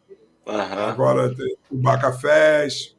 [0.50, 0.90] Uhum.
[0.90, 1.34] Agora
[1.70, 2.96] o Bacafés.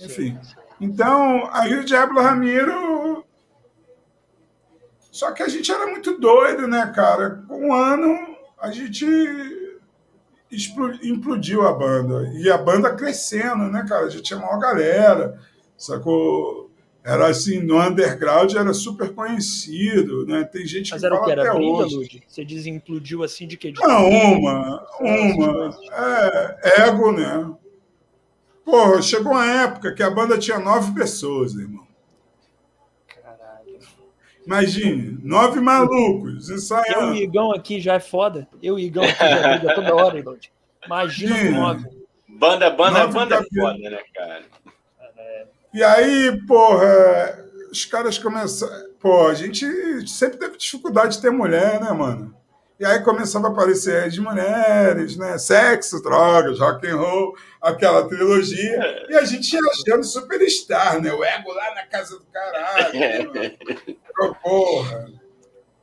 [0.00, 0.38] Enfim.
[0.80, 3.24] Então, aí o Diablo Ramiro.
[4.98, 7.42] Só que a gente era muito doido, né, cara?
[7.48, 9.06] Com um ano, a gente
[11.02, 12.28] implodiu a banda.
[12.34, 14.06] E a banda crescendo, né, cara?
[14.06, 15.40] A gente tinha maior galera,
[15.78, 16.65] sacou?
[17.06, 20.42] Era assim, no underground era super conhecido, né?
[20.42, 21.30] Tem gente Mas que era fala o que?
[21.30, 21.94] Era até briga, hoje.
[21.94, 22.22] Lud?
[22.26, 23.70] Você desimplodiu assim de que?
[23.70, 25.78] De Não, uma, uma.
[25.92, 27.54] É, ego, né?
[28.64, 31.86] Porra, chegou uma época que a banda tinha nove pessoas, irmão.
[33.06, 33.78] Caralho.
[34.44, 37.12] Imagine, nove malucos ensaiando.
[37.12, 38.48] Eu e o Igão aqui já é foda.
[38.60, 40.36] Eu e o Igão aqui já briga toda hora, irmão.
[40.84, 41.50] Imagina Sim.
[41.50, 41.88] nove.
[42.26, 44.44] Banda, banda, nove banda é foda, né, cara?
[45.76, 48.88] E aí, porra, os caras começaram.
[48.98, 52.34] Pô, a gente sempre teve dificuldade de ter mulher, né, mano?
[52.80, 55.36] E aí começava a aparecer as mulheres, né?
[55.36, 59.06] Sexo, drogas, rock and roll, aquela trilogia.
[59.10, 61.12] E a gente ia achando superstar, né?
[61.12, 63.32] O ego lá na casa do caralho.
[64.18, 65.12] Né, porra.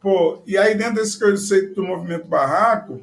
[0.00, 3.02] Pô, e aí dentro desse conceito do movimento barraco,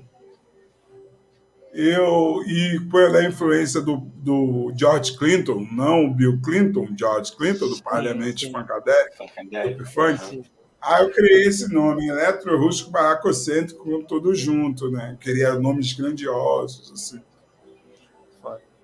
[1.74, 7.84] eu e pela influência do, do George Clinton, não o Bill Clinton, George Clinton, do
[7.84, 10.44] Parlamento Funkadelic, Funk,
[10.82, 15.18] aí eu criei esse nome, Eletrorústico Barracocêntrico, tudo junto, né?
[15.20, 17.22] Queria nomes grandiosos, assim.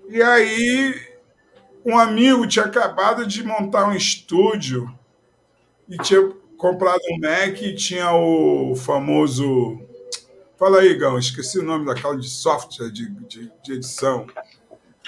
[0.10, 0.94] E aí,
[1.86, 4.94] um amigo tinha acabado de montar um estúdio
[5.88, 9.82] e tinha comprado um Mac e tinha o famoso
[10.62, 14.28] Fala aí, Gão, esqueci o nome daquela de software de, de, de edição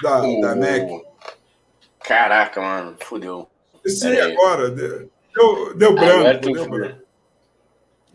[0.01, 0.41] da, o...
[0.41, 1.05] da NEC.
[1.99, 3.47] Caraca, mano, fudeu.
[3.85, 7.03] Esse agora, deu, deu branco, deu branco.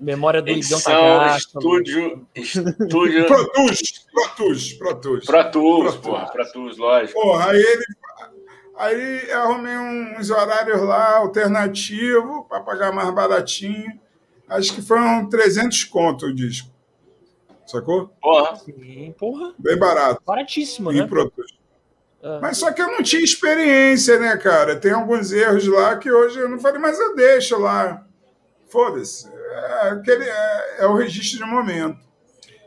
[0.01, 3.27] Memória do Edição, Igão estúdio, estúdio...
[3.27, 5.25] Pro Tools, Pro Tools, Pro Tools.
[5.25, 7.21] Pro Tools, porra, Pro Tools, lógico.
[7.21, 7.85] Porra, aí ele...
[8.79, 13.99] Aí arrumei uns horários lá alternativos para pagar mais baratinho.
[14.49, 16.71] Acho que foram 300 conto o disco.
[17.67, 18.09] Sacou?
[18.23, 18.55] Porra.
[18.55, 19.53] Sim, porra.
[19.59, 20.23] Bem barato.
[20.25, 21.09] Baratíssimo, né?
[22.23, 22.39] Ah.
[22.41, 24.77] Mas só que eu não tinha experiência, né, cara?
[24.77, 28.07] Tem alguns erros lá que hoje eu não falei, mas eu deixo lá.
[28.69, 29.29] Foda-se.
[29.29, 31.99] é, aquele, é, é o registro de momento.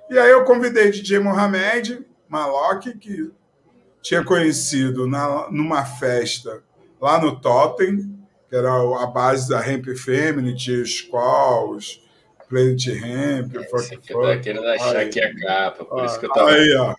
[0.10, 3.32] E aí eu convidei DJ Mohamed Malok, que
[4.02, 6.64] tinha conhecido na, numa festa
[7.00, 8.20] lá no Totem,
[8.50, 12.02] que era a base da Ramp Feminine, os Squalls,
[12.50, 15.10] Planet Ramp, é, Você tá querendo achar aí.
[15.10, 16.52] que é capa, por ah, isso que eu tava...
[16.52, 16.96] Aí, ó.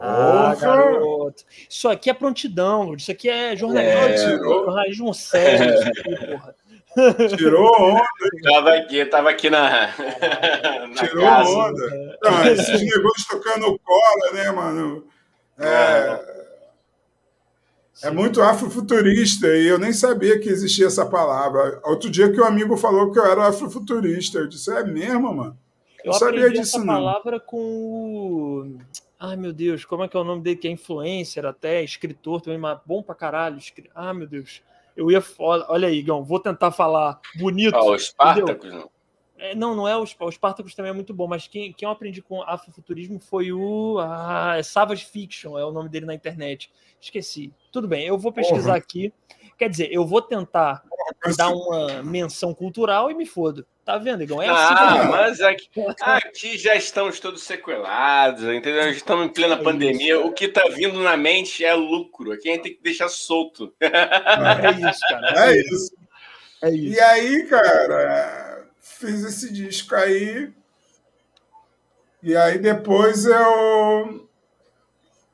[0.00, 1.44] Ah, garoto.
[1.68, 6.54] Isso aqui é prontidão, isso aqui é jornalismo, é, jornalismo sério, aqui, porra.
[7.36, 8.04] Tirou onda.
[8.42, 9.88] Tava aqui, tava aqui na.
[10.88, 11.50] na Tirou casa.
[11.50, 12.18] onda.
[12.22, 15.06] Não, esses negócios tocando cola, né, mano?
[15.58, 16.38] É,
[18.04, 21.80] é muito afrofuturista e eu nem sabia que existia essa palavra.
[21.84, 24.38] Outro dia que um amigo falou que eu era afrofuturista.
[24.38, 25.58] Eu disse, é mesmo, mano?
[26.04, 26.94] Eu, eu sabia disso, essa não.
[26.94, 28.78] palavra com o.
[29.18, 30.56] Ai, meu Deus, como é que é o nome dele?
[30.56, 33.58] Que é influencer até, escritor também, mas bom pra caralho.
[33.94, 34.62] Ah, meu Deus.
[34.96, 35.22] Eu ia.
[35.38, 37.74] Olha aí, Gão, vou tentar falar bonito.
[37.74, 38.90] Ah, o Spartacus, não.
[39.38, 41.92] É, não, não é o, o Spartacus também é muito bom, mas quem, quem eu
[41.92, 46.70] aprendi com afrofuturismo foi o ah, é Savage Fiction, é o nome dele na internet.
[47.00, 47.52] Esqueci.
[47.70, 48.76] Tudo bem, eu vou pesquisar uhum.
[48.76, 49.12] aqui.
[49.56, 50.82] Quer dizer, eu vou tentar
[51.36, 53.66] dar uma menção cultural e me fodo.
[53.84, 54.42] Tá vendo, Igor?
[54.42, 55.66] É assim ah, mas aqui,
[56.02, 58.90] aqui, já estamos todos sequelados, entendeu?
[58.90, 60.14] Estamos em plena é pandemia.
[60.14, 60.26] Isso.
[60.26, 62.32] O que está vindo na mente é lucro.
[62.32, 63.72] Aqui a gente tem que deixar solto.
[63.80, 65.46] É isso, cara.
[65.46, 65.96] É, é isso.
[66.62, 66.96] É isso.
[66.96, 68.47] E aí, cara,
[68.98, 70.52] fiz esse disco aí.
[72.20, 74.28] E aí depois eu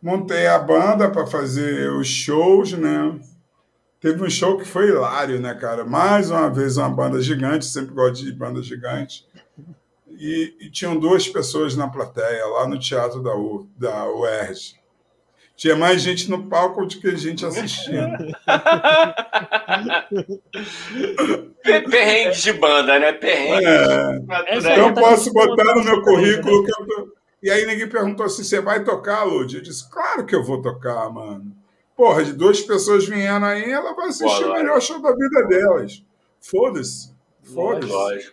[0.02, 3.18] montei a banda para fazer os shows, né?
[3.98, 5.82] Teve um show que foi hilário, né, cara?
[5.82, 9.26] Mais uma vez uma banda gigante, sempre gosto de banda gigante.
[10.10, 14.78] E, e tinham duas pessoas na plateia, lá no teatro da, U, da UERJ.
[15.56, 18.16] Tinha mais gente no palco do que gente assistindo.
[21.62, 23.12] Perrengue de banda, né?
[23.12, 23.64] Perrengue.
[23.64, 24.58] É.
[24.58, 27.14] Então posso botar no meu currículo que eu tô...
[27.42, 29.54] E aí ninguém perguntou se você vai tocar, Lud.
[29.54, 31.54] Eu disse, claro que eu vou tocar, mano.
[31.96, 35.46] Porra, de duas pessoas vindo aí, ela vai assistir Boa, o melhor show da vida
[35.46, 36.02] delas.
[36.40, 37.14] Foda-se.
[37.42, 38.32] Foda-se.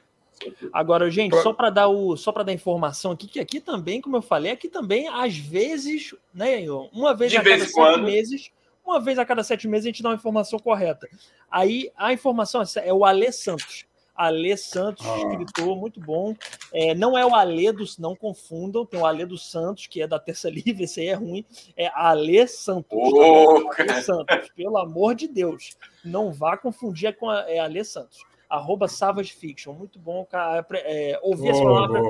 [0.71, 4.17] Agora, gente, só para dar o, só para dar informação aqui, que aqui também, como
[4.17, 6.63] eu falei, aqui também às vezes, né,
[6.93, 8.51] uma vez de a vez cada sete meses,
[8.85, 11.07] uma vez a cada sete meses a gente dá uma informação correta.
[11.49, 13.85] Aí a informação é o Alê Santos.
[14.15, 15.17] Alê Santos, ah.
[15.17, 16.35] escritor, muito bom.
[16.71, 20.07] É, não é o Alê dos, não confundam, tem o Alê dos Santos, que é
[20.07, 21.45] da Terça Livre, esse aí é ruim.
[21.75, 22.91] É Alê Santos.
[22.91, 25.75] Oh, Alê Santos, pelo amor de Deus.
[26.03, 28.19] Não vá confundir com a, é Alê Santos.
[28.51, 30.27] Arroba Savage Fiction, muito bom
[30.73, 32.01] é, ouvir oh, essa palavra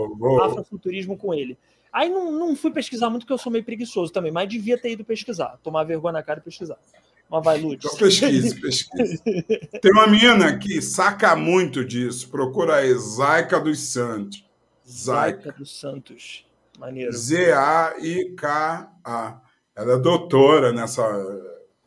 [0.45, 1.57] afrofuturismo com ele.
[1.93, 4.91] Aí não, não fui pesquisar muito, porque eu sou meio preguiçoso também, mas devia ter
[4.91, 6.77] ido pesquisar, tomar vergonha na cara e pesquisar.
[7.29, 7.85] Mas vai, Lutz.
[7.85, 9.21] Então pesquise, pesquise.
[9.81, 12.29] Tem uma mina que saca muito disso.
[12.29, 14.43] Procura aí, Zaica dos Santos.
[14.85, 16.45] Zaica dos Santos.
[16.77, 17.13] Maneiro.
[17.13, 18.31] Z-A-I-K-A.
[19.75, 21.03] Ela é doutora nessa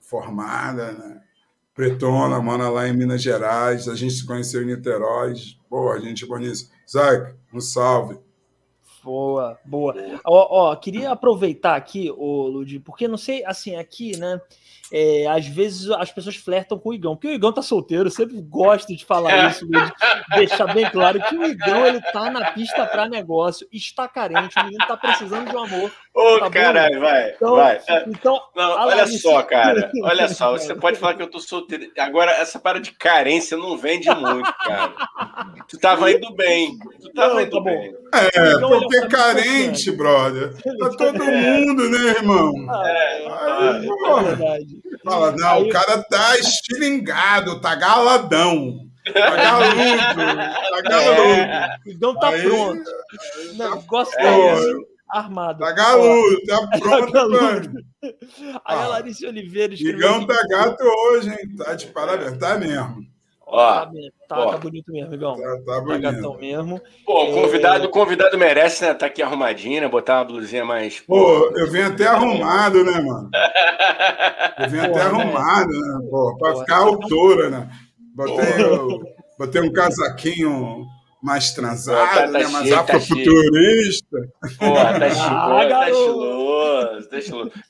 [0.01, 1.24] formada, né?
[1.75, 3.89] Pretona, mora lá em Minas Gerais.
[3.89, 5.35] A gente se conheceu em Niterói.
[5.69, 6.61] Pô, a gente bonita.
[6.89, 8.19] Zaica, um salve.
[9.05, 9.95] Boa, boa.
[10.25, 14.41] Ó, ó, queria aproveitar aqui, ô Ludi, porque não sei, assim, aqui, né?
[14.93, 18.11] é, às vezes as pessoas flertam com o Igão, porque o Igão tá solteiro, eu
[18.11, 19.93] sempre gosto de falar isso, de
[20.37, 24.65] deixar bem claro que o Igão ele tá na pista para negócio, está carente, o
[24.65, 25.93] menino tá precisando de um amor.
[26.15, 27.81] Ô, tá caralho, vai, então, vai.
[28.07, 31.91] Então, Não, olha só, cara, olha só, você pode falar que eu tô solteiro.
[31.99, 34.95] Agora, essa para de carência não vende muito, cara.
[35.67, 37.95] Tu tava indo bem, tu tava não, indo tá bem.
[38.15, 40.55] É, então, porque é carente, brother.
[40.79, 42.53] Tá todo mundo, né, irmão?
[42.71, 44.83] Ah, é, Aí, é, é verdade.
[45.05, 48.79] Fala, não, Aí, o cara tá estilingado, tá galadão.
[49.13, 51.21] Tá galudo, tá galudo.
[51.21, 52.91] É, então tá Aí, pronto.
[53.55, 54.57] Não, gosta é,
[55.11, 55.59] armado.
[55.59, 57.73] Tá galudo, tá pronto, tá mano.
[58.65, 59.99] Aí a Larissa Oliveira escreveu.
[59.99, 61.57] Igão tá gato hoje, hein?
[61.57, 63.14] Tá de parabéns, tá mesmo.
[63.47, 63.91] Ó, tá,
[64.29, 65.37] tá, tá, bonito mesmo, Igão.
[65.37, 66.03] Tá, tá bonito.
[66.03, 66.81] Tá gatão mesmo.
[67.05, 67.89] Pô, convidado, é...
[67.89, 68.95] convidado merece, né?
[68.95, 69.89] Tá aqui arrumadinho, né?
[69.89, 71.01] Botar uma blusinha mais.
[71.01, 73.31] Pô, eu venho até arrumado, né, mano?
[74.59, 76.09] Eu venho até arrumado, né?
[76.11, 77.71] Pô, pra ficar altura, né?
[78.15, 78.45] Botei,
[79.39, 80.85] botei um casaquinho
[81.25, 82.47] mais transado, tá, tá né?
[82.49, 84.29] mais tá afrofuturista.
[84.59, 84.99] Porra, tá, ah,
[85.71, 87.17] tá estiloso, tá.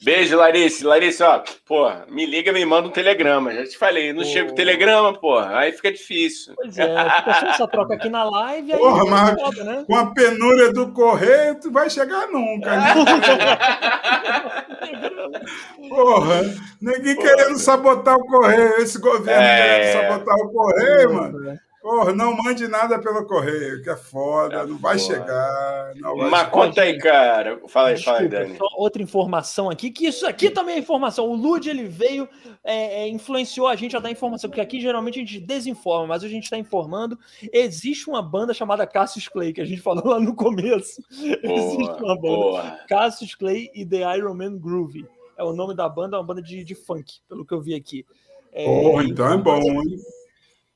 [0.03, 0.89] Beijo, Larissa.
[0.89, 3.55] Larissa, ó, porra, me liga, me manda um telegrama.
[3.55, 6.53] Já te falei, não chega o telegrama, porra, aí fica difícil.
[6.57, 8.73] Pois é, fica só essa troca aqui na live.
[8.73, 9.85] Aí porra, mas foda, né?
[9.87, 12.93] com a penúria do correio, tu vai chegar nunca, né?
[15.89, 16.43] porra,
[16.83, 17.29] ninguém porra.
[17.29, 19.79] querendo sabotar o correio, esse governo é...
[19.79, 21.39] querendo sabotar o correio, mano.
[21.85, 25.93] Porra, não mande nada pelo correio, que é foda, é não vai chegar.
[25.97, 26.51] Não vai Mas chegar.
[26.51, 27.61] conta aí, cara.
[27.69, 28.57] Fala aí, Desculpa, fala aí, Dani.
[28.57, 31.29] Só outra informação aqui, que isso aqui também é informação.
[31.29, 32.27] O Lud, ele veio,
[32.65, 36.25] é, é, influenciou a gente a dar informação, porque aqui geralmente a gente desinforma, mas
[36.25, 37.19] a gente está informando.
[37.53, 41.03] Existe uma banda chamada Cassius Clay, que a gente falou lá no começo.
[41.45, 42.21] Boa, Existe uma banda.
[42.21, 42.79] Boa.
[42.89, 45.07] Cassius Clay e The Iron Man Groove.
[45.37, 47.75] É o nome da banda, é uma banda de, de funk, pelo que eu vi
[47.75, 48.07] aqui.
[48.55, 49.99] É, oh, então é bom, hein?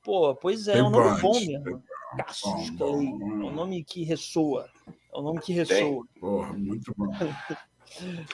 [0.03, 1.83] Pô, pois é, é um nome bom mesmo.
[2.17, 3.07] Cassius Clay.
[3.07, 4.69] É um nome que ressoa.
[5.13, 6.05] É um nome que ressoa.
[6.19, 7.07] Porra, muito bom.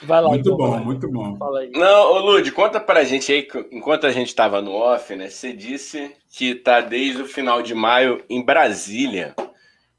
[0.02, 1.36] Vai lá, muito então, bom, muito bom.
[1.36, 1.70] Fala aí.
[1.70, 5.30] Não, ô Lud, conta pra gente aí, enquanto a gente estava no off, né?
[5.30, 9.34] Você disse que tá desde o final de maio em Brasília.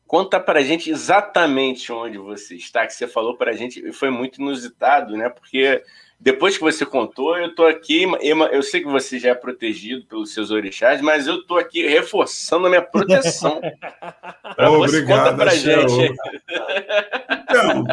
[0.06, 4.40] Conta pra gente exatamente onde você está, que você falou pra gente, e foi muito
[4.40, 5.28] inusitado, né?
[5.28, 5.84] Porque
[6.20, 8.06] depois que você contou, eu tô aqui.
[8.52, 12.66] Eu sei que você já é protegido pelos seus orixás, mas eu tô aqui reforçando
[12.66, 13.62] a minha proteção.
[14.56, 16.16] pra você, conta pra gente.
[17.44, 17.86] Então,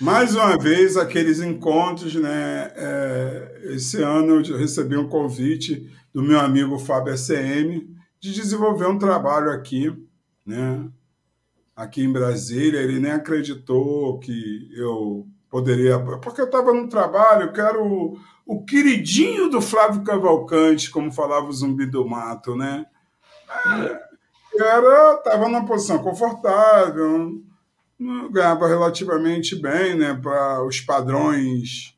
[0.00, 2.72] mais uma vez, aqueles encontros, né?
[2.76, 7.88] É, esse ano eu recebi um convite do meu amigo Fábio ACM
[8.20, 9.92] de desenvolver um trabalho aqui,
[10.46, 10.88] né?
[11.74, 15.98] Aqui em Brasília, ele nem acreditou que eu poderia.
[16.20, 18.18] Porque eu estava no trabalho, que era o,
[18.66, 22.86] queridinho do Flávio Cavalcante, como falava o zumbi do mato, né?
[24.54, 27.42] Eu era, estava numa posição confortável,
[28.30, 31.96] ganhava relativamente bem, né, para os padrões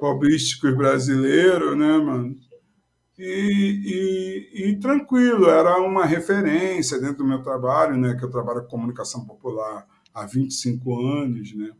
[0.00, 2.36] pobrísticos brasileiros, né, mano?
[3.18, 8.62] E, e, e, tranquilo, era uma referência dentro do meu trabalho, né, que eu trabalho
[8.62, 11.70] com comunicação popular há 25 anos, né?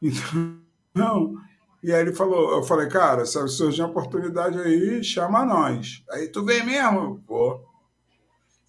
[0.00, 1.34] Então,
[1.82, 6.02] e aí ele falou, eu falei, cara, se surgir uma oportunidade aí, chama nós.
[6.10, 7.22] Aí tu vem mesmo?
[7.26, 7.60] Pô.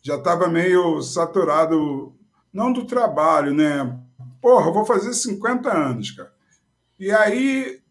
[0.01, 2.13] Já estava meio saturado,
[2.53, 3.99] não do trabalho, né?
[4.41, 6.31] Porra, vou fazer 50 anos, cara.
[6.99, 7.81] E aí,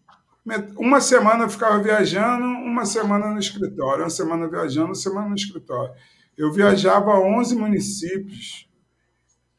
[0.77, 5.35] uma semana eu ficava viajando, uma semana no escritório, uma semana viajando, uma semana no
[5.35, 5.93] escritório.
[6.37, 8.68] Eu viajava a 11 municípios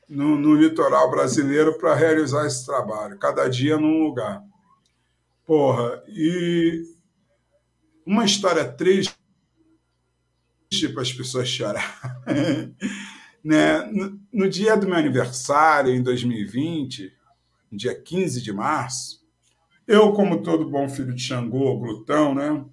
[0.10, 4.44] no, no litoral brasileiro para realizar esse trabalho, cada dia num lugar.
[5.46, 6.84] Porra, e
[8.06, 9.16] uma história triste
[10.94, 12.22] para as pessoas chorar.
[13.44, 13.84] né?
[13.92, 17.14] No, no, dia do meu aniversário, em 2020,
[17.72, 19.20] no dia 15 de março,
[19.88, 22.66] eu, como todo bom filho de Xangô, glutão, né?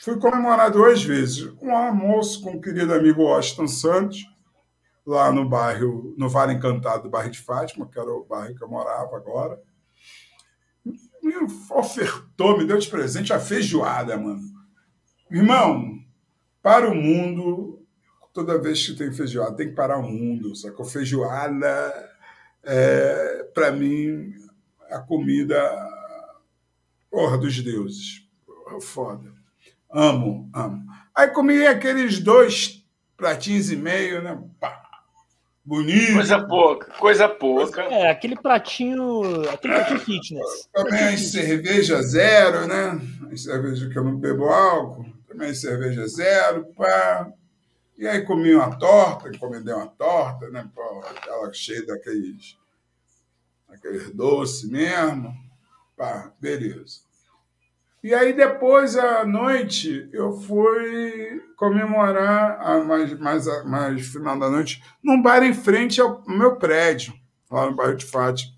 [0.00, 1.52] fui comemorar duas vezes.
[1.60, 4.24] Um almoço com o querido amigo Washington Santos,
[5.06, 8.62] lá no bairro, no Vale Encantado do bairro de Fátima, que era o bairro que
[8.62, 9.60] eu morava agora.
[10.84, 11.34] Me
[11.70, 14.42] ofertou, me deu de presente a feijoada, mano.
[15.30, 15.98] Irmão,
[16.62, 17.84] para o mundo,
[18.32, 20.54] toda vez que tem feijoada, tem que parar o mundo.
[20.54, 20.84] Sacou?
[20.84, 22.10] Feijoada,
[22.64, 24.34] é, para mim,
[24.90, 25.58] a comida
[27.10, 28.26] porra dos deuses.
[28.80, 29.30] Foda.
[29.90, 30.84] Amo, amo.
[31.14, 34.42] Aí comi aqueles dois pratinhos e meio, né?
[34.58, 34.81] Pá,
[35.64, 36.14] Bonito.
[36.14, 37.82] Coisa pouca, coisa pouca.
[37.82, 40.68] É, aquele pratinho, aquele pratinho fitness.
[40.72, 43.00] Também cerveja zero, né?
[43.36, 45.06] cerveja que eu não bebo álcool.
[45.28, 47.32] Também cerveja zero, pá.
[47.96, 50.68] E aí comi uma torta, encomendei uma torta, né?
[50.74, 52.58] Pô, aquela cheia daqueles,
[53.68, 55.32] daqueles doces mesmo.
[55.96, 57.02] Pá, beleza.
[58.02, 64.82] E aí, depois, à noite, eu fui comemorar, a mais, mais, mais final da noite,
[65.02, 67.14] num bar em frente ao meu prédio,
[67.48, 68.52] lá no bairro de Fátima.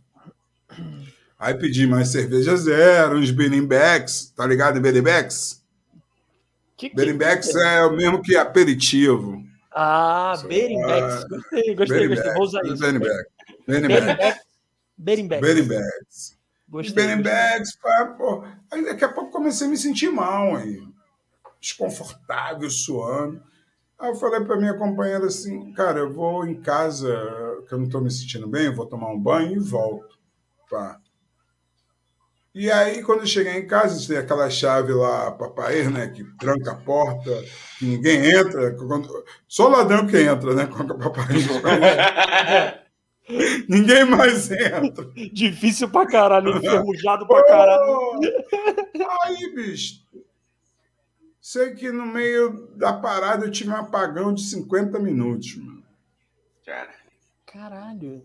[1.38, 5.62] Aí pedi mais cerveja zero, uns berimbecks, tá ligado em berimbecks?
[6.94, 7.76] Berimbecks é?
[7.76, 9.44] é o mesmo que aperitivo.
[9.74, 11.24] Ah, berimbex.
[11.28, 12.32] Gostei, gostei, gostei.
[12.32, 12.62] Vou usar
[16.08, 16.33] isso.
[16.74, 17.06] Gostei.
[17.06, 18.44] Benny Bags, pá, pô.
[18.68, 20.82] Aí daqui a pouco comecei a me sentir mal aí.
[21.60, 23.40] Desconfortável, suando.
[23.96, 27.08] Aí eu falei para minha companheira assim, cara, eu vou em casa,
[27.68, 30.18] que eu não estou me sentindo bem, eu vou tomar um banho e volto.
[30.68, 30.98] Pá.
[32.52, 36.72] E aí, quando eu cheguei em casa, tem aquela chave lá, papai, né, que tranca
[36.72, 37.30] a porta,
[37.78, 38.74] que ninguém entra.
[38.74, 39.24] Quando...
[39.46, 42.80] Só o ladrão que entra, né, com a papai.
[43.68, 45.10] Ninguém mais entra.
[45.32, 48.20] Difícil pra caralho, enferrujado pra caralho.
[49.22, 50.02] Aí, bicho.
[51.40, 55.82] Sei que no meio da parada eu tive um apagão de 50 minutos, mano.
[57.46, 58.22] Caralho.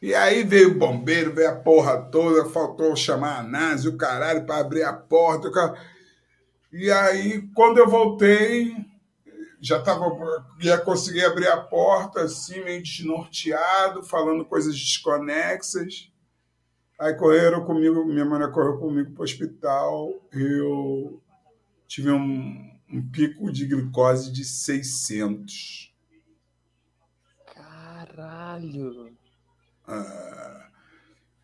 [0.00, 4.46] E aí veio o bombeiro, veio a porra toda, faltou chamar a NASA, o caralho,
[4.46, 5.50] para abrir a porta.
[6.72, 8.74] E aí, quando eu voltei,
[9.60, 10.04] já tava,
[10.60, 16.10] ia conseguir abrir a porta, assim, meio desnorteado, falando coisas desconexas.
[16.98, 20.12] Aí correram comigo, minha mãe correu comigo para o hospital.
[20.32, 21.22] Eu
[21.86, 25.94] tive um, um pico de glicose de 600.
[27.54, 29.16] Caralho!
[29.86, 30.68] Ah,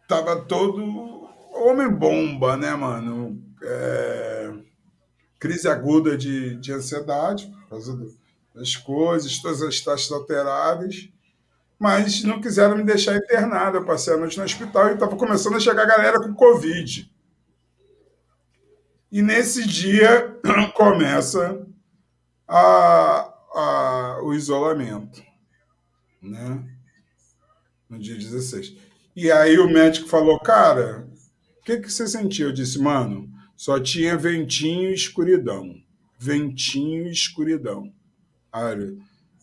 [0.08, 3.42] tava todo homem-bomba, né, mano?
[3.62, 4.73] É...
[5.44, 8.06] Crise aguda de, de ansiedade, por causa
[8.54, 11.10] das coisas, todas as taxas alteradas
[11.78, 13.76] mas não quiseram me deixar internado.
[13.76, 17.12] Eu passei a noite no hospital e estava começando a chegar galera com Covid.
[19.12, 20.34] E nesse dia
[20.74, 21.62] começa
[22.48, 25.22] a, a, o isolamento,
[26.22, 26.64] né?
[27.86, 28.76] No dia 16.
[29.14, 31.06] E aí o médico falou, cara,
[31.60, 32.48] o que, que você sentiu?
[32.48, 35.74] Eu disse, mano, só tinha ventinho e escuridão.
[36.18, 37.92] Ventinho e escuridão.
[38.52, 38.96] Aí,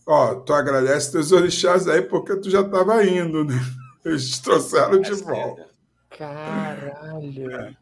[0.05, 3.55] Ó, tu agradece teus orixás aí porque tu já estava indo, né?
[4.03, 5.69] Eles te trouxeram de volta.
[6.09, 7.51] Caralho.
[7.51, 7.77] É.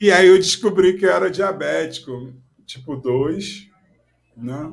[0.00, 2.32] E aí eu descobri que eu era diabético,
[2.64, 3.68] tipo 2,
[4.36, 4.72] né?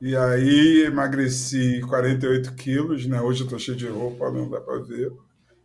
[0.00, 3.20] E aí emagreci 48 quilos, né?
[3.20, 5.12] Hoje eu tô cheio de roupa, não dá para ver.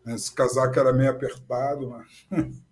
[0.06, 2.28] Esse casaco era meio apertado, mas...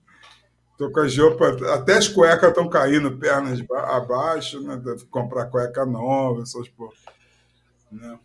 [0.78, 4.76] Tô com as roupas, até as cuecas estão caindo, pernas abaixo, né?
[4.76, 6.94] Deve comprar cueca nova, essas porra.
[7.92, 8.20] Né?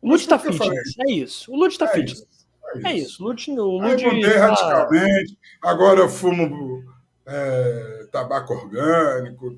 [0.00, 1.52] O Lute tá fitness, é isso.
[1.52, 2.20] O Lute tá é fitness.
[2.20, 3.24] Isso, é, é isso.
[3.24, 4.46] Lute, o Lute Aí mudei tá...
[4.46, 5.36] radicalmente.
[5.60, 6.84] Agora eu fumo
[7.26, 9.52] é, tabaco orgânico,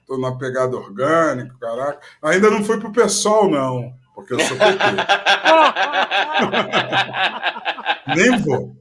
[0.00, 2.00] estou na pegada orgânica, caraca.
[2.22, 4.84] Ainda não fui pro pessoal, não, porque eu sou PT.
[8.14, 8.77] Nem vou.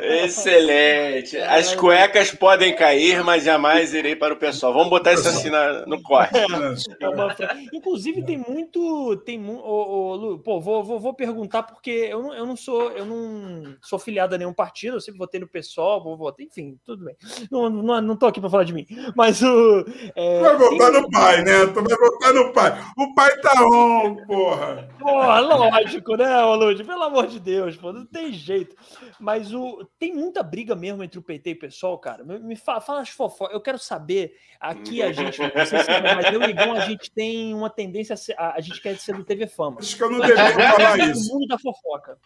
[0.00, 1.36] Excelente.
[1.38, 4.72] As cuecas podem cair, mas jamais irei para o pessoal.
[4.72, 6.36] Vamos botar isso assim na, no corte.
[6.36, 9.16] É, é Inclusive, tem muito.
[9.24, 9.60] Tem mu...
[9.64, 13.04] oh, oh, Lu, pô, vou, vou, vou, perguntar, porque eu não, eu não sou eu
[13.04, 17.04] não sou filiado a nenhum partido, eu sempre votei no pessoal, vou votar, enfim, tudo
[17.04, 17.16] bem.
[17.50, 18.86] Não, não, não tô aqui para falar de mim.
[19.16, 19.84] Mas o.
[20.14, 21.00] É, vai votar tem...
[21.00, 21.66] no pai, né?
[21.66, 22.84] Tu vai votar no pai.
[22.96, 24.88] O pai tá on, porra.
[24.98, 26.84] Porra, lógico, né, Lud?
[26.84, 28.76] Pelo amor de Deus, pô, não tem jeito.
[29.18, 32.24] Mas o, tem muita briga mesmo entre o PT e o pessoal, cara.
[32.24, 33.54] Me, fala, fala as fofocas.
[33.54, 34.36] Eu quero saber.
[34.60, 37.70] Aqui a gente, não sei se é, mas eu e Igão, a gente tem uma
[37.70, 39.78] tendência a, ser, a, a gente quer ser do TV Fama.
[39.80, 41.30] Acho que eu não deveria falar isso.
[41.30, 42.18] O mundo da fofoca.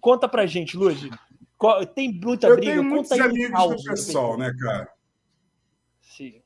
[0.00, 1.10] Conta pra gente, Lud.
[1.94, 2.72] Tem muita eu briga?
[2.72, 4.88] Tenho muitos Conta amigos do pessoal, né, cara?
[6.00, 6.42] Sim.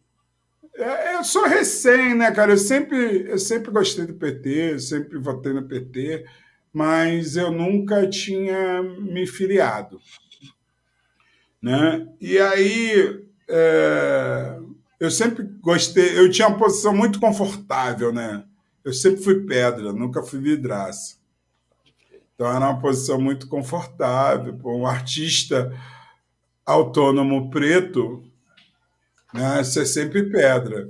[0.77, 2.53] É, eu sou recém, né, cara?
[2.53, 6.27] Eu sempre, eu sempre gostei do PT, eu sempre votei no PT
[6.73, 10.01] mas eu nunca tinha me filiado.
[11.63, 12.09] Né?
[12.21, 14.59] E aí é,
[15.01, 18.45] eu sempre gostei, eu tinha uma posição muito confortável, né?
[18.85, 21.17] Eu sempre fui pedra, nunca fui vidraça.
[22.35, 25.75] Então era uma posição muito confortável para um artista
[26.65, 28.23] autônomo preto,
[29.35, 29.65] né?
[29.65, 30.89] Ser sempre pedra.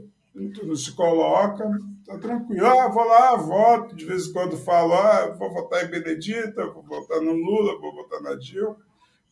[0.55, 1.65] Tu não se coloca,
[2.11, 2.67] tá tranquilo.
[2.67, 3.95] Ah, vou lá, voto.
[3.95, 7.95] De vez em quando falo, ah, vou votar em Benedita, vou votar no Lula, vou
[7.95, 8.77] votar na Dilma,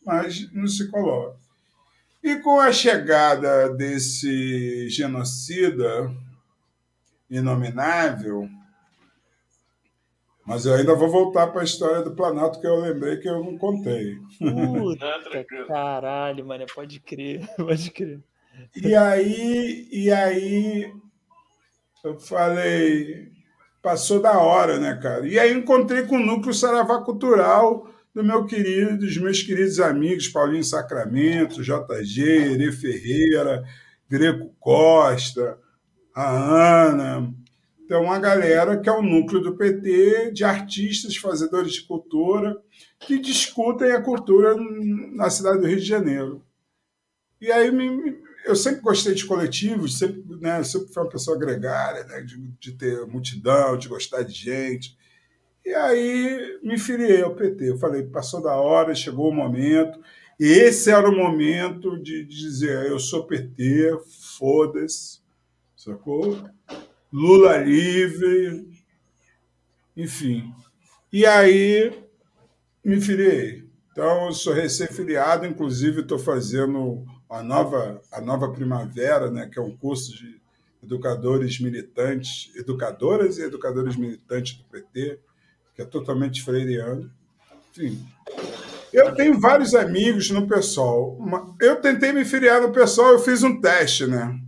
[0.05, 1.37] mas não se coloca.
[2.23, 6.11] E com a chegada desse genocida
[7.29, 8.49] inominável,
[10.45, 13.43] mas eu ainda vou voltar para a história do Planalto que eu lembrei que eu
[13.43, 14.17] não contei.
[14.39, 15.05] Puta,
[15.67, 18.19] caralho, mano, pode crer, pode crer.
[18.75, 20.91] E aí, e aí
[22.03, 23.31] eu falei,
[23.81, 25.27] passou da hora, né, cara?
[25.27, 30.27] E aí encontrei com o núcleo Saravá Cultural do meu querido, dos meus queridos amigos
[30.27, 33.63] Paulinho Sacramento, JG, Ere Ferreira,
[34.09, 35.57] Greco Costa,
[36.15, 37.33] a Ana.
[37.83, 42.55] Então, uma galera que é o núcleo do PT, de artistas, fazedores de cultura,
[42.99, 44.55] que discutem a cultura
[45.13, 46.43] na cidade do Rio de Janeiro.
[47.41, 47.71] E aí
[48.45, 52.71] eu sempre gostei de coletivos, sempre, né, sempre fui uma pessoa gregária, né, de, de,
[52.73, 54.97] ter multidão, de gostar de gente.
[55.65, 57.69] E aí me filiei ao PT.
[57.71, 59.99] Eu falei, passou da hora, chegou o momento.
[60.39, 63.97] E esse era o momento de dizer, eu sou PT,
[64.37, 65.19] foda-se,
[65.75, 66.41] sacou?
[67.11, 68.67] Lula livre,
[69.97, 70.53] enfim.
[71.11, 71.91] E aí
[72.83, 73.67] me filiei.
[73.91, 79.61] Então, eu sou recém-filiado, inclusive estou fazendo a nova, a nova primavera, né, que é
[79.61, 80.41] um curso de
[80.83, 85.19] educadores militantes, educadoras e educadores militantes do PT,
[85.75, 87.11] que é totalmente freiriano.
[87.71, 88.03] Enfim,
[88.91, 91.17] eu tenho vários amigos no pessoal.
[91.61, 94.39] Eu tentei me filiar no pessoal, eu fiz um teste, né?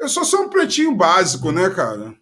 [0.00, 2.14] Eu sou só um pretinho básico, né, cara?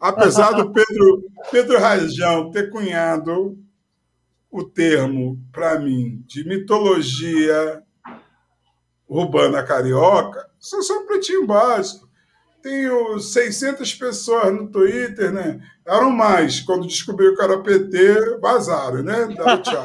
[0.00, 3.56] Apesar do Pedro, Pedro Rajão ter cunhado
[4.50, 7.83] o termo, para mim, de mitologia
[9.08, 12.08] urbana carioca, sou só um pretinho básico.
[12.62, 15.60] Tenho 600 pessoas no Twitter, né?
[15.86, 16.60] Eram mais.
[16.60, 19.26] Quando descobriu que era PT, vazaram, né?
[19.26, 19.84] Deram tchau.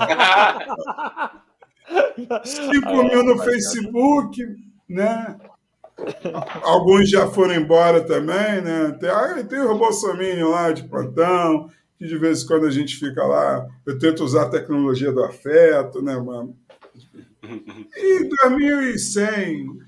[2.44, 4.42] 5 mil no Facebook,
[4.88, 5.38] né?
[6.64, 8.96] Alguns já foram embora também, né?
[9.00, 12.96] Tem, ah, tem o Bolsonaro lá de plantão, que de vez em quando a gente
[12.96, 13.68] fica lá.
[13.86, 16.56] Eu tento usar a tecnologia do afeto, né, mano?
[17.96, 19.80] E 2100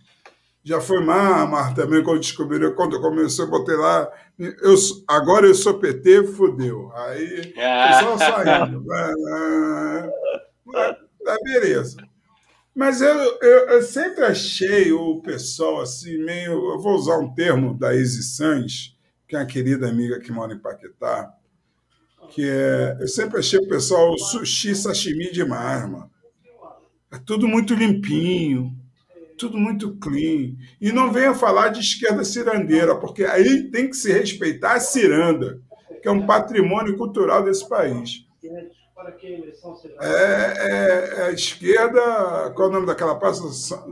[0.64, 4.76] já foi Mar também, quando descobriram, quando eu botei lá, eu,
[5.08, 6.92] agora eu sou PT, fudeu.
[6.96, 7.54] Aí,
[8.00, 8.86] só saindo.
[11.24, 11.98] Tá beleza.
[12.74, 16.72] Mas eu, eu, eu, sempre achei o pessoal assim, meio.
[16.72, 18.96] Eu vou usar um termo da Izzy Sanz,
[19.28, 21.34] que é uma querida amiga que mora em Paquetá,
[22.30, 22.98] que é.
[23.00, 26.10] Eu sempre achei o pessoal sushi sashimi demais, mano.
[27.12, 28.74] É tudo muito limpinho,
[29.38, 30.56] tudo muito clean.
[30.80, 35.60] E não venha falar de esquerda cirandeira, porque aí tem que se respeitar a ciranda,
[36.02, 38.26] que é um patrimônio cultural desse país.
[40.00, 42.52] É, é, é a esquerda.
[42.56, 43.42] Qual é o nome daquela praça?
[43.52, 43.92] São,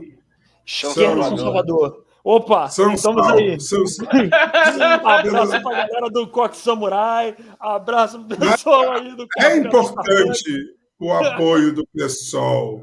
[0.64, 2.04] esquerda São Salvador.
[2.22, 3.60] Opa, São estamos aí.
[3.60, 3.82] São
[5.04, 7.36] abraço para a galera do Coque Samurai.
[7.58, 12.82] Abraço pro pessoal aí do É importante o apoio do pessoal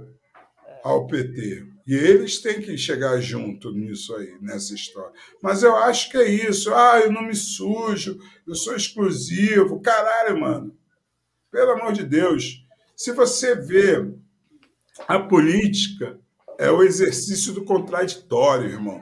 [0.88, 1.66] ao PT.
[1.86, 5.12] E eles têm que chegar junto nisso aí, nessa história.
[5.42, 6.74] Mas eu acho que é isso.
[6.74, 9.80] Ah, eu não me sujo, eu sou exclusivo.
[9.80, 10.78] Caralho, mano.
[11.50, 12.66] Pelo amor de Deus.
[12.96, 14.06] Se você vê
[15.08, 16.20] a política,
[16.58, 19.02] é o exercício do contraditório, irmão.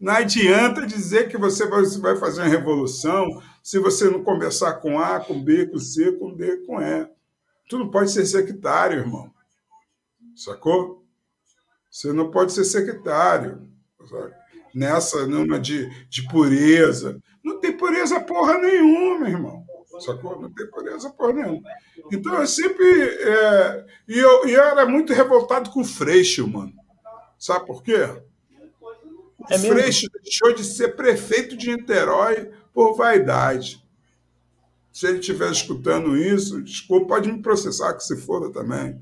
[0.00, 5.20] Não adianta dizer que você vai fazer uma revolução se você não conversar com A,
[5.20, 7.06] com B, com C, com D, com E.
[7.68, 9.30] Tu não pode ser sectário, irmão.
[10.40, 11.04] Sacou?
[11.90, 13.68] Você não pode ser sectário.
[14.08, 14.32] Sabe?
[14.74, 17.20] Nessa numa de, de pureza.
[17.44, 19.66] Não tem pureza porra nenhuma, irmão.
[20.00, 20.40] Sacou?
[20.40, 21.60] Não tem pureza porra nenhuma.
[22.10, 22.86] Então eu sempre.
[22.86, 26.72] É, e eu, eu era muito revoltado com o Freixo, mano.
[27.38, 28.08] Sabe por quê?
[28.80, 33.84] O é Freixo deixou de ser prefeito de Niterói por vaidade.
[34.90, 39.00] Se ele estiver escutando isso, desculpa, pode me processar que se foda também.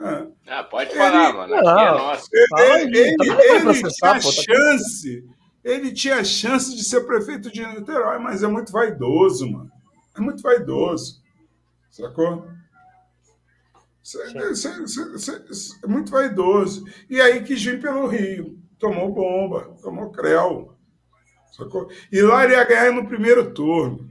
[0.00, 0.26] É.
[0.46, 1.54] Ah, pode falar, ele, mano.
[1.54, 2.28] Aqui não, é nosso.
[2.32, 5.24] Ele, ele, ele tinha chance,
[5.64, 9.70] ele tinha chance de ser prefeito de Niterói, mas é muito vaidoso, mano.
[10.16, 11.22] É muito vaidoso.
[11.90, 12.46] Sacou?
[15.82, 16.84] É muito vaidoso.
[17.10, 18.58] E aí quis vir pelo Rio.
[18.78, 20.72] Tomou bomba, tomou creu.
[21.50, 21.90] Sacou?
[22.12, 24.08] E lá ele ia ganhar no primeiro turno.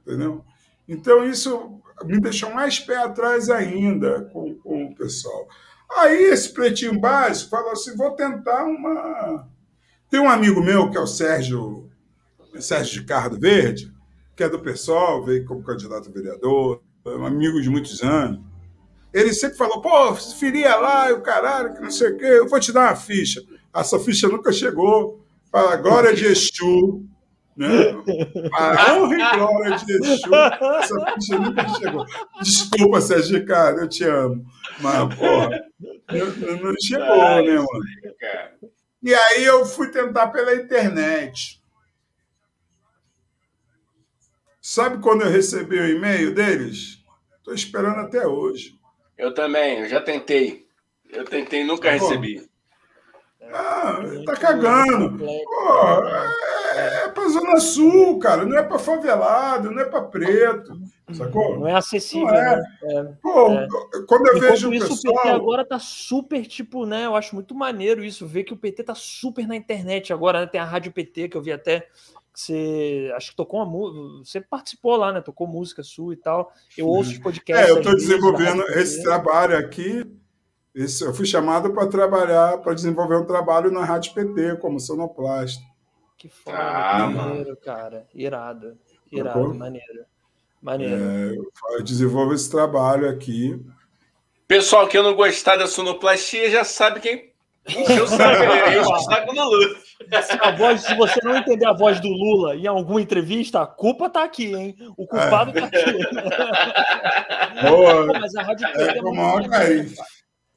[0.00, 0.44] Entendeu?
[0.88, 5.48] Então isso me deixou mais pé atrás ainda com, com o pessoal.
[5.96, 9.48] Aí esse pretinho básico falou assim: vou tentar uma.
[10.10, 11.90] Tem um amigo meu que é o Sérgio,
[12.58, 13.92] Sérgio de Cardo Verde,
[14.36, 18.40] que é do pessoal, veio como candidato a vereador, um amigo de muitos anos.
[19.12, 22.58] Ele sempre falou: pô, filia lá, o caralho, que não sei o quê, eu vou
[22.58, 23.40] te dar uma ficha.
[23.74, 25.22] Essa ficha nunca chegou.
[25.50, 27.04] Para a glória de Exu,
[27.56, 27.68] né?
[28.52, 32.06] A honra e glória de Exu, essa ficha nunca chegou.
[32.42, 34.44] Desculpa, Sérgio, cara, eu te amo.
[34.80, 35.64] Mas, porra,
[36.62, 38.72] não, chegou, Ai, né, mano?
[39.02, 41.62] E aí eu fui tentar pela internet.
[44.60, 46.98] Sabe quando eu recebi o e-mail deles?
[47.36, 48.74] Estou esperando até hoje.
[49.18, 50.66] Eu também, eu já tentei.
[51.10, 52.48] Eu tentei nunca tá recebi.
[53.52, 55.18] Ah, tá cagando.
[55.18, 56.06] Pô,
[56.74, 58.44] é, é pra Zona Sul, cara.
[58.44, 60.78] Não é pra favelado, não é pra preto.
[61.12, 61.58] Sacou?
[61.58, 62.26] Não é acessível.
[62.26, 62.56] Não é.
[62.56, 62.64] Né?
[62.82, 63.68] É, Pô, é.
[64.08, 65.14] quando eu vejo o isso, pessoal...
[65.14, 67.06] o PT agora tá super, tipo, né?
[67.06, 70.46] Eu acho muito maneiro isso, ver que o PT tá super na internet agora, né?
[70.46, 71.86] Tem a Rádio PT, que eu vi até
[72.32, 75.20] você acho que tocou uma música, você participou lá, né?
[75.20, 76.52] Tocou música sua e tal.
[76.76, 77.68] Eu ouço os podcasts.
[77.68, 80.04] É, eu estou desenvolvendo esse trabalho aqui
[80.74, 85.62] isso, eu fui chamado para trabalhar, para desenvolver um trabalho na Rádio PT, como sonoplasta.
[86.16, 88.06] Que foda, ah, maneiro, cara.
[88.14, 88.76] Irado.
[89.12, 90.04] Irado, tá maneiro.
[90.60, 90.94] Maneiro.
[90.94, 93.60] É, eu desenvolvo esse trabalho aqui.
[94.48, 97.34] Pessoal que não gostar da sonoplastia já sabe quem
[97.66, 98.06] o
[99.00, 99.76] saco do Lula.
[100.22, 103.66] Se, a voz, se você não entender a voz do Lula em alguma entrevista, a
[103.66, 104.76] culpa tá aqui, hein?
[104.96, 105.60] O culpado é.
[105.60, 105.92] tá aqui.
[107.66, 108.06] Boa.
[108.06, 109.94] Pô, mas a Rádio é, é maneiro,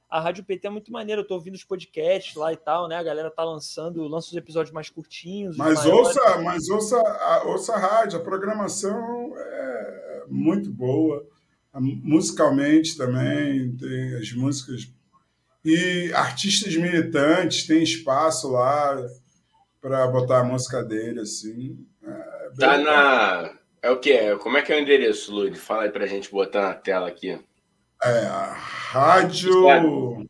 [0.09, 1.21] a Rádio PT é muito maneira.
[1.21, 2.95] Eu tô ouvindo os podcasts lá e tal, né?
[2.95, 5.57] A galera tá lançando, lança os episódios mais curtinhos.
[5.57, 11.25] Mas ouça, mas ouça, a, ouça a rádio, a programação é muito boa.
[11.73, 14.91] Musicalmente também, tem as músicas.
[15.63, 19.05] E artistas militantes têm espaço lá
[19.81, 21.85] para botar a música dele, assim.
[22.03, 23.57] É tá na.
[23.81, 24.35] É o que?
[24.37, 25.57] Como é que é o endereço, Lud?
[25.59, 27.39] Fala aí pra gente botar na tela aqui.
[28.03, 28.27] É,
[28.91, 30.27] rádio.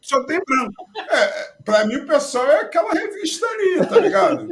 [0.00, 0.86] Só tem branco.
[1.10, 4.46] É, pra mim, o pessoal é aquela revista ali, tá ligado?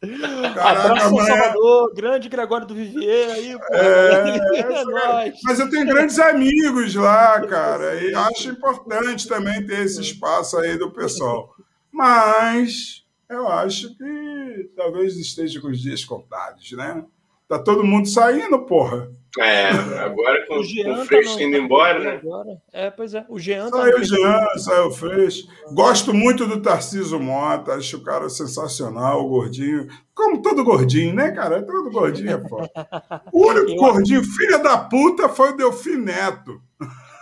[0.00, 1.26] Caraca, Abraço amanhã...
[1.26, 3.74] Salvador, grande Gregório do Vivier aí, pô.
[3.74, 10.00] É, é mas eu tenho grandes amigos lá, cara, e acho importante também ter esse
[10.00, 11.52] espaço aí do pessoal.
[11.90, 17.04] Mas eu acho que talvez esteja com os dias contados, né?
[17.48, 19.10] Tá todo mundo saindo, porra.
[19.36, 22.20] É, agora com o, Jean o Freixo tá indo embora, né?
[22.22, 22.56] Agora.
[22.72, 23.26] É, pois é.
[23.28, 25.46] O Jean tá Saiu o Jean, saiu o Freixo.
[25.72, 29.86] Gosto muito do Tarciso Mota, acho o cara sensacional, o gordinho.
[30.14, 31.62] Como todo gordinho, né, cara?
[31.62, 32.70] Todo gordinho é foda.
[33.32, 33.76] O único Eu...
[33.76, 36.62] gordinho, filha da puta, foi o Delfim Neto.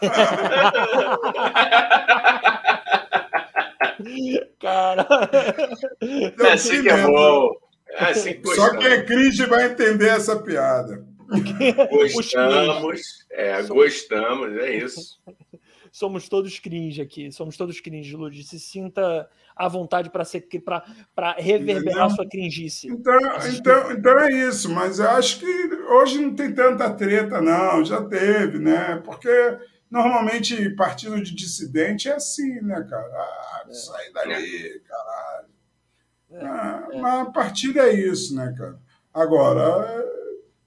[4.60, 5.06] cara.
[6.00, 7.50] Delfim assim que é bom.
[7.98, 11.04] É assim, Só quem é cringe vai entender essa piada.
[12.12, 13.00] Gostamos,
[13.30, 15.20] é, gostamos, é isso.
[15.96, 18.44] Somos todos cringe aqui, somos todos cringe, Lud.
[18.44, 19.26] Se sinta
[19.56, 20.46] à vontade para ser
[21.14, 22.86] para reverberar sua cringice.
[22.88, 23.18] Então,
[23.54, 25.46] então, então é isso, mas eu acho que
[25.90, 29.00] hoje não tem tanta treta, não, já teve, né?
[29.06, 29.56] Porque
[29.90, 33.08] normalmente partido de dissidente é assim, né, cara?
[33.14, 33.72] Ah, é.
[33.72, 35.48] sai dali, caralho.
[36.30, 37.00] É, ah, é.
[37.00, 38.78] Mas a partida é isso, né, cara?
[39.14, 40.04] Agora,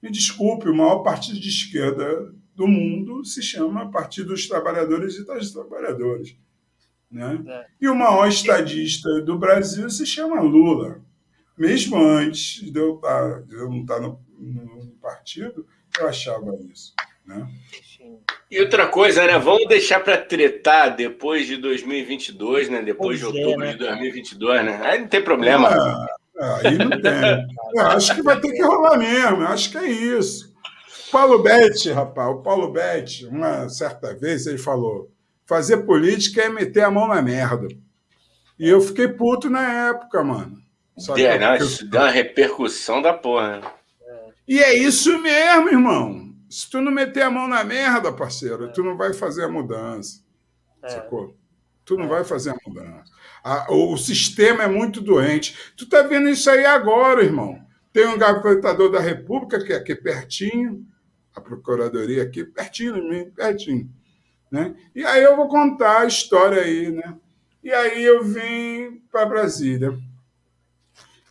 [0.02, 5.26] me desculpe, o maior partido de esquerda do mundo se chama Partido dos Trabalhadores e
[5.26, 6.36] das Trabalhadoras.
[7.12, 7.42] Né?
[7.48, 7.66] É.
[7.82, 11.02] E o maior estadista do Brasil se chama Lula.
[11.58, 15.66] Mesmo antes de eu, estar, de eu não estar no, no partido,
[16.00, 16.94] eu achava isso.
[17.26, 17.48] Né?
[18.50, 19.38] E outra coisa, né?
[19.38, 22.82] Vamos deixar para tretar depois de 2022, né?
[22.82, 23.74] Depois pois de é, outubro é, né?
[23.74, 24.82] de 2022, né?
[24.84, 25.70] Aí não tem problema.
[25.70, 27.48] É, aí não tem.
[27.76, 29.44] Eu acho que vai ter que rolar mesmo.
[29.44, 30.54] Eu acho que é isso.
[31.12, 35.12] Paulo Betti, rapaz, o Paulo Betti, uma certa vez, ele falou:
[35.46, 37.68] fazer política é meter a mão na merda.
[38.58, 40.58] E eu fiquei puto na época, mano.
[41.18, 43.60] É, não, isso deu uma repercussão da porra.
[43.60, 43.72] Né?
[44.48, 48.68] E é isso mesmo, irmão se tu não meter a mão na merda, parceiro, é.
[48.70, 50.24] tu não vai fazer a mudança.
[50.82, 50.90] É.
[50.90, 51.38] Sacou?
[51.86, 52.08] Tu não é.
[52.08, 53.12] vai fazer a mudança.
[53.44, 55.58] A, o, sistema é muito doente.
[55.78, 57.60] Tu tá vendo isso aí agora, irmão.
[57.92, 60.86] Tem um gavetador da República, que é aqui pertinho,
[61.36, 63.90] a Procuradoria aqui, pertinho de mim, pertinho.
[64.52, 64.76] Né?
[64.96, 67.16] E aí eu vou contar a história aí, né?
[67.64, 69.98] E aí eu vim para Brasília.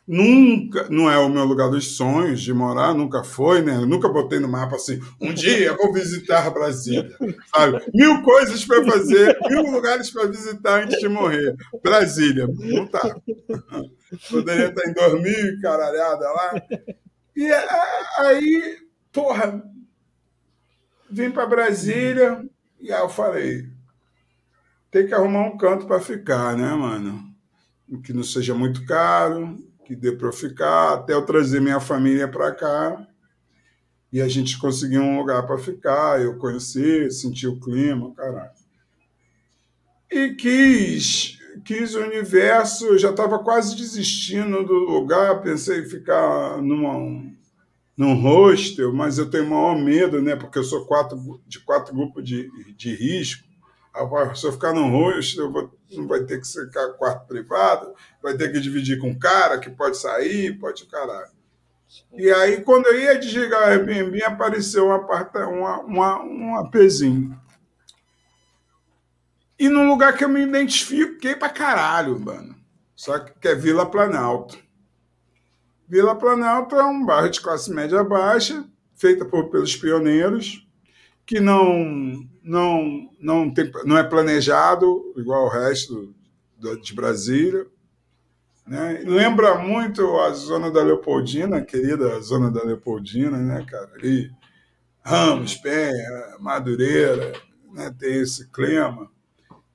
[0.09, 3.77] Nunca, não é o meu lugar dos sonhos de morar, nunca foi, né?
[3.77, 7.15] Eu nunca botei no mapa assim, um dia vou visitar Brasília,
[7.55, 7.85] sabe?
[7.93, 11.55] Mil coisas para fazer, mil lugares para visitar antes de morrer.
[11.85, 13.21] Brasília, não tá.
[14.31, 16.55] Poderia estar em dormir, caralhada lá.
[17.37, 17.69] E é,
[18.21, 18.79] aí,
[19.13, 19.63] porra,
[21.11, 22.49] vim para Brasília
[22.81, 23.69] e aí eu falei,
[24.91, 27.29] tem que arrumar um canto para ficar, né, mano?
[28.03, 32.29] Que não seja muito caro, que deu para eu ficar, até eu trazer minha família
[32.29, 33.09] para cá.
[34.13, 38.51] E a gente conseguiu um lugar para ficar, eu conheci, senti o clima, caralho.
[40.11, 46.61] E quis, quis o universo, eu já estava quase desistindo do lugar, pensei em ficar
[46.63, 47.23] numa,
[47.97, 50.37] num hostel, mas eu tenho maior medo, né?
[50.37, 53.48] Porque eu sou quatro, de quatro grupos de, de risco.
[54.35, 58.61] Se eu ficar num rosto, não vai ter que ficar quarto privado, vai ter que
[58.61, 61.39] dividir com um cara que pode sair, pode o caralho.
[62.13, 67.39] E aí, quando eu ia desligar o Airbnb, apareceu um, aparta, uma, uma, um APzinho.
[69.59, 72.55] E num lugar que eu me identifiquei pra caralho, mano.
[72.95, 74.59] Só que, que é Vila Planalto.
[75.89, 78.65] Vila Planalto é um bairro de classe média baixa,
[78.95, 80.67] feita por, pelos pioneiros,
[81.25, 86.15] que não, não, não, tem, não é planejado igual o resto
[86.83, 87.67] de Brasília.
[88.67, 89.03] Né?
[89.07, 93.91] Lembra muito a zona da Leopoldina, querida zona da Leopoldina, né, cara?
[93.95, 94.31] Ali,
[95.03, 97.33] Ramos, Penha, Madureira,
[97.73, 97.95] né?
[97.99, 99.11] tem esse clima.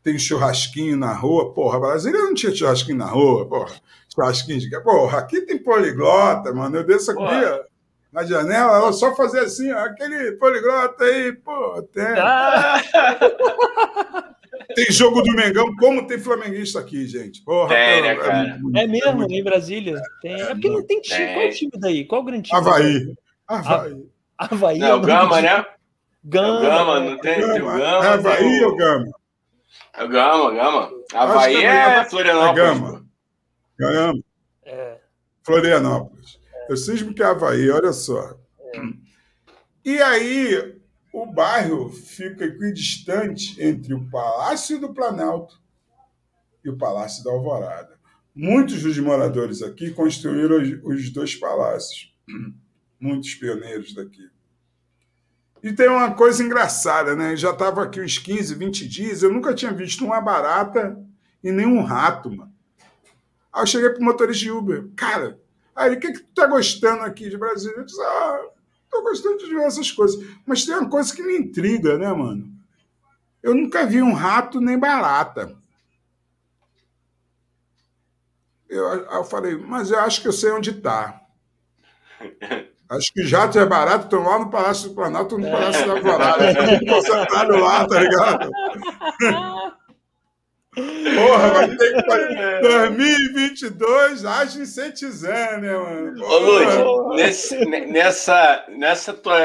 [0.02, 1.54] Tem churrasquinho na rua.
[1.54, 3.74] Porra, Brasília não tinha churrasquinho na rua, porra.
[4.14, 4.70] Churrasquinho de.
[4.82, 6.76] Porra, aqui tem poliglota, mano.
[6.76, 7.24] Eu desço aqui,
[8.14, 12.06] na janela, ela só fazer assim, ó, aquele poliglota aí, pô, tem.
[12.18, 12.82] Ah!
[14.76, 17.44] Tem jogo do Mengão, como tem flamenguista aqui, gente.
[17.44, 18.60] Porra, tem, né, cara?
[18.76, 20.02] É, é mesmo, em Brasília.
[20.22, 20.42] Tem.
[20.42, 21.18] É porque não tem time.
[21.18, 21.34] Tem.
[21.34, 22.06] Qual é o time daí?
[22.06, 22.60] Qual o grande time?
[22.60, 23.16] Havaí.
[23.48, 24.06] Havaí.
[24.38, 24.80] Havaí.
[24.80, 25.66] Não, é o Gama, né?
[26.24, 26.62] Gama.
[26.62, 27.54] Gama, não tem, Gama.
[27.54, 27.84] tem o Gama.
[27.84, 29.12] É Havaí ou Gama?
[29.96, 30.92] É o Gama, Gama.
[31.14, 32.58] Havaí é, é Florianópolis.
[32.58, 33.06] É Gama.
[33.78, 34.24] Gama.
[34.66, 34.98] É.
[35.44, 36.40] Florianópolis.
[36.70, 38.38] Eu cismo que é Havaí, olha só.
[38.74, 38.82] É.
[39.86, 40.80] E aí,
[41.14, 45.62] o bairro fica equidistante entre o Palácio do Planalto
[46.64, 48.00] e o Palácio da Alvorada.
[48.36, 52.12] Muitos dos moradores aqui construíram os dois palácios,
[53.00, 54.28] muitos pioneiros daqui.
[55.62, 57.34] E tem uma coisa engraçada, né?
[57.34, 60.98] Eu já estava aqui uns 15, 20 dias, eu nunca tinha visto uma barata
[61.44, 62.52] e nem um rato, mano.
[63.52, 64.90] Aí eu cheguei para o motorista de Uber.
[64.96, 65.40] Cara,
[65.76, 67.78] aí o que, que tu tá gostando aqui de Brasília?
[67.78, 68.46] Eu disse, ah,
[68.94, 70.24] Estou gostando de ver essas coisas.
[70.46, 72.48] Mas tem uma coisa que me intriga, né, mano?
[73.42, 75.56] Eu nunca vi um rato nem barata.
[78.70, 81.22] Eu, eu falei, mas eu acho que eu sei onde está.
[82.88, 86.80] Acho que jato é barato, estão lá no Palácio do Planalto, no Palácio da Alvorada.
[86.88, 88.52] Concentrado lá, tá ligado?
[90.76, 96.26] Porra, vai ter que 2022, age Sentizan, né, mano?
[96.26, 99.38] Ô, Lud, nesse, nessa, nessa tua,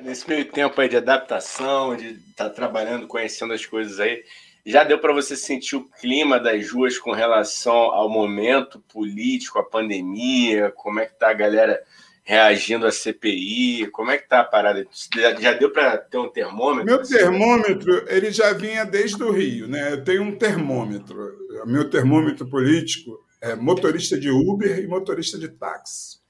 [0.00, 4.22] nesse meio tempo aí de adaptação, de estar tá trabalhando, conhecendo as coisas aí,
[4.64, 9.64] já deu para você sentir o clima das ruas com relação ao momento político, a
[9.64, 11.82] pandemia, como é que tá a galera
[12.30, 13.88] reagindo à CPI?
[13.90, 14.86] Como é que tá a parada?
[15.40, 16.86] Já deu para ter um termômetro?
[16.86, 19.94] Meu termômetro, ele já vinha desde o Rio, né?
[19.94, 21.16] Eu tenho um termômetro.
[21.66, 26.20] Meu termômetro político é motorista de Uber e motorista de táxi.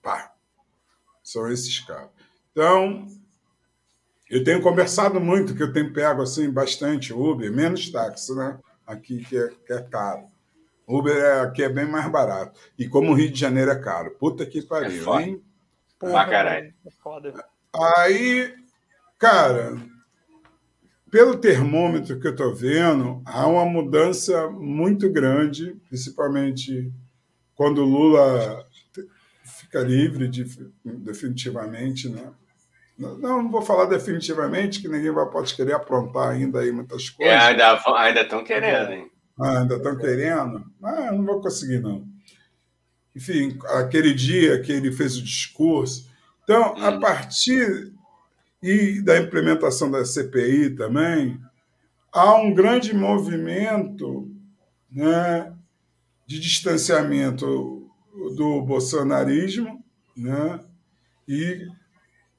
[0.00, 0.32] Pá.
[1.20, 2.10] São esses caras.
[2.52, 3.04] Então,
[4.30, 8.56] eu tenho conversado muito, que eu tenho pego assim bastante Uber, menos táxi, né?
[8.86, 10.28] Aqui que é, que é caro.
[10.86, 12.58] Uber é, aqui é bem mais barato.
[12.78, 14.10] E como o Rio de Janeiro é caro.
[14.12, 15.22] Puta que pariu, é foda.
[15.22, 15.42] hein?
[15.98, 16.74] Porra, caralho.
[16.86, 17.44] É foda.
[17.96, 18.54] Aí,
[19.18, 19.76] cara,
[21.10, 26.92] pelo termômetro que eu tô vendo, há uma mudança muito grande, principalmente
[27.54, 28.66] quando o Lula
[29.44, 30.44] fica livre de,
[30.84, 32.32] definitivamente, né?
[32.96, 37.34] Não, não vou falar definitivamente, que ninguém vai, pode querer aprontar ainda aí muitas coisas.
[37.34, 39.10] É, ainda estão querendo, hein?
[39.38, 40.64] Ah, ainda estão querendo?
[40.82, 42.06] Ah, não vou conseguir, não.
[43.14, 46.08] Enfim, aquele dia que ele fez o discurso.
[46.42, 47.00] Então, a hum.
[47.00, 47.92] partir
[48.62, 51.38] e da implementação da CPI também,
[52.10, 54.30] há um grande movimento
[54.90, 55.52] né,
[56.26, 57.90] de distanciamento
[58.36, 59.84] do bolsonarismo
[60.16, 60.60] né,
[61.28, 61.68] e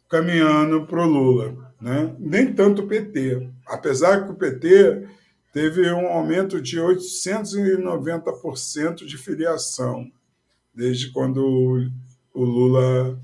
[0.10, 1.74] caminhando para o Lula.
[1.80, 2.16] Né?
[2.18, 3.48] Nem tanto o PT.
[3.68, 5.08] Apesar que o PT
[5.56, 10.12] teve um aumento de 890% de filiação
[10.74, 11.90] desde quando
[12.34, 13.18] o Lula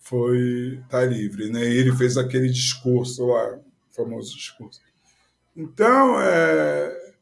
[0.00, 1.64] foi tá livre, né?
[1.64, 3.60] Ele fez aquele discurso lá,
[3.94, 4.80] famoso discurso.
[5.56, 7.14] Então, é,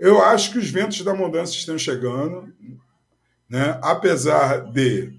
[0.00, 2.52] eu acho que os ventos da mudança estão chegando,
[3.48, 3.78] né?
[3.84, 5.12] Apesar de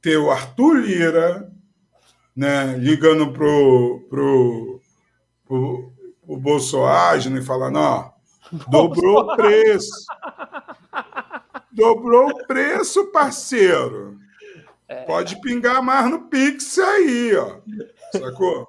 [0.00, 1.52] ter o Arthur Lira,
[2.36, 2.76] né?
[2.78, 4.80] Ligando pro pro,
[5.44, 5.89] pro
[6.30, 8.12] o Bolsonaro e falar, não,
[8.68, 9.90] dobrou o preço.
[11.72, 14.18] Dobrou o preço, parceiro.
[14.88, 15.02] É.
[15.04, 17.58] Pode pingar mais no Pix aí, ó.
[18.12, 18.68] Sacou?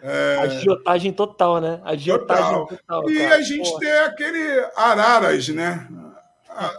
[0.00, 0.36] É...
[0.38, 1.80] Agiotagem total, né?
[1.84, 2.66] Agiotagem total.
[2.66, 3.80] total e a gente Porra.
[3.80, 5.88] tem aquele Araras, né?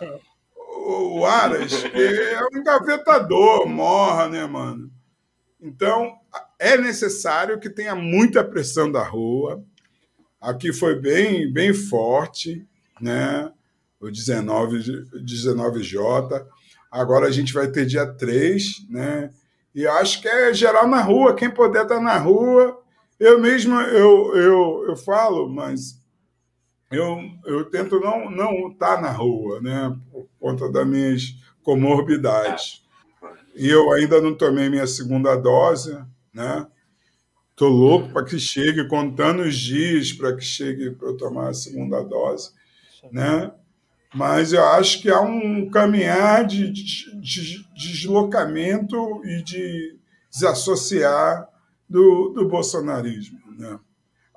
[0.02, 0.20] É.
[0.66, 4.90] O Aras, que é um engavetador, morra, né, mano?
[5.62, 6.16] Então,
[6.58, 9.64] é necessário que tenha muita pressão da rua,
[10.39, 12.65] Aqui foi bem, bem forte,
[13.01, 13.51] né?
[13.99, 14.77] o 19,
[15.23, 16.45] 19J.
[16.91, 19.31] Agora a gente vai ter dia 3, né?
[19.73, 22.80] E acho que é geral na rua, quem puder estar tá na rua.
[23.19, 25.99] Eu mesmo, eu, eu, eu falo, mas
[26.91, 29.95] eu, eu tento não não estar tá na rua, né?
[30.11, 32.84] Por conta das minhas comorbidades.
[33.55, 35.97] E eu ainda não tomei minha segunda dose,
[36.34, 36.68] né?
[37.57, 41.53] Tô louco para que chegue, contando os dias para que chegue para eu tomar a
[41.55, 42.51] segunda dose,
[43.11, 43.51] né?
[44.13, 49.97] Mas eu acho que há um caminhar de, de, de deslocamento e de
[50.29, 51.49] desassociar
[51.89, 53.79] do, do bolsonarismo, né?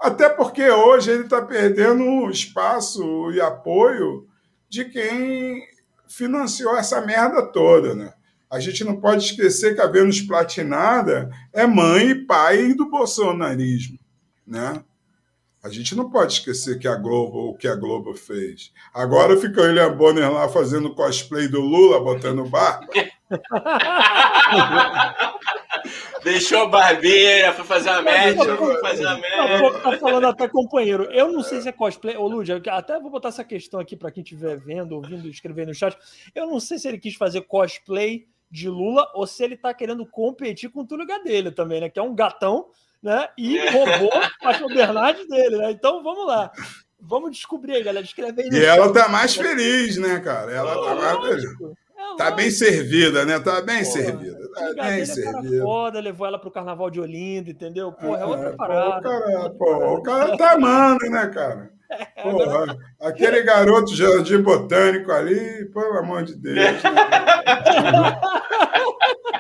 [0.01, 4.27] Até porque hoje ele está perdendo espaço e apoio
[4.67, 5.63] de quem
[6.09, 8.15] financiou essa merda toda, né?
[8.51, 13.97] A gente não pode esquecer que a Vênus Platinada é mãe e pai do bolsonarismo,
[14.45, 14.83] né?
[15.63, 18.73] A gente não pode esquecer que a Globo, o que a Globo fez.
[18.95, 22.89] Agora fica o William Bonner lá fazendo cosplay do Lula, botando barba.
[26.25, 29.81] Deixou barbeira, foi fazer uma média, foi fazer uma média.
[29.83, 31.05] Tá falando até companheiro.
[31.13, 32.17] Eu não sei se é cosplay.
[32.17, 35.75] Ô, Lúdia, até vou botar essa questão aqui para quem estiver vendo, ouvindo, escrevendo no
[35.75, 35.97] chat.
[36.35, 40.05] Eu não sei se ele quis fazer cosplay de Lula ou se ele está querendo
[40.05, 41.89] competir com o Túlio Gadelha também, né?
[41.89, 42.69] Que é um gatão,
[43.03, 43.29] né?
[43.39, 43.71] E é.
[43.71, 44.11] roubou
[44.43, 45.71] a Bernardes dele, né?
[45.71, 46.51] Então vamos lá.
[46.99, 48.05] Vamos descobrir aí, galera.
[48.05, 48.49] Escreve aí.
[48.51, 50.53] E ela tá mais feliz, né, cara?
[50.53, 51.77] Ela oh, tá mais feliz.
[52.01, 53.39] É tá bem servida, né?
[53.39, 54.51] Tá bem Porra, servida.
[54.55, 55.57] Tá bem servida.
[55.57, 57.93] É foda, levou ela pro carnaval de Olinda, entendeu?
[57.93, 59.03] Porra, é, é outra parada.
[59.03, 61.71] Pô, o, cara, pô, o cara tá amando, né, cara?
[62.23, 66.57] Porra, aquele garoto jardim botânico ali, pelo amor de Deus.
[66.57, 66.81] Né?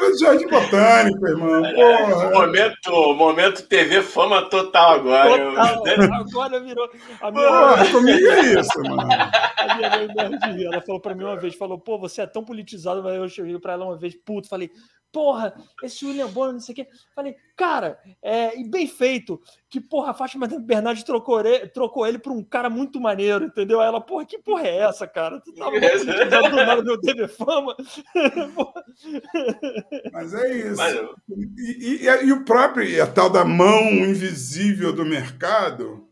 [0.00, 1.62] garoto jardim botânico, irmão.
[1.62, 2.30] Porra.
[2.30, 5.50] Momento, momento TV fama total agora.
[5.50, 5.84] Total,
[6.20, 6.90] agora virou.
[7.20, 7.92] A minha Porra, mãe...
[7.92, 9.12] comigo é isso, mano.
[9.58, 13.02] A minha mãe ela falou pra mim uma vez, falou, pô, você é tão politizado,
[13.02, 14.70] mas eu cheguei pra ela uma vez, puto, falei,
[15.12, 16.86] porra, esse William Bonner, não sei o quê.
[17.14, 21.42] Falei, cara, é, e bem feito, que porra, a Fátima Bernardes trocou,
[21.72, 23.80] trocou ele por um cara muito maneiro, entendeu?
[23.80, 25.40] Aí ela, porra, que porra é essa, cara?
[25.40, 25.70] Tu tava
[26.50, 27.76] do nada meu TV Fama.
[30.12, 30.76] Mas é isso.
[30.76, 30.94] Mas...
[31.28, 36.08] E, e, e, o próprio, e a tal da mão invisível do mercado,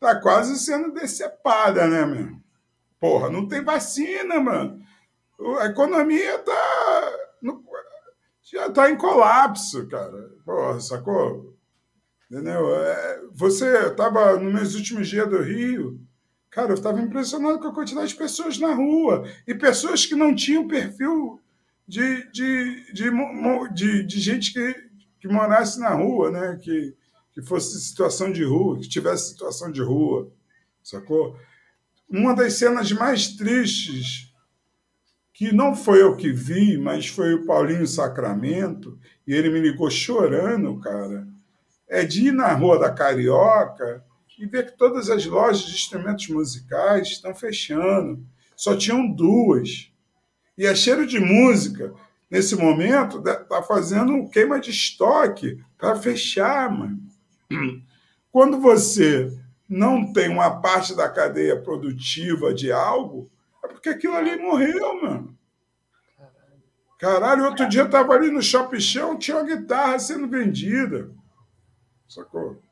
[0.00, 2.36] tá quase sendo decepada, né, meu?
[2.98, 4.80] Porra, não tem vacina, mano.
[5.58, 7.21] A economia tá
[8.52, 10.30] já está em colapso, cara.
[10.44, 11.56] Porra, sacou?
[12.30, 12.74] Entendeu?
[12.74, 16.00] É, você estava nos meus últimos dias do Rio,
[16.50, 20.34] cara, eu estava impressionado com a quantidade de pessoas na rua e pessoas que não
[20.34, 21.40] tinham perfil
[21.86, 23.10] de, de, de,
[23.72, 24.74] de, de gente que,
[25.20, 26.58] que morasse na rua, né?
[26.62, 26.94] Que,
[27.32, 30.30] que fosse situação de rua, que tivesse situação de rua,
[30.82, 31.36] sacou?
[32.08, 34.31] Uma das cenas mais tristes
[35.32, 39.90] que não foi eu que vi, mas foi o Paulinho Sacramento, e ele me ligou
[39.90, 41.26] chorando, cara,
[41.88, 44.04] é de ir na Rua da Carioca
[44.38, 48.24] e ver que todas as lojas de instrumentos musicais estão fechando.
[48.56, 49.90] Só tinham duas.
[50.56, 51.92] E a Cheiro de Música,
[52.30, 57.00] nesse momento, está fazendo queima de estoque para fechar, mano.
[58.30, 59.30] Quando você
[59.68, 63.41] não tem uma parte da cadeia produtiva de algo, é
[63.82, 65.36] porque aquilo ali morreu, mano.
[66.96, 71.10] Caralho, outro dia eu tava ali no shopping chão, tinha uma guitarra sendo vendida.
[72.08, 72.62] Sacou?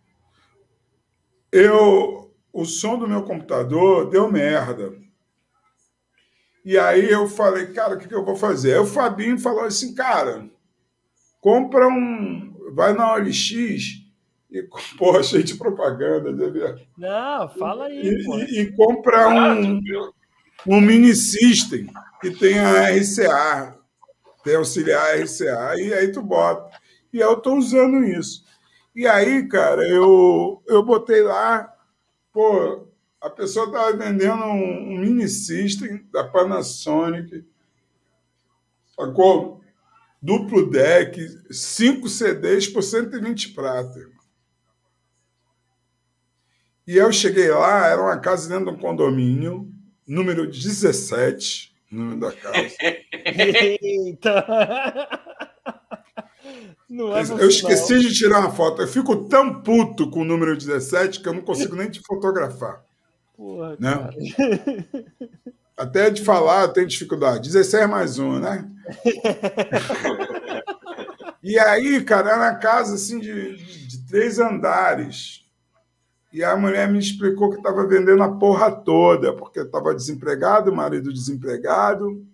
[1.50, 4.94] Eu, o som do meu computador deu merda.
[6.64, 8.74] E aí eu falei, cara, o que, que eu vou fazer?
[8.74, 10.48] Aí o Fabinho falou assim, cara,
[11.40, 12.54] compra um.
[12.72, 13.50] Vai na OLX
[14.48, 14.62] e,
[14.96, 16.86] porra, cheio de propaganda, né?
[16.96, 18.00] Não, fala aí.
[18.00, 19.80] E, e, e compra um
[20.66, 21.86] um mini system
[22.20, 23.78] que tem a RCA,
[24.44, 26.78] tem auxiliar RCA, e aí tu bota.
[27.12, 28.44] E eu estou usando isso.
[28.94, 31.72] E aí, cara, eu, eu botei lá,
[32.32, 32.86] pô,
[33.20, 37.44] a pessoa estava vendendo um, um, mini system da Panasonic,
[38.96, 39.60] sacou?
[40.22, 41.18] Duplo deck,
[41.50, 44.00] 5 CDs por 120 prata.
[46.86, 49.72] E eu cheguei lá, era uma casa dentro de um condomínio,
[50.10, 52.68] número 17, número da casa.
[53.80, 55.20] Eita!
[56.88, 58.00] Não é eu esqueci não.
[58.00, 58.82] de tirar uma foto.
[58.82, 62.82] Eu fico tão puto com o número 17 que eu não consigo nem te fotografar.
[63.36, 64.10] Porra, né?
[65.76, 67.48] Até de falar eu tenho dificuldade.
[67.48, 68.68] 16 mais um, né?
[71.40, 75.39] e aí, cara, era uma casa assim de, de, de três andares.
[76.32, 81.12] E a mulher me explicou que estava vendendo a porra toda, porque estava desempregado, marido
[81.12, 82.24] desempregado,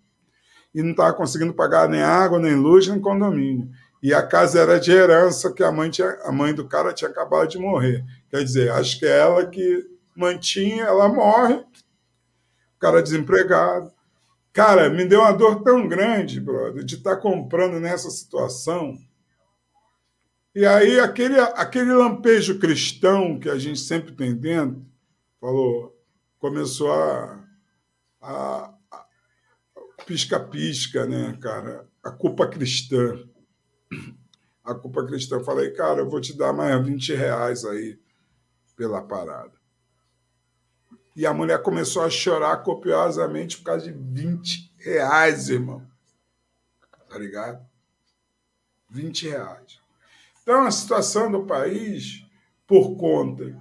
[0.74, 3.70] e não estava conseguindo pagar nem água, nem luz, nem condomínio.
[4.02, 7.10] E a casa era de herança que a mãe, tinha, a mãe do cara tinha
[7.10, 8.04] acabado de morrer.
[8.30, 13.90] Quer dizer, acho que é ela que mantinha, ela morre, o cara desempregado.
[14.52, 18.98] Cara, me deu uma dor tão grande, brother, de estar tá comprando nessa situação.
[20.56, 24.82] E aí, aquele, aquele lampejo cristão que a gente sempre tem dentro,
[25.38, 25.94] falou,
[26.38, 28.74] começou a,
[30.06, 31.86] pisca-pisca, né, cara?
[32.02, 33.22] A culpa cristã.
[34.64, 35.36] A culpa cristã.
[35.36, 38.00] Eu falei, cara, eu vou te dar mais 20 reais aí
[38.74, 39.52] pela parada.
[41.14, 45.86] E a mulher começou a chorar copiosamente por causa de 20 reais, irmão.
[47.10, 47.62] Tá ligado?
[48.88, 49.85] 20 reais.
[50.46, 52.24] Então, a situação do país,
[52.68, 53.56] por conta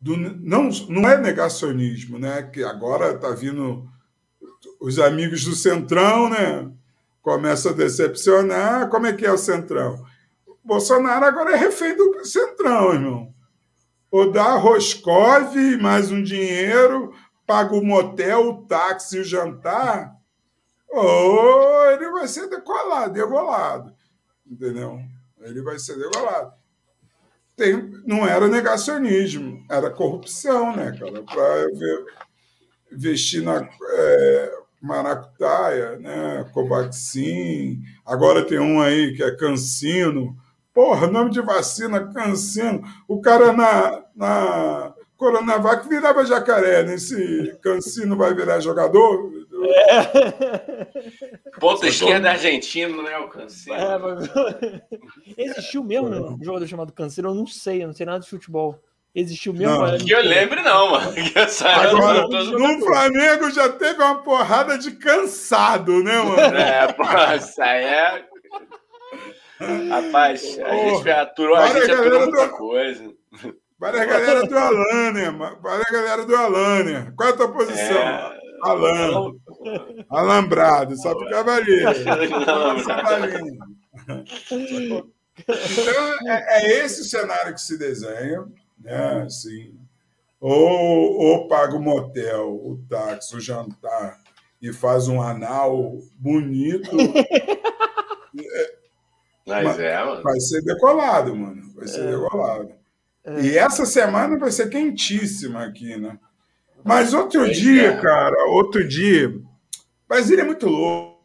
[0.00, 0.16] do.
[0.16, 2.42] Não, não é negacionismo, né?
[2.42, 3.84] Que agora está vindo
[4.80, 6.70] os amigos do Centrão, né?
[7.20, 8.88] Começa a decepcionar.
[8.88, 10.04] Como é que é o Centrão?
[10.62, 13.34] Bolsonaro agora é refém do Centrão, irmão
[14.10, 17.12] ou dá Roscov mais um dinheiro,
[17.46, 20.16] paga o motel, o táxi, o jantar,
[20.88, 23.94] ou ele vai ser decolado, degolado.
[24.46, 24.98] Entendeu?
[25.42, 26.52] Ele vai ser degolado.
[27.56, 31.22] Tem, não era negacionismo, era corrupção, né, cara?
[31.22, 31.66] Para
[32.92, 36.48] investir na é, maracutaia, né?
[36.52, 37.82] Covaxin.
[38.06, 40.36] Agora tem um aí que é Cancino
[40.78, 42.84] Porra, nome de vacina, cancino.
[43.08, 46.84] O cara na, na Coronavac virava jacaré.
[46.84, 49.28] Nesse cancino vai virar jogador?
[49.66, 50.86] É.
[51.58, 53.18] Ponta esquerda argentino, né?
[53.18, 53.76] O cancino.
[53.76, 54.30] É, mas...
[55.36, 57.30] Existiu mesmo um jogador chamado cancino?
[57.30, 58.82] Eu não sei, eu não sei nada de futebol.
[59.14, 59.78] Existiu mesmo?
[59.78, 59.98] Não.
[59.98, 61.12] Que eu lembro, não, mano.
[61.64, 66.38] Agora, no Flamengo já teve uma porrada de cansado, né, mano?
[66.58, 67.02] É, pô,
[67.36, 68.24] isso aí é
[69.88, 72.52] Rapaz, a gente aturou, a gente aturou muita do...
[72.52, 73.12] coisa.
[73.76, 77.12] Várias galera do Alânia, várias galera do Alânia.
[77.16, 77.98] Qual é a tua posição?
[77.98, 78.38] É...
[78.62, 79.32] Alan.
[80.08, 81.82] Alambrado, só ficava ali.
[85.46, 88.44] então, é, é, esse o cenário que se desenha,
[88.78, 89.22] né?
[89.22, 89.74] Assim,
[90.40, 94.20] ou, ou paga o motel, o táxi, o jantar
[94.60, 96.90] e faz um anal bonito.
[99.46, 100.22] Mas é, mano.
[100.22, 101.72] Vai ser decolado, mano.
[101.74, 102.10] Vai ser é.
[102.10, 102.72] decolado.
[103.24, 103.40] É.
[103.40, 106.18] E essa semana vai ser quentíssima aqui, né?
[106.84, 109.34] Mas outro é, dia, cara, outro dia.
[110.08, 111.18] Brasília é muito louco,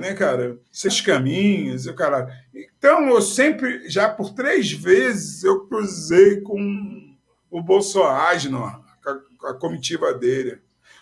[0.00, 0.58] né, cara?
[0.72, 2.28] Seis caminhos, o cara.
[2.54, 7.14] Então, eu sempre, já por três vezes, eu cruzei com
[7.50, 8.82] o Bolsonaro,
[9.44, 10.58] a comitiva dele.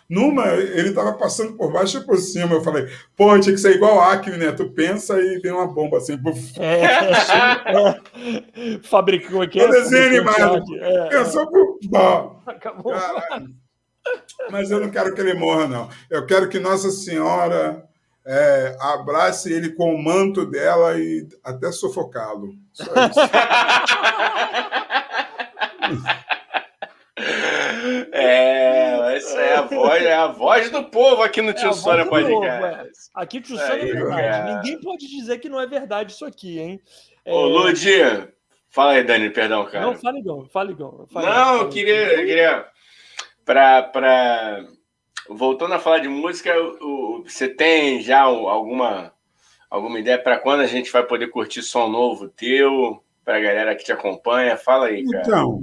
[0.09, 2.53] Numa, ele estava passando por baixo e por cima.
[2.55, 4.53] Eu falei, pô, tinha que ser igual Acme, né?
[4.53, 6.17] Tu pensa e vem uma bomba assim.
[6.57, 7.99] É,
[8.83, 9.61] Fabricou aqui.
[9.61, 10.63] O desenho animado.
[10.79, 11.77] É, Pensou por.
[12.45, 12.93] Acabou.
[14.49, 15.89] Mas eu não quero que ele morra, não.
[16.09, 17.83] Eu quero que Nossa Senhora
[18.25, 22.53] é, abrace ele com o manto dela e até sufocá-lo.
[22.73, 23.19] Só isso.
[28.11, 32.05] É, essa é a voz, é a voz do povo aqui no é Tio Sônia
[32.05, 32.63] Podcast.
[32.63, 32.89] É.
[33.13, 34.21] Aqui Tio Sônia é verdade.
[34.21, 34.55] É.
[34.55, 36.81] Ninguém pode dizer que não é verdade isso aqui, hein?
[37.25, 37.31] É...
[37.31, 37.89] Ô, Ludi,
[38.69, 39.85] fala aí, Dani, perdão, cara.
[39.85, 41.07] Não, fale igual, fale igual.
[41.11, 42.65] não, eu queria, eu queria
[43.47, 44.67] pra, pra...
[45.29, 49.11] Voltando a falar de música, o, você tem já alguma,
[49.69, 53.01] alguma ideia para quando a gente vai poder curtir som novo teu?
[53.25, 54.55] Para a galera que te acompanha?
[54.55, 55.23] Fala aí, cara.
[55.25, 55.61] Então,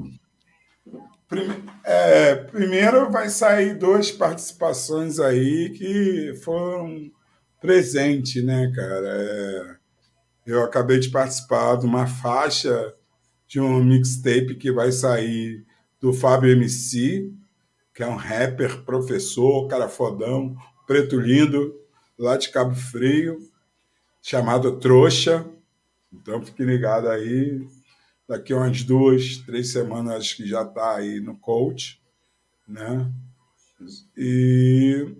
[1.84, 7.10] é, primeiro vai sair duas participações aí que foram
[7.60, 9.08] presente, né, cara?
[9.08, 9.76] É,
[10.46, 12.94] eu acabei de participar de uma faixa
[13.46, 15.64] de um mixtape que vai sair
[15.98, 17.32] do Fábio MC,
[17.94, 20.56] que é um rapper, professor, cara fodão,
[20.86, 21.74] preto lindo,
[22.18, 23.38] lá de Cabo Frio,
[24.20, 25.46] chamado Trouxa.
[26.12, 27.64] Então fique ligado aí,
[28.28, 32.00] daqui a umas duas, três semanas acho que já está aí no coach,
[32.66, 33.10] né?
[34.16, 35.14] E,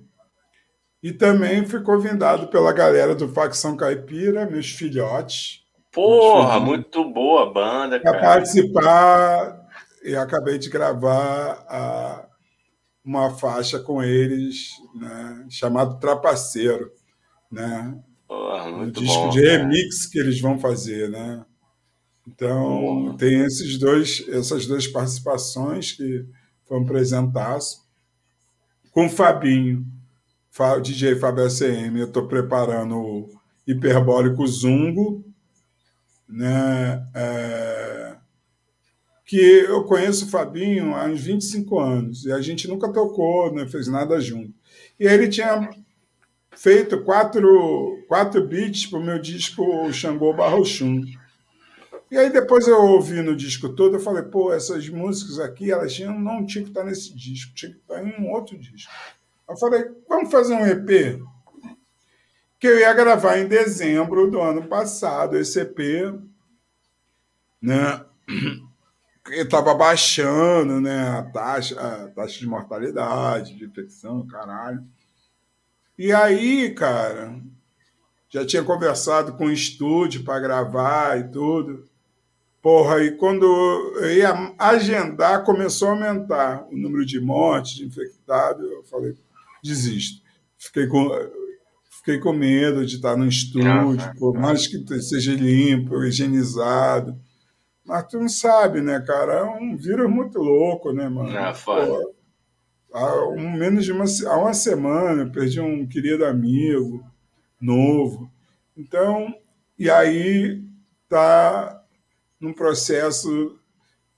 [1.03, 5.65] e também fui convidado pela galera do Facção Caipira, meus filhotes.
[5.93, 8.19] Porra, meus muito boa banda, cara.
[8.19, 9.69] Para participar,
[10.03, 12.27] e acabei de gravar a,
[13.05, 16.91] uma faixa com eles, né, chamado Trapaceiro,
[17.51, 18.01] né?
[18.27, 21.45] Porra, um disco bom, de remix que eles vão fazer, né?
[22.27, 26.27] Então, tem esses dois, essas duas participações que
[26.67, 27.83] foram apresentadas
[28.91, 29.87] com o Fabinho.
[30.83, 33.29] DJ Fábio ACM, eu estou preparando o
[33.67, 35.25] hiperbólico Zungo,
[36.29, 37.05] né?
[37.13, 38.04] É,
[39.25, 43.67] que eu conheço o Fabinho há uns 25 anos, e a gente nunca tocou, não
[43.67, 44.53] fez nada junto.
[45.01, 45.71] E ele tinha
[46.57, 51.03] feito quatro, quatro beats para o meu disco Xangô Barrochum.
[52.11, 55.93] E aí depois eu ouvi no disco todo, eu falei, pô, essas músicas aqui, elas
[55.93, 58.93] tinham, não tinham que estar nesse disco, tinha que estar em um outro disco.
[59.49, 61.21] Eu falei, vamos fazer um EP?
[62.61, 65.79] Que eu ia gravar em dezembro do ano passado, esse EP,
[67.61, 68.05] né?
[69.31, 74.85] Estava baixando né, a, taxa, a taxa de mortalidade, de infecção, caralho.
[75.99, 77.41] E aí, cara,
[78.29, 81.85] já tinha conversado com o estúdio para gravar e tudo.
[82.61, 88.65] Porra, e quando eu ia agendar, começou a aumentar o número de mortes, de infectados.
[88.71, 89.15] Eu falei,
[89.63, 90.23] desisto.
[90.59, 91.11] Fiquei com,
[91.91, 97.19] fiquei com medo de estar no estúdio, por mais que seja limpo, higienizado.
[97.85, 99.33] Mas tu não sabe, né, cara?
[99.35, 101.37] É um vírus muito louco, né, mano?
[101.37, 102.15] Ah, foda
[102.95, 107.05] há um, menos de uma, há uma semana eu perdi um querido amigo
[107.61, 108.31] novo.
[108.77, 109.35] Então,
[109.77, 110.63] e aí
[111.09, 111.83] tá
[112.41, 113.59] num processo,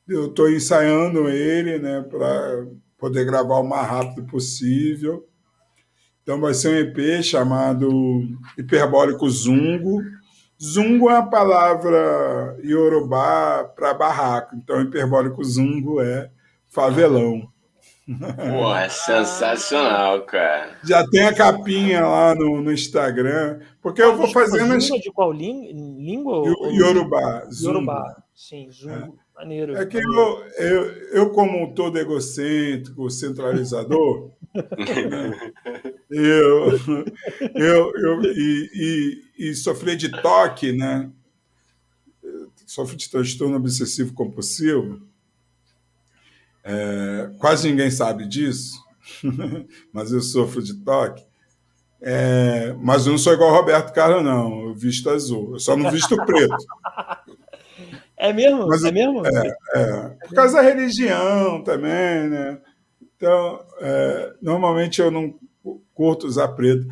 [0.06, 2.66] eu estou ensaiando ele, né, para
[2.98, 5.26] poder gravar o mais rápido possível.
[6.22, 7.88] Então vai ser um EP chamado
[8.58, 10.02] Hiperbólico Zungo.
[10.62, 16.30] Zungo é a palavra iorubá para barraco, então hiperbólico zungo é
[16.68, 17.48] favelão.
[18.06, 20.78] Pô, é sensacional, cara.
[20.84, 23.58] Já tem a capinha lá no, no Instagram.
[23.82, 24.74] Porque eu vou fazendo.
[24.74, 24.84] As...
[24.84, 26.46] De qual língua?
[26.70, 27.42] Yorubá.
[27.60, 29.18] Yorubá, sim, Zungo.
[29.20, 29.25] É.
[29.36, 29.76] Maneiro.
[29.76, 34.30] É que eu, eu, eu, como todo egocêntrico, centralizador,
[36.08, 36.70] eu,
[37.54, 38.70] eu, eu e,
[39.36, 41.10] e, e sofri de toque, né?
[42.66, 45.02] Sofri de transtorno obsessivo compulsivo.
[46.64, 48.82] É, quase ninguém sabe disso,
[49.92, 51.22] mas eu sofro de toque.
[52.00, 54.68] É, mas eu não sou igual ao Roberto Carlos, não.
[54.68, 55.54] Eu visto azul.
[55.54, 56.56] Eu só não visto preto.
[58.26, 58.66] É mesmo?
[58.66, 59.22] Mas, é mesmo?
[59.26, 62.58] É, é, Por causa da religião também, né?
[63.16, 65.34] Então, é, normalmente eu não
[65.94, 66.86] curto usar preto.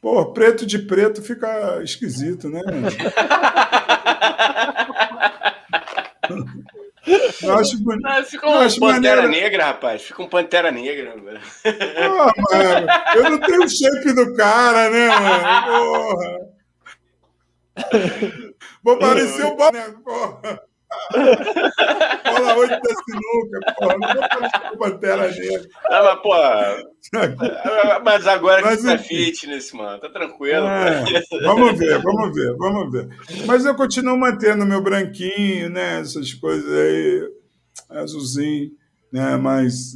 [0.00, 2.60] Pô, preto de preto fica esquisito, né?
[7.42, 8.06] Eu acho bonito.
[8.06, 9.42] Ah, fica um acho Pantera maneiro.
[9.42, 10.02] Negra, rapaz.
[10.02, 11.40] Fica um Pantera Negra, mano.
[12.50, 12.86] mano.
[13.14, 15.66] Eu não tenho o shape do cara, né, mano?
[15.66, 16.48] Porra.
[18.82, 19.94] Vou parecer o Bob, né?
[20.04, 20.60] Porra.
[22.24, 23.96] Bola 8 da sinuca, porra.
[23.98, 25.68] Não vou parecer o Pantera Negra.
[25.90, 26.84] Não, mas, porra.
[28.04, 30.00] Mas agora mas, que tá fitness, mano.
[30.00, 30.66] Tá tranquilo.
[30.66, 31.04] É,
[31.42, 33.08] vamos ver, vamos ver, vamos ver.
[33.46, 36.00] Mas eu continuo mantendo meu branquinho, né?
[36.00, 37.30] Essas coisas aí,
[37.90, 38.72] azulzinho,
[39.12, 39.36] né?
[39.36, 39.94] Mas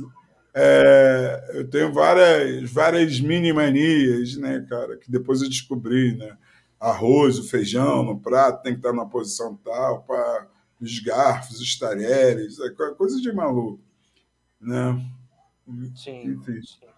[0.54, 4.96] é, eu tenho várias, várias mini manias, né, cara?
[4.96, 6.36] Que depois eu descobri, né?
[6.78, 10.46] Arroz, o feijão no prato tem que estar na posição tal, para
[10.82, 13.80] os garfos, os talheres, é coisa de maluco,
[14.60, 15.00] né?
[15.94, 16.32] Sim.
[16.32, 16.60] Enfim.
[16.62, 16.92] sim.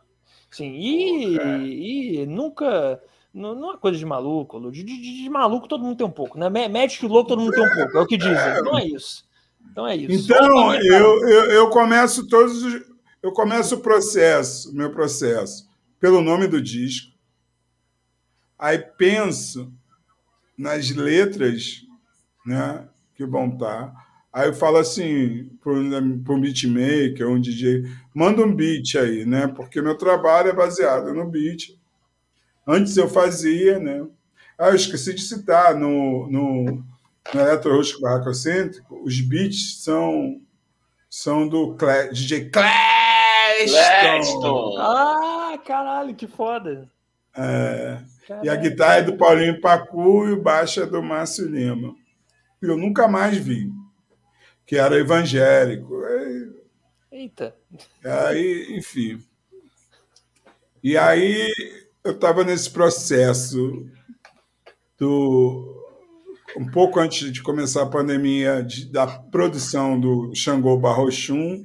[0.51, 3.03] Sim, e, e nunca.
[3.33, 6.39] Não, não é coisa de maluco, de, de, de, maluco todo mundo tem um pouco,
[6.39, 6.49] né?
[6.49, 8.63] Médico louco todo mundo tem um pouco, é o que dizem.
[8.63, 9.25] Não é isso.
[9.69, 10.33] Então é isso.
[10.33, 12.83] Então, eu, eu, eu começo todos os,
[13.21, 17.13] Eu começo o processo, o meu processo, pelo nome do disco.
[18.57, 19.73] Aí penso
[20.57, 21.85] nas letras
[22.47, 23.87] né, que vão estar.
[23.87, 24.05] Tá.
[24.33, 29.47] Aí eu falo assim para um beatmaker, um DJ, manda um beat aí, né?
[29.47, 31.79] Porque meu trabalho é baseado no beat.
[32.67, 34.05] Antes eu fazia, né?
[34.59, 36.85] Ah, eu esqueci de citar, no, no,
[37.33, 40.41] no Eletro Rústico Barracocêntrico, os beats são,
[41.09, 42.67] são do Cla DJ Claston.
[44.79, 46.89] Ah, caralho, que foda.
[47.37, 47.99] É,
[48.43, 51.95] e a guitarra é do Paulinho Pacu e o baixo é do Márcio Lima.
[52.71, 53.71] Eu nunca mais vi
[54.67, 56.03] que era evangélico.
[57.11, 57.55] Eita!
[58.05, 59.23] Aí, enfim.
[60.83, 61.51] E aí
[62.03, 63.87] eu estava nesse processo
[64.99, 65.81] do
[66.57, 71.65] um pouco antes de começar a pandemia de, da produção do Xangô Barrochum,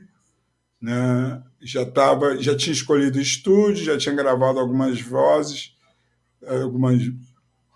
[0.82, 1.44] né?
[1.62, 5.76] Já tava, já tinha escolhido o estúdio, já tinha gravado algumas vozes,
[6.46, 7.04] algumas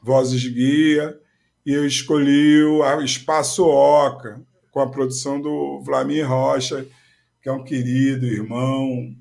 [0.01, 1.19] vozes guia,
[1.65, 4.41] e eu escolhi o Espaço Oca,
[4.72, 6.85] com a produção do Vlamir Rocha,
[7.41, 9.15] que é um querido irmão.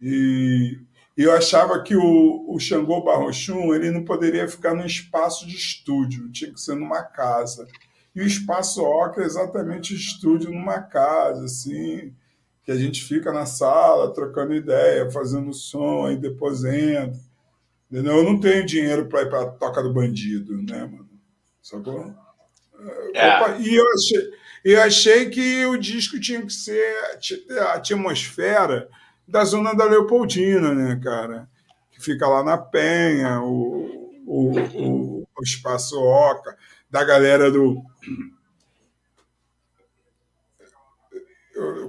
[0.00, 0.78] E,
[1.16, 6.30] eu achava que o, o Xangô Barrochum ele não poderia ficar num espaço de estúdio,
[6.30, 7.66] tinha que ser numa casa.
[8.14, 12.14] E o espaço Oca é exatamente estúdio numa casa, assim,
[12.62, 17.18] que a gente fica na sala trocando ideia, fazendo som, aí depois entra.
[17.90, 18.18] Entendeu?
[18.18, 20.86] Eu não tenho dinheiro para ir para a toca do bandido, né?
[21.68, 22.14] Sacou?
[23.12, 23.36] É.
[23.36, 24.30] Opa, e eu achei,
[24.64, 26.96] eu achei que o disco tinha que ser
[27.60, 28.88] a atmosfera
[29.26, 31.46] da zona da Leopoldina, né, cara?
[31.90, 36.56] Que fica lá na Penha, o, o, o, o Espaço Oca,
[36.90, 37.82] da galera do.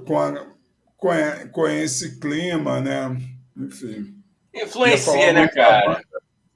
[0.04, 0.46] Com, a,
[0.98, 3.16] com, a, com esse clima, né?
[3.56, 4.14] Enfim.
[4.52, 6.02] Influencia, né, cara?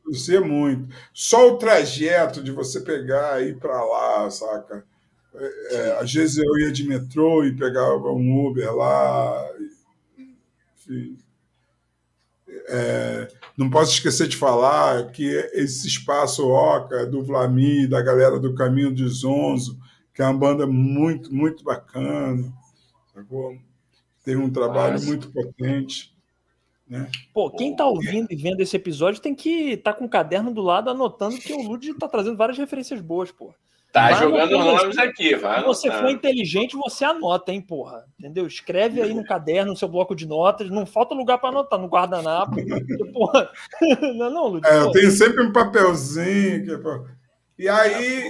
[0.04, 0.94] Influencia muito.
[1.12, 4.84] Só o trajeto de você pegar e ir para lá, saca?
[5.34, 9.50] É, é, às vezes eu ia de metrô e pegava um Uber lá.
[10.76, 11.18] Enfim.
[12.68, 18.54] É, não posso esquecer de falar que esse espaço Oca, do Vlami, da galera do
[18.54, 19.78] Caminho de Zonzo,
[20.14, 22.52] que é uma banda muito, muito bacana,
[23.12, 23.58] sacou?
[24.24, 25.06] tem um trabalho Nossa.
[25.06, 26.13] muito potente.
[26.94, 27.10] Né?
[27.32, 30.54] Pô, quem tá ouvindo e vendo esse episódio tem que estar tá com o caderno
[30.54, 33.52] do lado anotando que o Lud tá trazendo várias referências boas, pô.
[33.92, 35.58] Tá vai jogando nomes aqui, vai.
[35.58, 38.04] Se você for inteligente, você anota, hein, porra.
[38.18, 38.46] Entendeu?
[38.46, 40.70] Escreve aí no caderno, no seu bloco de notas.
[40.70, 42.56] Não falta lugar para anotar no guardanapo.
[43.12, 43.50] porra.
[44.14, 46.64] Não, não, Lud, é, eu tenho sempre um papelzinho.
[46.64, 47.06] Que, pô.
[47.56, 48.22] E aí,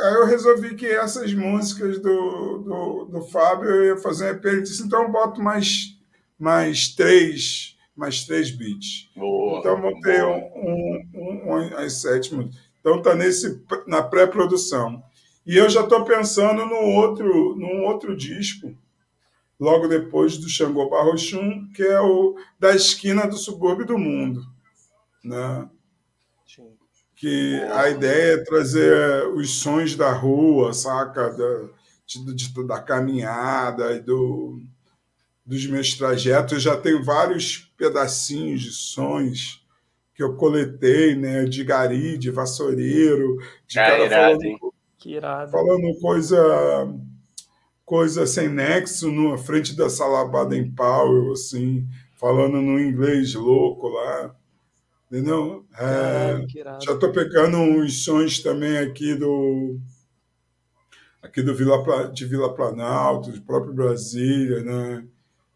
[0.00, 4.44] aí eu resolvi que essas músicas do, do, do Fábio eu ia fazer um EP.
[4.44, 5.96] Ele disse, então eu boto mais,
[6.38, 9.10] mais três mais três beats.
[9.16, 12.34] Boa, então, montei um, um, um, um, as sete
[12.80, 15.02] Então, está nesse, na pré-produção.
[15.46, 18.74] E eu já estou pensando no outro, num outro disco,
[19.60, 24.42] logo depois do Xangô Barrochum, que é o da esquina do subúrbio do mundo.
[25.22, 25.68] Né?
[27.16, 31.30] Que a ideia é trazer os sons da rua, saca?
[31.30, 31.68] Da,
[32.06, 34.60] de, de, da caminhada e do,
[35.44, 36.52] dos meus trajetos.
[36.52, 39.64] Eu já tenho vários pedacinhos de sons
[40.14, 41.44] que eu coletei, né?
[41.44, 45.50] De gari, de vassoureiro, de ah, cara irado, falando, que irado.
[45.50, 46.94] falando coisa
[47.84, 54.34] coisa sem nexo na frente da sala Baden Powell, assim, falando no inglês louco lá,
[55.06, 55.66] entendeu?
[55.78, 56.46] É,
[56.80, 59.78] já estou pegando uns sons também aqui do
[61.22, 65.06] aqui do Vila de Vila Planalto, de próprio Brasília, né?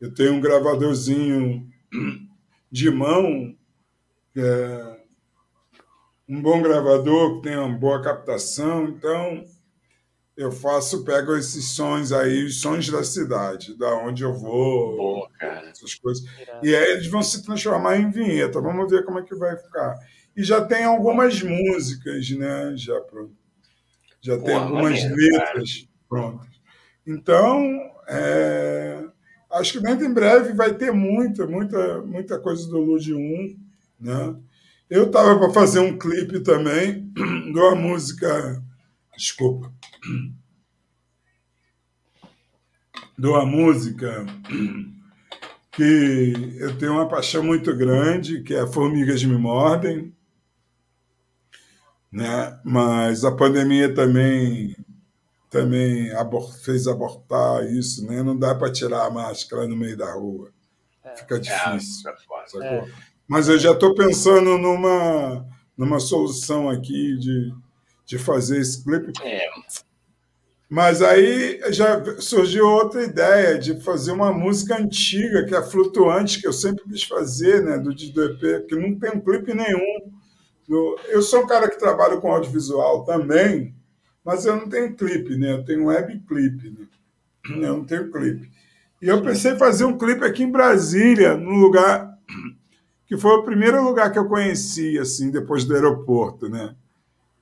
[0.01, 1.69] Eu tenho um gravadorzinho
[2.71, 3.55] de mão,
[4.37, 4.99] é
[6.29, 9.45] um bom gravador que tem uma boa captação, então
[10.37, 15.31] eu faço, pego esses sons aí, os sons da cidade, da onde eu vou, Boa,
[15.37, 15.69] cara.
[15.69, 16.25] essas coisas.
[16.63, 18.61] E aí eles vão se transformar em vinheta.
[18.61, 19.97] Vamos ver como é que vai ficar.
[20.37, 22.73] E já tem algumas músicas, né?
[22.77, 23.35] Já pronto.
[24.21, 25.89] Já Boa, tem algumas maneiro, letras cara.
[26.09, 26.61] prontas.
[27.05, 27.61] Então,
[28.07, 29.05] é
[29.51, 33.59] acho que dentro em breve vai ter muita, muita, muita coisa do Lud 1,
[34.01, 34.37] né?
[34.91, 38.63] Eu estava para fazer um clipe também de uma música,
[39.17, 39.73] desculpa,
[43.19, 44.25] de uma música
[45.73, 50.15] que eu tenho uma paixão muito grande, que é Formigas Me Mordem,
[52.11, 52.59] né?
[52.65, 54.75] Mas a pandemia também
[55.51, 58.23] também abor fez abortar isso, né?
[58.23, 60.51] Não dá para tirar a máscara no meio da rua.
[61.03, 61.17] É.
[61.17, 62.11] Fica é, difícil.
[62.63, 62.85] É,
[63.27, 65.47] Mas eu já estou pensando numa,
[65.77, 67.53] numa solução aqui de,
[68.05, 69.13] de fazer esse clipe.
[69.23, 69.49] É.
[70.69, 76.47] Mas aí já surgiu outra ideia de fazer uma música antiga, que é flutuante, que
[76.47, 80.13] eu sempre quis fazer, né, do, do EP, que não tem um clipe nenhum.
[81.09, 83.75] Eu sou um cara que trabalha com audiovisual também,
[84.29, 85.53] mas eu não tenho clipe, né?
[85.53, 86.87] Eu tenho web clipe, né?
[87.49, 88.51] Eu não tenho clipe.
[89.01, 92.15] E eu pensei em fazer um clipe aqui em Brasília, num lugar
[93.07, 96.77] que foi o primeiro lugar que eu conheci, assim, depois do aeroporto, né?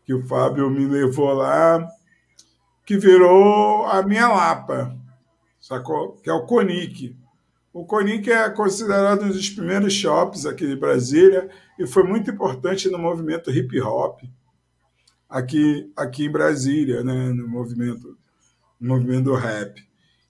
[0.04, 1.84] Que o Fábio me levou lá,
[2.84, 4.96] que virou a minha Lapa,
[5.60, 6.12] sacou?
[6.22, 7.16] Que é o Conic.
[7.72, 11.50] O Conic é considerado um dos primeiros shops aqui de Brasília
[11.80, 14.20] e foi muito importante no movimento hip hop
[15.28, 18.16] aqui, aqui em Brasília, né, no movimento,
[18.80, 19.84] no movimento do rap.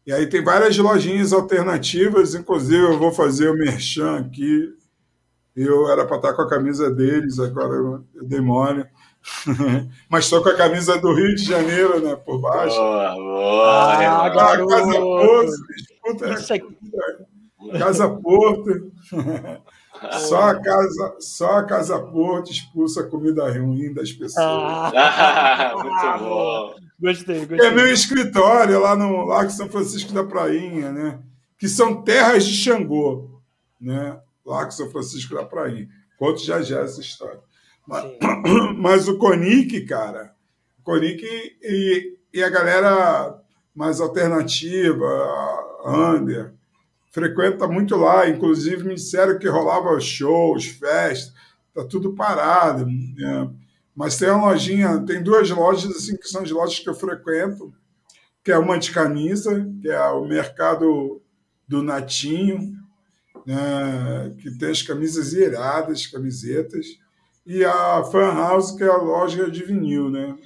[0.07, 4.73] E aí tem várias lojinhas alternativas, inclusive eu vou fazer o merchan aqui.
[5.55, 8.85] Eu era para estar com a camisa deles, agora eu, mole.
[10.09, 12.77] Mas estou com a camisa do Rio de Janeiro, né, por baixo.
[12.77, 14.27] Boa, boa.
[14.27, 14.65] Ah, Casa
[15.01, 16.79] Porto, escuta, Isso aqui.
[17.79, 18.93] Casa Porto.
[20.29, 24.37] Só a casa, só a casa Porto expulsa a comida ruim das pessoas.
[24.95, 26.75] Ah, muito bom.
[27.01, 27.67] Gostei, gostei.
[27.67, 31.19] É meu escritório lá no Largo São Francisco da Prainha, né?
[31.59, 33.41] Que são terras de Xangô,
[33.81, 34.19] né?
[34.45, 35.89] Largo São Francisco da Prainha.
[36.19, 37.41] Conto já já essa história.
[37.87, 38.05] Mas,
[38.79, 40.35] mas o Conic, cara,
[40.79, 41.25] o Conic
[41.63, 43.41] e, e a galera
[43.75, 45.07] mais alternativa,
[45.85, 46.55] under,
[47.17, 48.29] frequenta muito lá.
[48.29, 51.33] Inclusive, me disseram que rolava shows, festas,
[51.75, 52.85] tá tudo parado.
[52.85, 53.51] Né?
[53.95, 57.73] Mas tem uma lojinha, tem duas lojas assim que são as lojas que eu frequento,
[58.45, 61.23] que é uma de camisa, que é o mercado
[61.67, 62.75] do Natinho,
[63.47, 64.35] né?
[64.39, 66.87] que tem as camisas iradas, camisetas,
[67.47, 70.37] e a Fan House, que é a loja de vinil, né?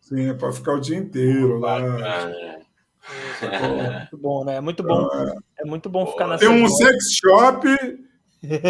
[0.00, 1.80] Sim, é para ficar o dia inteiro lá.
[1.80, 2.69] Bacana.
[3.40, 4.56] Muito bom, né?
[4.56, 5.08] É muito bom.
[5.58, 6.40] É muito bom ficar nessa.
[6.46, 7.66] Tem um sex shop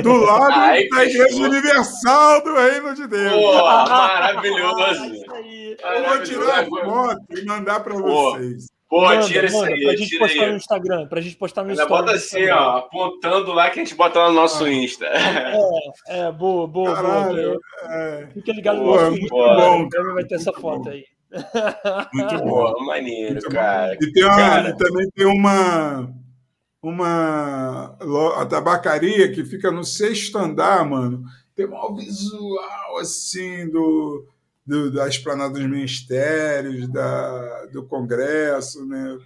[0.02, 1.44] do lado Ai, da Igreja fechou.
[1.46, 3.32] Universal do Reino de Deus.
[3.62, 5.04] Ah, maravilhoso.
[5.82, 8.02] Eu vou tirar a foto e mandar para Pô,
[8.32, 8.66] vocês.
[8.88, 10.56] Pô, Manda, tira isso aí, pra gente postar no aí.
[10.56, 12.04] Instagram, pra gente postar no Ainda Instagram.
[12.06, 15.06] bota assim, ó, apontando lá que a gente bota lá no nosso Insta.
[15.06, 17.60] É, é, boa, boa, Caralho, boa.
[17.94, 20.88] é, Fica ligado no Pô, nosso é muito Insta, bom, também vai ter essa foto
[20.88, 21.04] aí.
[22.12, 22.72] Muito bom.
[22.74, 23.96] Pô, maneiro, Muito cara.
[24.00, 24.76] E, tem uma- Cara.
[24.76, 26.12] também tem uma
[26.82, 27.96] uma
[28.40, 31.22] a tabacaria que fica no sexto andar, mano.
[31.54, 34.26] Tem um visual assim do,
[34.66, 39.18] do da esplanada dos ministérios, da, do Congresso, né?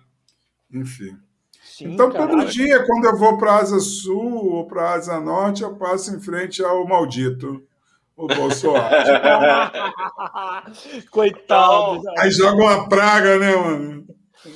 [0.73, 1.17] Enfim.
[1.63, 5.21] Sim, então, todo dia, quando eu vou para a Asa Sul ou para a Asa
[5.21, 7.63] Norte, eu passo em frente ao maldito,
[8.17, 8.95] o Bolsonaro.
[11.11, 12.03] Coitado.
[12.19, 14.05] Aí joga uma praga, né, mano?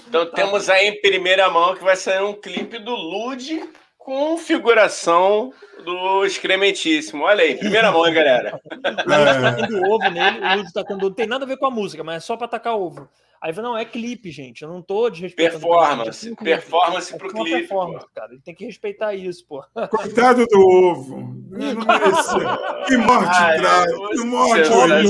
[0.09, 3.62] Então temos aí em primeira mão que vai sair um clipe do Lude
[3.97, 5.52] com figuração
[5.85, 7.24] do excrementíssimo.
[7.24, 8.60] Olha aí, primeira mão, hein, galera.
[8.82, 11.14] tá tendo ovo nele, o Lúcio tá tendo ovo.
[11.14, 13.09] Tem nada a ver com a música, mas é só pra tacar ovo.
[13.40, 14.62] Aí fala, não, é clipe, gente.
[14.62, 15.60] Eu não tô desrespeitando.
[15.60, 18.32] Performance, clipe, performance é pro uma clipe, performance, cara.
[18.32, 19.62] Ele tem que respeitar isso, pô.
[19.90, 21.39] Coitado do ovo.
[21.48, 22.86] Não merecia.
[22.86, 23.59] Que morte Ai,
[23.89, 25.02] você Que morte é.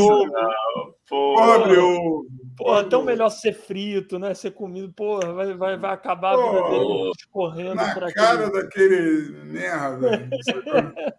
[1.08, 1.34] Pô.
[1.34, 2.26] Pobre ovo.
[2.58, 4.34] Porra, tão melhor ser frito, né?
[4.34, 8.46] Ser comido, porra, vai, vai, vai acabar a vida Pô, dele escorrendo Na por cara
[8.46, 8.62] aquele.
[8.62, 10.28] daquele merda.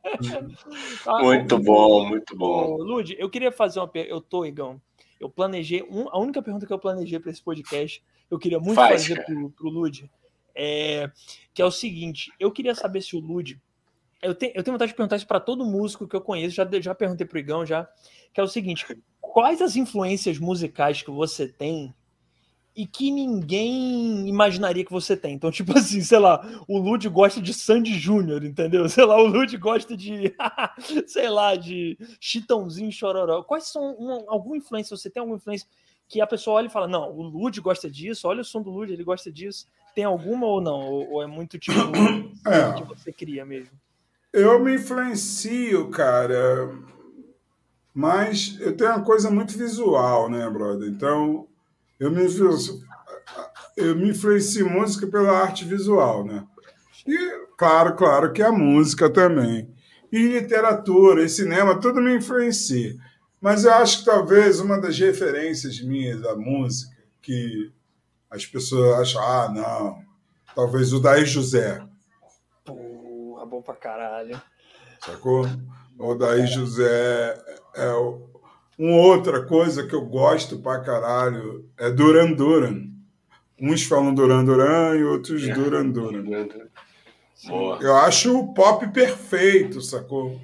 [1.07, 2.75] Ah, Muito bom, muito bom.
[2.77, 4.13] Lud, eu queria fazer uma pergunta.
[4.13, 4.81] Eu tô, Igão.
[5.19, 5.83] Eu planejei.
[5.83, 9.23] um- a única pergunta que eu planejei para esse podcast, eu queria muito Faz, fazer
[9.25, 10.09] pro, pro Lud,
[10.55, 11.11] é,
[11.53, 13.59] que é o seguinte: eu queria saber se o Lud.
[14.21, 16.67] Eu tenho, eu tenho vontade de perguntar isso para todo músico que eu conheço, já,
[16.81, 17.87] já perguntei pro Igão já,
[18.33, 18.85] que é o seguinte:
[19.21, 21.93] quais as influências musicais que você tem
[22.79, 25.33] e que ninguém imaginaria que você tem?
[25.33, 28.87] Então, tipo assim, sei lá, o Lud gosta de Sandy Júnior, entendeu?
[28.87, 30.33] Sei lá, o Lud gosta de,
[31.05, 33.43] sei lá, de Chitãozinho Chororó.
[33.43, 34.95] Quais são uma, alguma influência?
[34.95, 35.67] Você tem alguma influência
[36.07, 38.69] que a pessoa olha e fala, não, o Lud gosta disso, olha o som do
[38.69, 39.65] Lud, ele gosta disso.
[39.93, 40.79] Tem alguma ou não?
[40.79, 41.77] Ou, ou é muito tipo
[42.47, 42.73] É.
[42.75, 43.77] que você cria mesmo?
[44.31, 46.73] Eu me influencio, cara.
[47.93, 50.87] Mas eu tenho uma coisa muito visual, né, brother?
[50.87, 51.48] Então,
[51.99, 52.79] eu me, influencio-
[53.77, 56.45] eu me influencio em música pela arte visual, né?
[57.05, 57.17] E,
[57.57, 59.73] claro, claro que a música também.
[60.11, 62.95] E literatura, e cinema, tudo me influencia.
[63.41, 67.71] Mas eu acho que talvez uma das referências minhas da música, que
[68.29, 70.01] as pessoas acham, ah, não,
[70.55, 71.81] talvez o Daí José,
[72.65, 74.39] Porra, bom pra caralho.
[75.03, 75.45] sacou?
[75.97, 77.41] O Daí José
[77.75, 78.28] é o-
[78.79, 82.87] uma outra coisa que eu gosto pra caralho é Duran Duran.
[83.61, 86.47] Uns falam Duran Duran e outros Duran Duran.
[87.45, 87.77] Boa.
[87.81, 90.39] Eu acho o pop perfeito, sacou?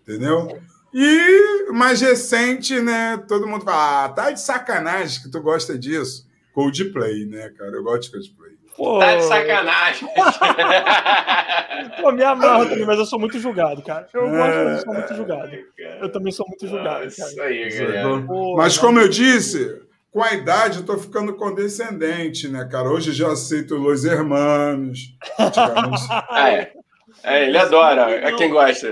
[0.00, 0.58] Entendeu?
[0.92, 3.18] E mais recente, né?
[3.28, 6.26] Todo mundo fala, ah, tá de sacanagem que tu gosta disso.
[6.54, 7.76] Coldplay, né, cara?
[7.76, 8.57] Eu gosto de Coldplay.
[8.78, 10.08] Pô, Tá de sacanagem.
[12.00, 14.06] Pô, me amarro também, mas eu sou muito julgado, cara.
[14.14, 14.64] Eu gosto, É.
[14.64, 15.50] mas eu sou muito julgado.
[16.00, 17.48] Eu também sou muito julgado, Isso cara.
[17.48, 18.22] aí, galera.
[18.26, 19.82] Pô, Mas como eu disse,
[20.12, 22.88] com a idade eu tô ficando condescendente, né, cara?
[22.88, 25.00] Hoje já aceito Los Hermanos.
[25.38, 26.72] Antigamente, Ah, é.
[27.24, 28.86] É, ele adora, é quem gosta.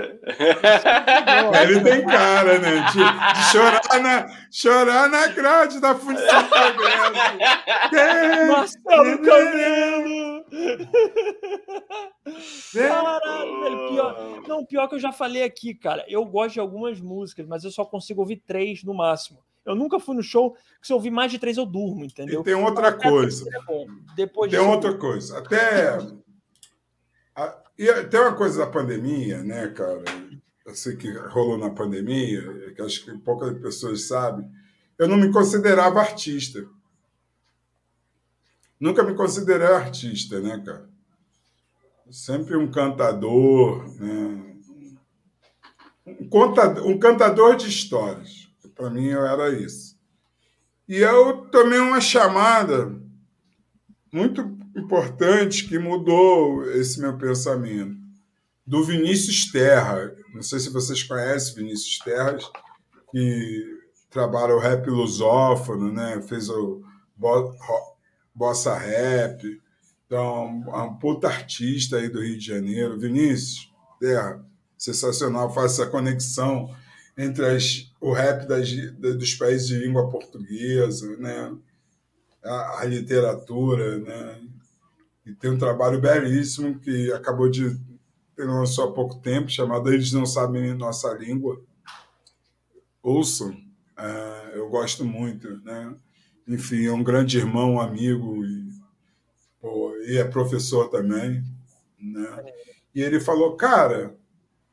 [1.63, 2.85] ele tem cara, né?
[2.91, 2.97] De,
[3.39, 7.37] de chorar, na, chorar na grade da função do Congresso.
[8.47, 10.45] Marcelo Camelo!
[12.73, 14.41] Caralho, velho, pior.
[14.47, 16.03] Não, pior que eu já falei aqui, cara.
[16.07, 19.39] Eu gosto de algumas músicas, mas eu só consigo ouvir três no máximo.
[19.65, 22.41] Eu nunca fui no show que se eu ouvir mais de três eu durmo, entendeu?
[22.41, 23.49] E tem outra coisa.
[23.53, 23.85] é bom.
[24.15, 25.39] Depois Tem disso, outra coisa.
[25.39, 25.97] Até
[27.35, 30.03] a- E tem uma coisa da pandemia, né, cara?
[30.65, 34.49] Eu sei que rolou na pandemia, que acho que poucas pessoas sabem.
[34.97, 36.67] Eu não me considerava artista.
[38.79, 40.89] Nunca me considerei artista, né, cara?
[42.09, 44.55] Sempre um cantador, né?
[46.05, 48.49] um, contador, um cantador de histórias.
[48.73, 49.97] Para mim, eu era isso.
[50.87, 52.95] E eu tomei uma chamada
[54.11, 57.97] muito importante que mudou esse meu pensamento,
[58.65, 60.13] do Vinícius Terra.
[60.33, 62.37] Não sei se vocês conhecem Vinícius Terra,
[63.11, 66.21] que trabalha o rap lusófono, né?
[66.27, 66.83] fez o
[68.33, 69.61] bossa rap.
[70.05, 72.99] Então, é um puta artista aí do Rio de Janeiro.
[72.99, 74.45] Vinícius Terra,
[74.77, 76.73] sensacional, faz essa conexão
[77.17, 81.57] entre as, o rap das, dos países de língua portuguesa, né?
[82.43, 84.41] a, a literatura, né?
[85.27, 87.77] E tem um trabalho belíssimo que acabou de
[88.33, 91.61] ter lançou há pouco tempo, chamado Eles Não Sabem Nossa Língua.
[93.03, 95.61] Ouçam, uh, eu gosto muito.
[95.65, 95.93] Né?
[96.47, 98.69] Enfim, é um grande irmão, um amigo, e,
[99.59, 101.43] pô, e é professor também.
[101.99, 102.53] Né?
[102.95, 104.15] E ele falou, cara,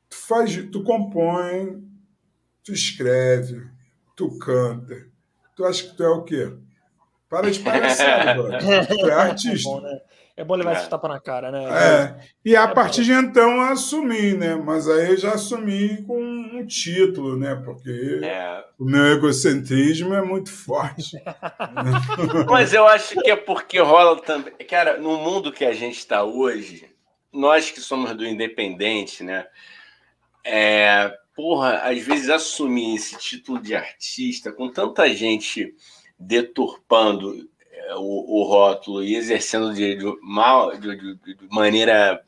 [0.08, 1.82] tu, faz, tu compõe,
[2.62, 3.66] tu escreve,
[4.14, 5.04] tu canta.
[5.56, 6.52] Tu acha que tu é o quê?
[7.28, 9.68] Para de palhaçada, Tu é artista.
[9.68, 10.00] É bom, né?
[10.36, 10.80] É bom levar é.
[10.80, 11.64] esse tapa na cara, né?
[11.64, 12.28] É.
[12.44, 13.06] E a é partir bom.
[13.06, 14.56] de então eu assumi, né?
[14.56, 17.54] Mas aí eu já assumi com um título, né?
[17.64, 18.64] Porque é.
[18.76, 21.22] o meu egocentrismo é muito forte.
[22.50, 24.52] Mas eu acho que é porque rola também.
[24.68, 26.90] Cara, no mundo que a gente está hoje,
[27.32, 29.46] nós que somos do independente, né?
[30.44, 35.74] É, porra, às vezes assumir esse título de artista com tanta gente
[36.18, 37.48] deturpando
[37.96, 42.22] o, o rótulo e exercendo de, de mal, de, de, de, maneira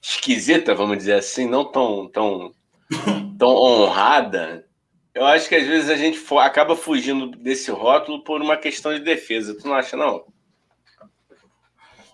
[0.00, 2.52] esquisita, vamos dizer assim, não tão, tão,
[3.38, 4.66] tão honrada,
[5.14, 8.98] eu acho que às vezes a gente acaba fugindo desse rótulo por uma questão de
[8.98, 9.54] defesa.
[9.54, 10.24] Tu não acha, não?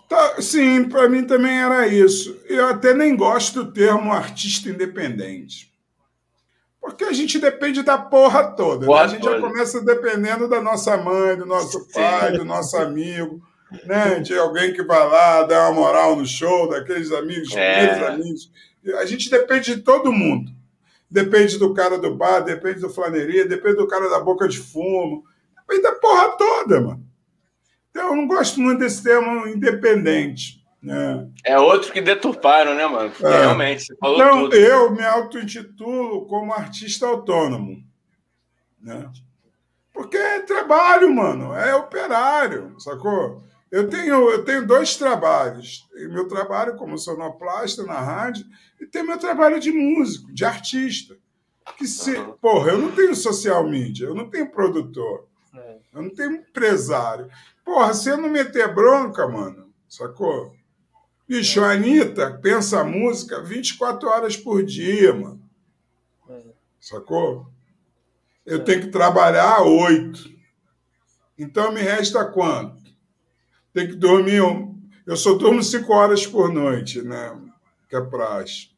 [0.07, 2.39] Tá, sim, para mim também era isso.
[2.47, 5.70] Eu até nem gosto do termo artista independente.
[6.91, 8.87] Porque a gente depende da porra toda.
[8.87, 8.95] Né?
[8.95, 13.41] A gente já começa dependendo da nossa mãe, do nosso pai, do nosso amigo,
[13.85, 14.21] né?
[14.21, 17.87] de alguém que vai lá dar uma moral no show, daqueles amigos, é.
[17.87, 18.53] primeiros amigos.
[18.99, 20.51] A gente depende de todo mundo.
[21.11, 25.25] Depende do cara do bar, depende do flaneria, depende do cara da boca de fumo,
[25.57, 27.05] depende da porra toda, mano.
[27.91, 30.60] Então, eu não gosto muito desse termo independente.
[30.83, 31.29] Né?
[31.45, 33.13] É outro que deturparam, né, mano?
[33.23, 33.41] É.
[33.41, 34.57] Realmente, você falou então, tudo.
[34.57, 37.85] eu me auto-intitulo como artista autônomo.
[38.81, 39.11] Né?
[39.93, 43.43] Porque é trabalho, mano, é operário, sacou?
[43.71, 45.87] Eu tenho, eu tenho dois trabalhos.
[45.95, 48.45] Meu trabalho como sonoplasta na rádio
[48.81, 51.17] e tem meu trabalho de músico, de artista.
[51.77, 52.19] Que se.
[52.41, 55.79] Porra, eu não tenho social media, eu não tenho produtor, é.
[55.95, 57.29] eu não tenho empresário.
[57.65, 60.53] Porra, se eu não meter bronca, mano, sacou?
[61.31, 65.41] Bicho, a Anitta pensa a música 24 horas por dia, mano.
[66.29, 66.43] É.
[66.81, 67.47] Sacou?
[68.45, 68.65] Eu é.
[68.65, 70.29] tenho que trabalhar oito.
[71.39, 72.83] Então me resta quanto?
[73.73, 74.43] Tem que dormir.
[75.07, 77.41] Eu só durmo cinco horas por noite, né?
[77.89, 78.71] Que é praxe.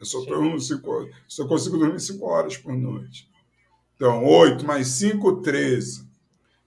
[0.00, 3.30] Eu só, durmo cinco, só consigo dormir cinco horas por noite.
[3.94, 6.04] Então, oito mais cinco, treze.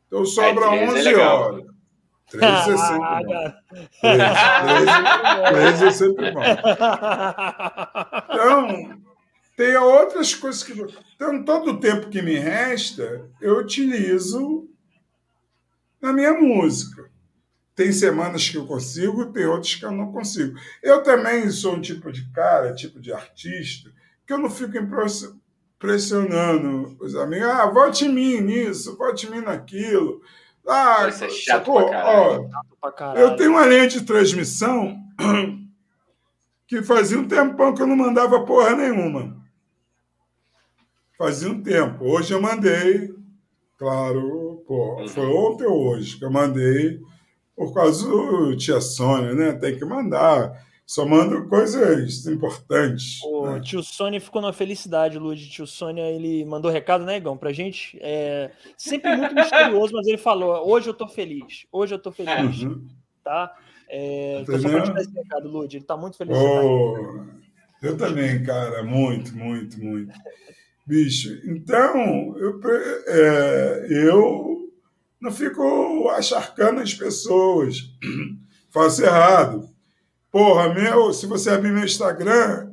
[0.08, 1.73] Então sobra é, 11 é horas.
[2.34, 3.54] 13 é sempre bom.
[5.54, 6.42] 13, é sempre bom.
[8.34, 9.00] Então,
[9.56, 10.74] tem outras coisas que.
[11.16, 14.68] Então, todo o tempo que me resta, eu utilizo
[16.02, 17.12] na minha música.
[17.76, 20.58] Tem semanas que eu consigo, tem outras que eu não consigo.
[20.82, 23.92] Eu também sou um tipo de cara, tipo de artista,
[24.26, 24.74] que eu não fico
[25.80, 27.48] pressionando os amigos.
[27.48, 30.22] Ah, vote em mim nisso, vote em mim naquilo.
[30.68, 31.90] Ah, Isso é chato sacou?
[31.90, 33.20] pra Ó, pra caralho.
[33.20, 34.98] Eu tenho uma linha de transmissão
[36.68, 39.36] que fazia um tempão que eu não mandava porra nenhuma.
[41.18, 42.06] Fazia um tempo.
[42.06, 43.14] Hoje eu mandei,
[43.78, 45.08] claro, pô, uhum.
[45.08, 47.00] foi ontem ou hoje que eu mandei,
[47.56, 49.52] por causa do tia Sônia, né?
[49.54, 50.52] Tem que mandar
[50.86, 53.22] só mando coisas importantes.
[53.24, 53.62] O né?
[53.62, 55.50] tio Sônia ficou numa felicidade, Lud.
[55.50, 57.98] Tio Sônia, ele mandou recado, né, Igão, pra gente.
[58.02, 62.64] É, sempre muito misterioso, mas ele falou: hoje eu tô feliz, hoje eu tô feliz.
[62.64, 62.86] Uhum.
[63.24, 63.56] Tá?
[63.90, 65.76] É, então, só pra te dar esse recado, Lud.
[65.76, 66.38] Ele tá muito feliz.
[66.38, 67.24] Oh,
[67.82, 70.14] eu também, cara, muito, muito, muito.
[70.86, 72.60] Bicho, então, eu,
[73.08, 74.70] é, eu
[75.22, 77.90] não fico acharcando as pessoas.
[78.70, 79.73] Faço errado
[80.34, 82.72] Porra, meu, se você abrir meu Instagram,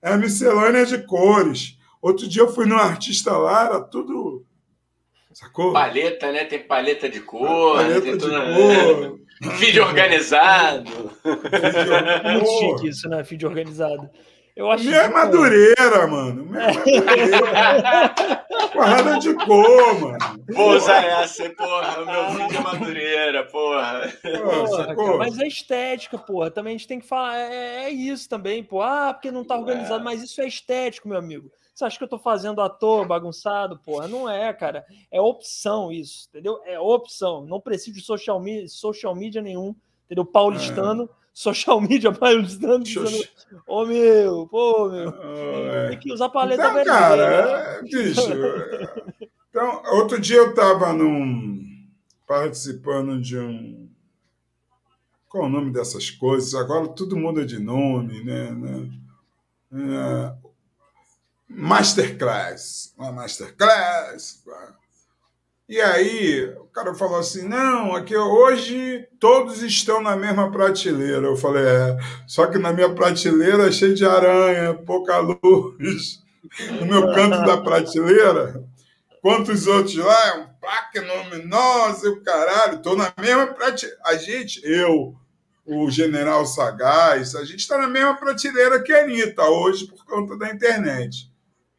[0.00, 1.76] é miscelânea de cores.
[2.00, 4.46] Outro dia eu fui num artista lá, era tudo.
[5.32, 5.72] Sacou?
[5.72, 6.44] Paleta, né?
[6.44, 7.74] Tem paleta de cor.
[7.74, 8.30] Paleta tem de tudo...
[8.30, 9.20] cor.
[9.58, 10.84] Vídeo organizado.
[10.84, 12.32] Vídeo...
[12.34, 13.20] Muito chique isso, né?
[13.24, 14.08] Vídeo organizado.
[14.54, 15.14] Eu acho Minha que...
[15.14, 16.44] madureira, mano.
[16.44, 18.14] Minha madureira.
[18.72, 20.18] Porrada de cor, mano.
[20.50, 22.02] Vou usar essa, porra.
[22.02, 24.12] O meu vídeo é madureira, porra.
[24.94, 26.50] porra mas é estética, porra.
[26.50, 27.38] Também a gente tem que falar.
[27.38, 28.82] É, é isso também, pô.
[28.82, 30.00] Ah, porque não tá organizado.
[30.00, 30.04] É.
[30.04, 31.50] Mas isso é estético, meu amigo.
[31.74, 33.78] Você acha que eu tô fazendo à toa, bagunçado?
[33.78, 34.84] Porra, não é, cara.
[35.10, 36.60] É opção isso, entendeu?
[36.66, 37.46] É opção.
[37.46, 39.74] Não preciso de social media, social media nenhum,
[40.04, 40.26] entendeu?
[40.26, 41.04] Paulistano.
[41.04, 43.24] É social media paulistano dizendo,
[43.66, 45.12] ô oh, meu, pô, meu,
[45.88, 46.98] tem que usar paleta então, vermelha.
[46.98, 48.20] Cara, é, bicho.
[49.50, 51.62] então, outro dia eu tava num
[52.26, 53.82] participando de um
[55.32, 56.54] qual é o nome dessas coisas?
[56.54, 58.50] Agora tudo muda de nome, né?
[58.50, 58.90] né?
[59.72, 60.34] É,
[61.48, 64.44] masterclass, uma masterclass.
[65.68, 71.26] E aí o cara falou assim: não, aqui hoje todos estão na mesma prateleira.
[71.26, 76.20] Eu falei: é, só que na minha prateleira é cheio de aranha, pouca luz.
[76.80, 78.62] No meu canto da prateleira,
[79.22, 80.26] quantos outros lá?
[80.26, 83.98] É um plaque luminosa o caralho, estou na mesma prateleira.
[84.04, 85.14] A gente, eu,
[85.64, 90.36] o general Sagaz, a gente está na mesma prateleira que a Anitta hoje por conta
[90.36, 91.30] da internet.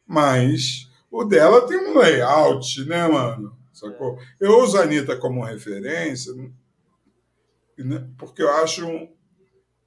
[0.06, 3.56] Mas o dela tem um layout, né, mano?
[3.84, 4.18] Sacou?
[4.40, 6.32] Eu uso a Anitta como referência,
[7.76, 9.08] né, porque eu acho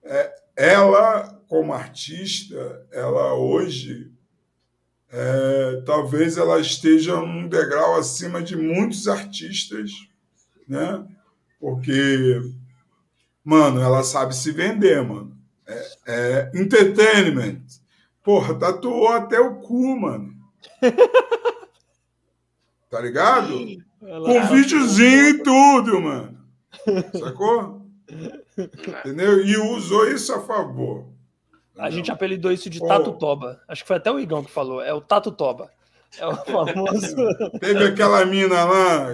[0.04, 4.12] é, ela, como artista, ela hoje
[5.10, 9.92] é, talvez ela esteja um degrau acima de muitos artistas,
[10.68, 11.06] né?
[11.60, 12.42] Porque,
[13.44, 15.36] mano, ela sabe se vender, mano.
[15.66, 17.62] É, é entertainment.
[18.22, 20.36] Porra, tatuou até o cu, mano.
[22.90, 23.84] Tá ligado?
[24.00, 26.38] Com videozinho e tudo, mano.
[27.18, 27.82] Sacou?
[28.58, 29.46] Entendeu?
[29.46, 31.06] E usou isso a favor.
[31.78, 33.62] A gente apelidou isso de Tatu Toba.
[33.68, 34.82] Acho que foi até o Igão que falou.
[34.82, 35.70] É o Tatu Toba.
[36.18, 37.16] É o famoso.
[37.60, 39.08] Teve aquela mina lá,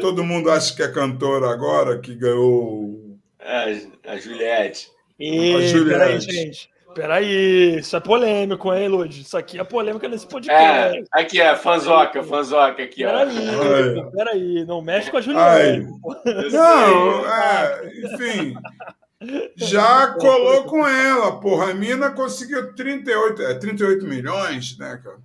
[0.00, 3.16] todo mundo acha que é cantora agora, que ganhou.
[3.38, 4.90] É, a Juliette.
[5.18, 5.98] E, a Juliette.
[5.98, 6.70] Peraí, gente.
[6.94, 9.20] Peraí, isso é polêmico, hein, Lud?
[9.20, 10.98] Isso aqui é polêmica nesse podcast.
[10.98, 13.10] É, aqui é, fanzoca, fanzoca aqui, ó.
[13.10, 15.90] Peraí, peraí, não mexe com a Juliana.
[16.50, 18.54] Não, é, enfim,
[19.56, 25.18] já colou com ela, porra, a mina conseguiu 38, é, 38 milhões, né, cara?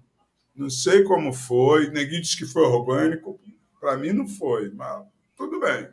[0.55, 3.39] Não sei como foi, neguinho disse que foi orgânico,
[3.79, 5.03] para mim não foi, mas
[5.35, 5.87] tudo bem.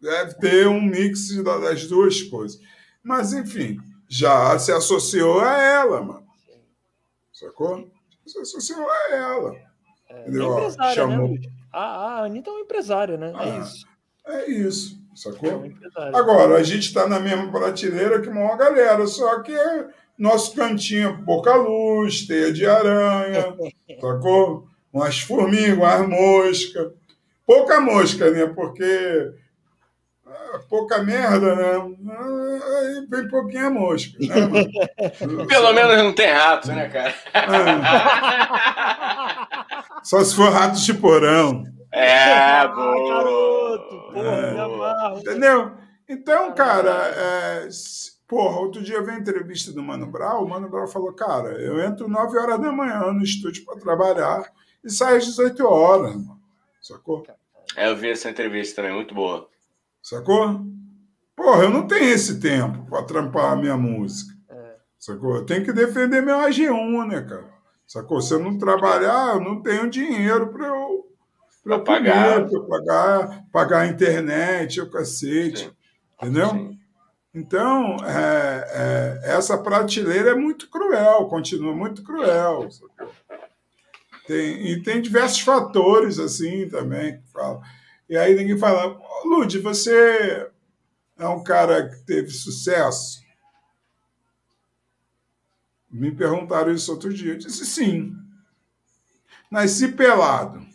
[0.00, 2.60] Deve ter um mix das duas coisas.
[3.02, 3.78] Mas, enfim,
[4.08, 6.26] já se associou a ela, mano.
[7.32, 7.88] Sacou?
[8.26, 9.56] Se associou a ela.
[10.08, 10.58] É, entendeu?
[10.58, 11.28] É Chamou.
[11.34, 11.40] Né?
[11.72, 13.30] A, a Anitta é uma empresária, né?
[13.30, 13.86] É ah, é isso.
[14.26, 15.64] É isso, sacou?
[15.64, 19.54] É Agora, a gente está na mesma prateleira que uma galera, só que
[20.18, 23.56] nosso cantinho é pouca luz, teia de aranha,
[24.00, 24.66] sacou?
[24.92, 26.92] Umas formigas, umas moscas.
[27.46, 28.46] Pouca mosca, né?
[28.46, 29.32] Porque
[30.68, 31.72] pouca merda, né?
[32.78, 34.16] Aí vem pouquinha mosca.
[34.18, 34.34] Né,
[35.48, 37.14] Pelo menos não tem rato, né, cara?
[37.34, 37.42] É.
[40.02, 41.64] Só se for rato de porão.
[41.92, 43.08] É, boa.
[43.08, 45.20] garoto, porra, é.
[45.20, 45.72] Entendeu?
[46.08, 47.68] Então, cara, é,
[48.26, 51.50] porra, outro dia eu vi a entrevista do Mano Brown, o Mano Brown falou, cara,
[51.60, 54.50] eu entro 9 horas da manhã no estúdio para trabalhar
[54.84, 56.38] e saio às 18 horas, mano.
[56.80, 57.26] Sacou?
[57.76, 59.48] É, eu vi essa entrevista também, muito boa.
[60.08, 60.64] Sacou?
[61.36, 64.32] Porra, eu não tenho esse tempo para trampar a minha música.
[64.48, 64.76] É.
[64.98, 65.36] Sacou?
[65.36, 67.50] Eu tenho que defender meu AG1, né, cara?
[67.86, 68.22] Sacou?
[68.22, 71.06] Se eu não trabalhar, eu não tenho dinheiro para eu,
[71.62, 72.48] pra eu pagar.
[72.48, 75.64] Pra pagar, pagar a internet, o cacete.
[75.64, 75.70] Sim.
[76.22, 76.50] Entendeu?
[76.52, 76.78] Sim.
[77.34, 82.66] Então, é, é, essa prateleira é muito cruel, continua muito cruel.
[84.26, 87.60] Tem, e tem diversos fatores assim também que falam.
[88.08, 90.50] E aí ninguém fala, Lud, você
[91.18, 93.20] é um cara que teve sucesso?
[95.90, 97.32] Me perguntaram isso outro dia.
[97.32, 98.14] Eu disse sim.
[99.50, 100.66] Nasci pelado,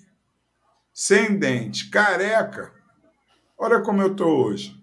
[0.92, 2.74] sem dente, careca.
[3.58, 4.76] Olha como eu tô hoje.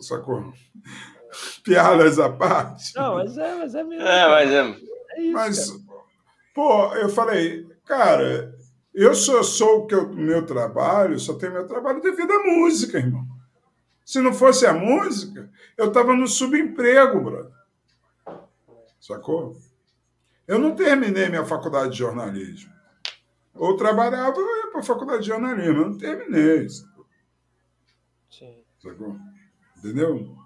[0.00, 0.52] Sacou?
[1.64, 2.94] Piadas à parte.
[2.94, 4.06] Não, mas é, mas é mesmo.
[4.06, 4.60] É, mas é.
[5.16, 5.82] é isso, mas, cara.
[6.54, 8.51] pô, eu falei, cara,
[8.94, 12.98] eu só sou o que o meu trabalho, só tenho meu trabalho devido à música,
[12.98, 13.26] irmão.
[14.04, 17.52] Se não fosse a música, eu estava no subemprego, brother.
[19.00, 19.56] Sacou?
[20.46, 22.72] Eu não terminei minha faculdade de jornalismo.
[23.54, 25.82] Ou trabalhava ou ia para a faculdade de jornalismo.
[25.82, 26.68] Eu não terminei.
[26.68, 27.06] Sacou?
[28.30, 28.62] Sim.
[28.80, 29.16] Sacou?
[29.78, 30.36] Entendeu?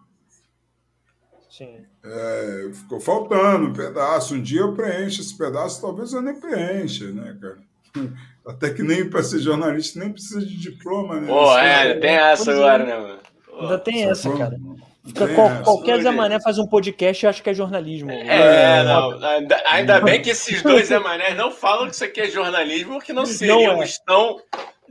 [1.50, 1.84] Sim.
[2.04, 4.34] É, ficou faltando um pedaço.
[4.34, 7.58] Um dia eu preencho esse pedaço, talvez eu nem preencha, né, cara?
[8.46, 11.26] Até que nem para ser jornalista nem precisa de diploma, né?
[11.26, 13.18] Pô, é, tem essa agora, né, mano?
[13.60, 14.56] Ainda tem essa, cara.
[15.04, 18.10] Fica qual, qualquer Zé Mané faz um podcast e acha que é jornalismo.
[18.10, 19.24] É, é não.
[19.24, 22.94] Ainda, ainda, bem que esses dois Zé Mané não falam que isso aqui é jornalismo,
[22.94, 24.38] porque não seríamos não é.
[24.38, 24.40] tão,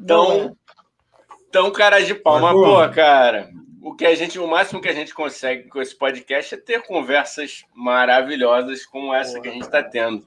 [0.06, 0.52] tão, é.
[1.52, 2.40] tão cara de pau.
[2.40, 3.50] Mas, pô, cara,
[3.86, 6.82] o que a gente, o máximo que a gente consegue com esse podcast é ter
[6.82, 10.26] conversas maravilhosas como essa que a gente está tendo.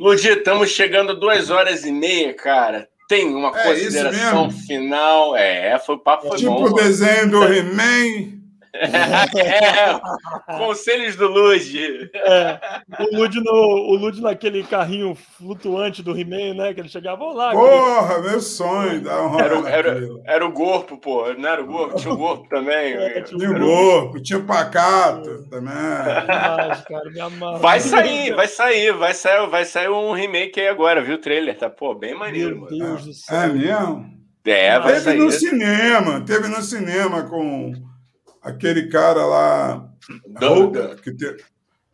[0.00, 2.88] Ludi, estamos chegando a duas horas e meia, cara.
[3.08, 5.36] Tem uma é consideração final?
[5.36, 6.64] É, foi o papo foi tipo bom.
[6.64, 8.37] Tipo o desenho do He-Man.
[8.74, 12.10] É, conselhos do Lud.
[12.14, 12.60] É,
[13.00, 16.74] o, Lud no, o Lud naquele carrinho flutuante do He-Man, né?
[16.74, 17.52] Que ele chegava lá.
[17.52, 18.30] Porra, aquele...
[18.30, 19.02] meu sonho.
[19.38, 21.32] Era, era, era, o Gorpo, pô.
[21.34, 21.96] Não era o Gorpo?
[21.96, 22.94] Tinha o Gorpo também.
[22.94, 25.68] É, tinha o Gorpo, tinha o Pacato também.
[25.68, 31.16] Demais, cara, vai sair, vai sair, vai sair, vai sair um remake aí agora, viu
[31.16, 31.56] o trailer?
[31.56, 32.60] Tá, pô, bem maneiro.
[32.60, 33.04] Meu Deus mano.
[33.04, 33.40] do céu.
[33.40, 34.18] É mesmo?
[34.44, 35.18] É, vai teve sair.
[35.18, 37.72] no cinema, teve no cinema com
[38.48, 39.88] aquele cara lá.
[40.40, 41.36] Do, que tem,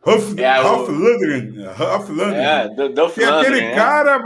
[0.05, 1.67] Huff, é, Huff Lundgren.
[1.67, 2.35] Huff Lundgren.
[2.35, 2.69] É,
[3.17, 3.75] e aquele é.
[3.75, 4.17] cara,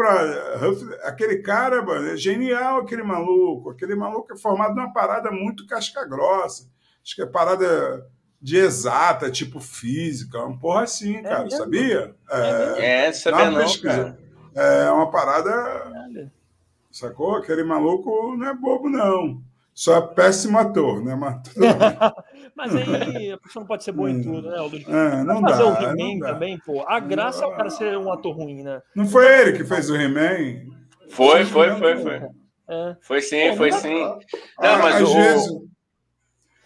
[0.61, 3.69] Huff, aquele cara, é genial, aquele maluco.
[3.69, 6.69] Aquele maluco é formado numa parada muito casca grossa.
[7.01, 8.05] Acho que é parada
[8.41, 12.15] de exata, tipo física, uma porra assim, cara, é sabia?
[12.29, 14.19] É, é sabia não, cara.
[14.55, 16.29] É uma parada.
[16.91, 17.35] Sacou?
[17.35, 19.41] Aquele maluco não é bobo, não.
[19.79, 21.15] Só é péssimo ator, né?
[21.15, 21.41] Mas,
[22.53, 24.75] Mas aí a pessoa não pode ser boa em tudo, né, Aldo?
[24.75, 26.83] É, não fazer dá, o He-Man também, pô.
[26.85, 28.81] A graça é o cara ser um ator ruim, né?
[28.93, 30.65] Não foi ele que fez o He-Man?
[31.11, 32.21] Foi, foi, foi, foi.
[32.67, 32.97] É.
[32.99, 34.03] Foi sim, foi sim.
[34.59, 35.13] Não, mas Às o...
[35.13, 35.47] vezes,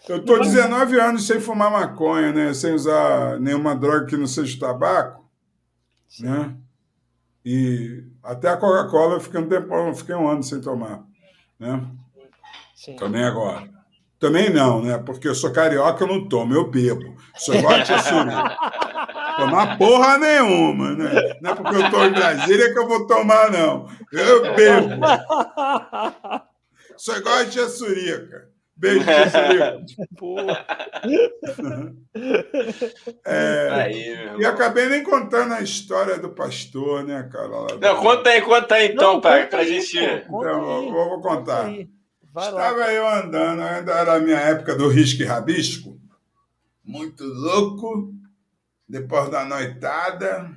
[0.08, 2.52] eu tô 19 anos sem fumar maconha, né?
[2.52, 5.24] Sem usar nenhuma droga que não seja tabaco,
[6.08, 6.24] sim.
[6.24, 6.56] né?
[7.44, 11.04] E até a Coca-Cola eu fiquei um tempo, eu fiquei um ano sem tomar,
[11.60, 11.80] né?
[12.74, 12.96] Sim.
[12.96, 13.68] Também agora.
[14.18, 14.96] Também não, né?
[14.98, 17.14] Porque eu sou carioca, eu não tomo, eu bebo.
[17.36, 17.96] Sou igual a tia
[19.36, 21.34] Tomar porra nenhuma, né?
[21.42, 23.86] Não é porque eu estou em Brasília que eu vou tomar, não.
[24.12, 25.00] Eu bebo.
[26.96, 28.48] Sou igual a tia Surica.
[28.76, 29.84] Beijo, tia Surica.
[33.26, 37.76] É, aí, e acabei nem contando a história do pastor, né, cara?
[37.80, 39.98] Não, conta aí, conta aí então, pai, pra gente.
[39.98, 41.68] Então, vou, vou contar.
[42.34, 42.92] Vai Estava lá.
[42.92, 45.96] eu andando, ainda era a minha época do risco e rabisco,
[46.84, 48.12] muito louco,
[48.88, 50.50] depois da noitada.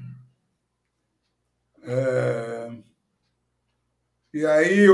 [1.83, 2.71] É...
[4.33, 4.87] E aí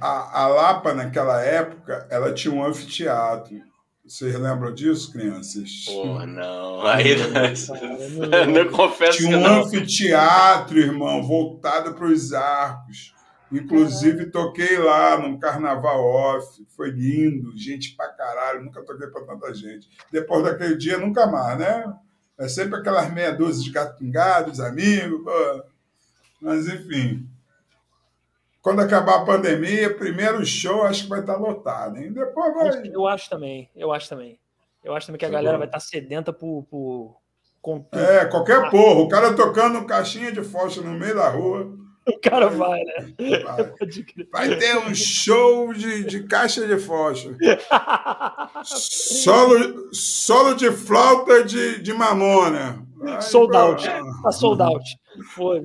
[0.00, 3.60] a, a Lapa, naquela época, ela tinha um anfiteatro.
[4.04, 5.84] Vocês lembram disso, crianças?
[5.86, 6.86] Pô, não.
[6.86, 13.18] Aí não, não confesso Tinha um anfiteatro, irmão, voltado para os arcos.
[13.52, 19.52] Inclusive, toquei lá num carnaval off, foi lindo, gente pra caralho, nunca toquei pra tanta
[19.52, 19.88] gente.
[20.12, 21.92] Depois daquele dia, nunca mais, né?
[22.38, 25.62] É sempre aquelas meia dúzia de gato amigos, pô.
[26.40, 27.28] mas enfim.
[28.62, 32.12] Quando acabar a pandemia, primeiro show acho que vai estar lotado, hein?
[32.12, 32.86] Depois vai.
[32.86, 34.38] Eu acho também, eu acho também.
[34.82, 37.16] Eu acho também que a galera vai estar sedenta por, por
[37.92, 39.00] É, qualquer porra.
[39.00, 41.76] O cara tocando caixinha de fósforo no meio da rua.
[42.10, 43.12] O cara vai, né?
[44.32, 47.36] Vai, vai ter um show de, de caixa de fósforo.
[48.64, 52.84] Solo, solo de flauta de, de mamona.
[53.20, 53.88] sold out.
[54.22, 54.84] Tá sold out.
[55.34, 55.62] Foi.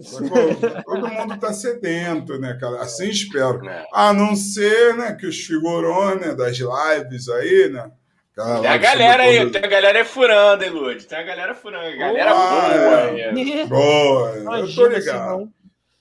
[0.86, 2.82] Todo mundo tá sedento, né, cara?
[2.82, 3.66] Assim espero.
[3.68, 3.86] É.
[3.94, 7.92] A não ser né, que os figurões né, das lives aí, né?
[8.36, 11.06] tem a galera aí, tem a galera furando, hein, Lud?
[11.06, 13.20] Tem a galera furando, a galera boa.
[13.20, 13.30] É.
[13.30, 13.66] Aí.
[13.68, 15.50] Boa, eu tô ligado.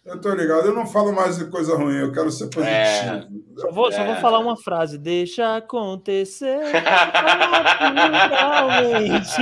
[0.05, 2.67] Eu tô ligado, eu não falo mais de coisa ruim, eu quero ser positivo.
[2.69, 3.27] É.
[3.57, 3.93] Só, vou, é.
[3.93, 6.61] só vou falar uma frase: deixa acontecer
[7.95, 9.41] naturalmente.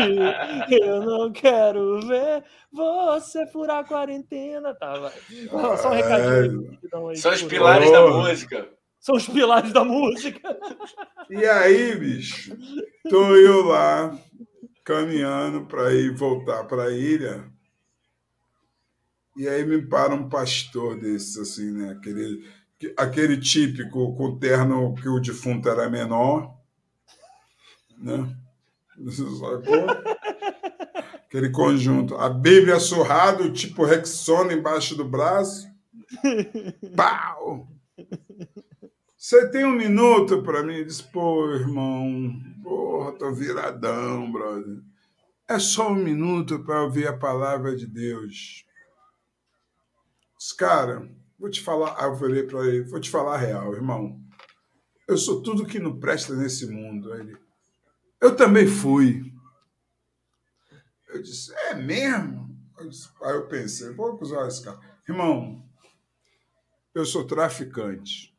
[0.70, 4.72] Eu não quero ver você furar a quarentena.
[4.74, 5.12] Tá, vai.
[5.78, 6.78] só um recadinho.
[7.08, 8.68] Aí, São os pilares da música.
[9.00, 10.56] São os pilares da música.
[11.28, 12.56] E aí, bicho,
[13.10, 14.16] tô eu lá
[14.84, 17.51] caminhando para ir voltar para a ilha.
[19.36, 21.92] E aí me para um pastor desses, assim, né?
[21.92, 22.44] Aquele,
[22.96, 26.54] aquele típico com terno que o defunto era menor.
[27.98, 28.36] né?
[31.26, 32.14] Aquele conjunto.
[32.16, 35.66] A Bíblia surrada, tipo Rexona embaixo do braço.
[36.94, 37.66] Pau!
[39.16, 40.84] Você tem um minuto para mim?
[40.84, 44.82] Diz, pô, irmão, porra, tô viradão, brother.
[45.48, 48.66] É só um minuto para ouvir a palavra de Deus.
[50.58, 54.20] Cara, vou te falar, eu falei para ele, vou te falar a real, irmão.
[55.06, 57.14] Eu sou tudo que não presta nesse mundo.
[57.14, 57.36] Ele,
[58.20, 59.32] eu também fui.
[61.08, 62.56] Eu disse, é mesmo?
[62.78, 64.80] Eu disse, aí eu pensei, vou usar esse cara.
[65.08, 65.62] Irmão,
[66.94, 68.34] eu sou traficante.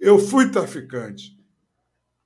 [0.00, 1.38] Eu fui traficante.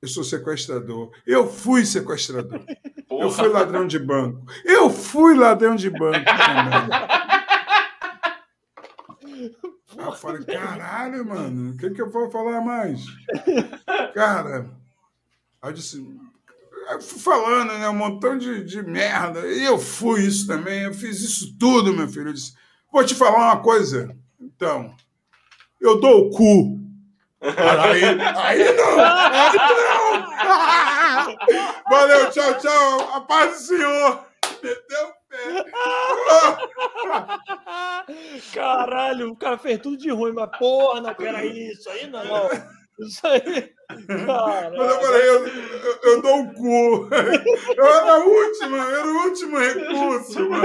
[0.01, 1.11] Eu sou sequestrador.
[1.27, 2.65] Eu fui sequestrador.
[3.09, 3.25] Porra.
[3.25, 4.47] Eu fui ladrão de banco.
[4.65, 7.17] Eu fui ladrão de banco também.
[9.99, 13.05] Aí eu falei, caralho, mano, o que, que eu vou falar mais?
[14.15, 14.71] Cara,
[15.63, 16.05] aí eu disse,
[16.91, 19.47] eu fui falando, né, um montão de, de merda.
[19.47, 22.29] E eu fui isso também, eu fiz isso tudo, meu filho.
[22.29, 22.55] Eu disse,
[22.93, 24.15] vou te falar uma coisa.
[24.41, 24.95] Então,
[25.81, 26.81] eu dou o cu.
[27.41, 28.41] Aí, aí não!
[28.41, 28.97] Aí não!
[31.91, 33.15] Valeu, tchau, tchau.
[33.15, 34.27] A paz do Senhor.
[34.63, 35.13] Meteu
[38.55, 42.23] Caralho, o cara fez tudo de ruim, mas porra, não, peraí, isso aí não.
[42.99, 43.75] Isso aí.
[44.27, 44.79] Caralho.
[44.79, 47.09] Mas agora eu, eu, eu, dou o cu.
[47.77, 50.65] Eu era a última, eu era o último recurso, mano.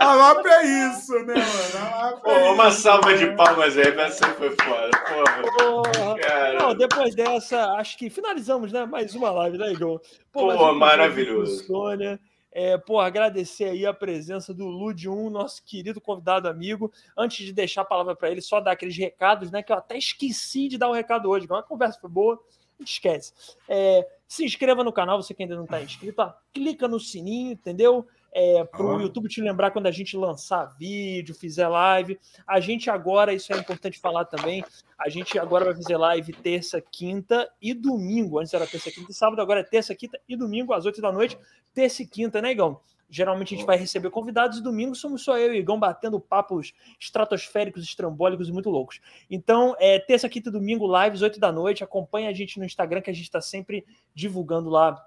[0.00, 2.20] A Lapa é isso, né, mano?
[2.22, 3.18] Pô, é uma isso, salva mano.
[3.18, 4.90] de palmas aí, essa foi foda.
[5.08, 5.42] Porra.
[5.58, 6.52] Porra.
[6.58, 8.84] Não, depois dessa, acho que finalizamos, né?
[8.84, 10.00] Mais uma live, né, Igor?
[10.32, 11.64] Pô, Pô maravilhoso.
[11.64, 12.20] Sônia.
[12.56, 16.92] É, pô, agradecer aí a presença do Lud 1, nosso querido convidado amigo.
[17.18, 19.60] Antes de deixar a palavra para ele, só dar aqueles recados, né?
[19.60, 22.40] Que eu até esqueci de dar um recado hoje, a conversa foi boa,
[22.80, 23.32] esquece.
[23.68, 27.52] É, se inscreva no canal, você que ainda não está inscrito, ó, clica no sininho,
[27.52, 28.06] entendeu?
[28.34, 32.18] é, para o YouTube te lembrar quando a gente lançar vídeo, fizer live.
[32.44, 34.64] A gente agora, isso é importante falar também,
[34.98, 38.40] a gente agora vai fazer live terça, quinta e domingo.
[38.40, 41.12] Antes era terça, quinta e sábado, agora é terça, quinta e domingo, às oito da
[41.12, 41.38] noite.
[41.72, 42.80] Terça e quinta, né, Igão?
[43.14, 46.72] Geralmente a gente vai receber convidados e domingo somos só eu e Igão batendo papos
[46.98, 49.00] estratosféricos, estrambólicos e muito loucos.
[49.30, 51.84] Então, é terça, quinta e domingo, lives, oito da noite.
[51.84, 53.84] Acompanha a gente no Instagram, que a gente está sempre
[54.14, 55.00] divulgando lá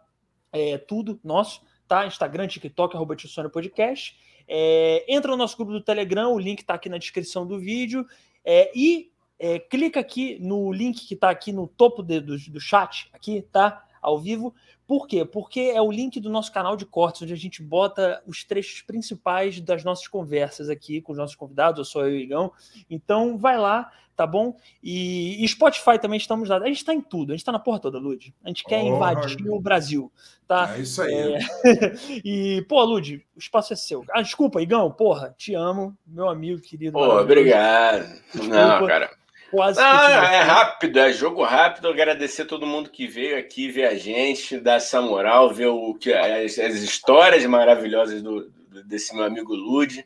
[0.52, 2.06] é, tudo nosso tá?
[2.06, 3.16] Instagram, TikTok, arroba
[3.52, 4.16] Podcast.
[4.48, 8.06] É, entra no nosso grupo do Telegram, o link está aqui na descrição do vídeo.
[8.44, 12.60] É, e é, clica aqui no link que está aqui no topo de, do, do
[12.60, 13.84] chat, aqui, tá?
[14.02, 14.54] Ao vivo.
[14.88, 15.26] Por quê?
[15.26, 18.82] Porque é o link do nosso canal de cortes, onde a gente bota os trechos
[18.82, 22.52] principais das nossas conversas aqui com os nossos convidados, eu sou eu e o Igão.
[22.90, 24.56] Então, vai lá, tá bom?
[24.82, 26.58] E, e Spotify também estamos lá.
[26.58, 28.34] A gente está em tudo, a gente está na porra toda, Lud.
[28.44, 30.10] A gente quer oh, invadir o Brasil,
[30.48, 30.74] tá?
[30.76, 31.14] É isso aí.
[31.14, 31.40] É...
[32.26, 34.06] e, pô, Lud, o espaço é seu.
[34.12, 36.94] Ah, desculpa, Igão, porra, te amo, meu amigo querido.
[36.94, 38.08] Pô, obrigado.
[38.34, 38.56] Desculpa.
[38.56, 39.12] Não, cara.
[39.50, 41.88] Quase ah, é rápido, é jogo rápido.
[41.88, 46.14] Agradecer todo mundo que veio aqui ver a gente, dar essa moral, ver o que
[46.14, 48.52] as, as histórias maravilhosas do,
[48.86, 50.06] desse meu amigo Lude.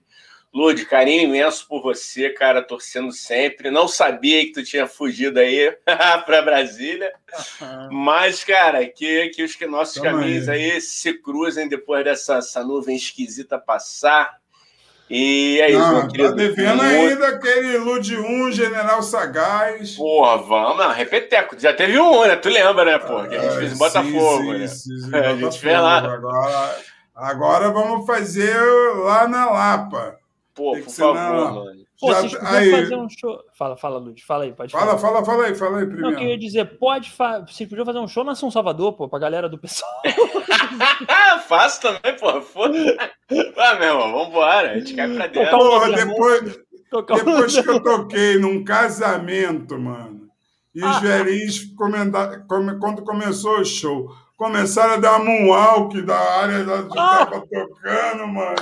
[0.54, 3.72] Lude, carinho imenso por você, cara, torcendo sempre.
[3.72, 5.72] Não sabia que tu tinha fugido aí
[6.26, 7.14] para Brasília,
[7.62, 7.90] uhum.
[7.94, 10.72] mas, cara, que, que os que nossos Tamo caminhos aí.
[10.72, 14.41] aí se cruzem depois dessa nuvem esquisita passar.
[15.14, 16.30] E é isso, não, meu querido.
[16.30, 19.98] Tá devendo ainda aquele Lude 1, General Sagaz.
[19.98, 21.60] Porra, vamos, não, repeteco.
[21.60, 22.38] Já teve um, né?
[22.38, 23.28] Tu lembra, né, porra?
[23.28, 24.68] Que a gente fez em Botafogo, sim, né?
[24.68, 25.98] Sim, sim, a gente fez lá.
[25.98, 26.76] Agora,
[27.14, 28.58] agora vamos fazer
[29.04, 30.16] lá na Lapa.
[30.56, 31.16] Pô, por favor,
[31.56, 31.81] mano.
[32.02, 32.72] Pô, Já, aí...
[32.72, 33.40] fazer um show.
[33.54, 34.98] Fala, fala, Lud, fala aí, pode fala.
[34.98, 36.02] Fala, fala, fala aí, fala aí primeiro.
[36.02, 37.46] Não, eu queria dizer, pode fa...
[37.48, 40.02] vocês podiam fazer um show na São Salvador, pô, pra galera do pessoal.
[41.48, 42.42] Faço também, pô.
[42.42, 42.74] Foda.
[43.56, 45.56] Vai, meu irmão, vambora, a gente cai pra dentro.
[45.56, 46.60] Porra, depois,
[46.92, 50.28] depois que eu toquei num casamento, mano,
[50.74, 51.00] e os ah.
[51.02, 51.60] velhinhos,
[52.80, 57.26] quando começou o show, começaram a dar moonwalk da área da que ah.
[57.28, 58.56] tava tocando, mano.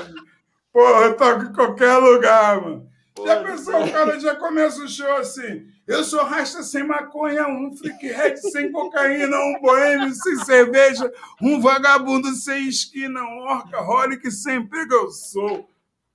[0.73, 2.88] Porra, eu toco em qualquer lugar, mano.
[3.25, 5.67] Já pensou, o cara já começa o show assim.
[5.87, 12.31] Eu sou rasta sem maconha, um freakhead sem cocaína, um boêmio sem cerveja, um vagabundo
[12.33, 15.67] sem esquina, um orca sem pega eu sou.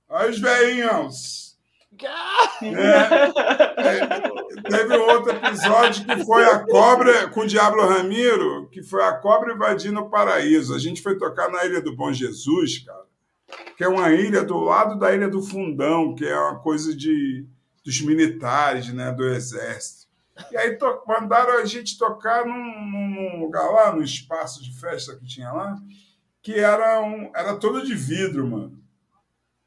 [0.09, 1.45] Aí os velhinhos.
[2.61, 2.67] É,
[3.77, 9.13] é, teve outro episódio que foi a cobra com o Diablo Ramiro, que foi a
[9.13, 10.75] cobra invadindo o paraíso.
[10.75, 13.04] A gente foi tocar na Ilha do Bom Jesus, cara
[13.77, 17.45] que é uma ilha do lado da Ilha do Fundão, que é uma coisa de,
[17.83, 20.05] dos militares, né, do exército.
[20.51, 25.15] E aí to, mandaram a gente tocar num, num, lugar lá, no espaço de festa
[25.15, 25.77] que tinha lá,
[26.41, 28.83] que era, um, era todo de vidro, mano.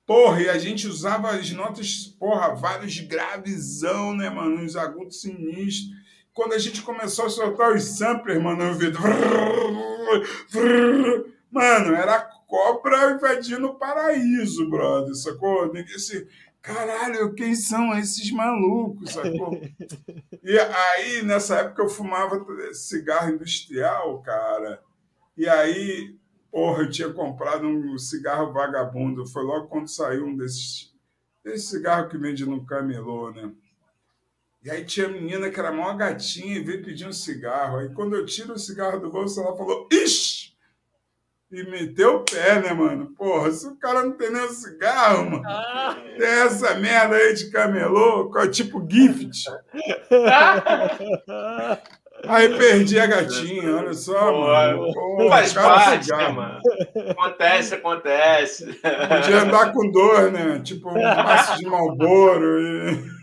[0.07, 4.63] Porra, e a gente usava as notas, porra, vários gravesão, né, mano?
[4.63, 5.97] Uns agudos sinistros.
[6.33, 8.91] Quando a gente começou a soltar os samplers, mano, eu vi.
[11.51, 15.73] Mano, era cobra invadindo o paraíso, brother, sacou?
[15.73, 16.27] Ninguém se.
[16.61, 19.53] Caralho, quem são esses malucos, sacou?
[20.43, 24.83] E aí, nessa época, eu fumava cigarro industrial, cara.
[25.37, 26.19] E aí,
[26.51, 29.27] Porra, eu tinha comprado um cigarro vagabundo.
[29.27, 30.93] Foi logo quando saiu um desses.
[31.45, 33.53] Esse cigarro que vende no camelô, né?
[34.63, 37.79] E aí tinha menina que era mó gatinha e veio pedir um cigarro.
[37.79, 40.38] Aí quando eu tiro o cigarro do bolso, ela falou, ixi!
[41.51, 43.07] E meteu o pé, né, mano?
[43.17, 45.43] Porra, se o cara não tem nem um cigarro, mano.
[45.47, 45.97] Ah.
[46.19, 49.49] Tem essa merda aí de camelô, tipo gift.
[52.27, 54.31] Aí perdi a gatinha, olha só.
[54.31, 54.93] Pô, mano.
[54.93, 56.61] Pô, faz parte, né, mano?
[57.11, 58.67] Acontece, acontece.
[58.67, 60.61] Podia andar com dor, né?
[60.63, 62.61] Tipo um maço de malboro.
[62.61, 63.18] E...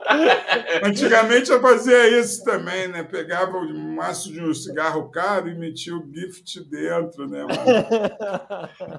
[0.82, 3.02] Antigamente eu fazia isso também, né?
[3.02, 7.56] Pegava o maço de um cigarro caro e metia o gift dentro, né, mano?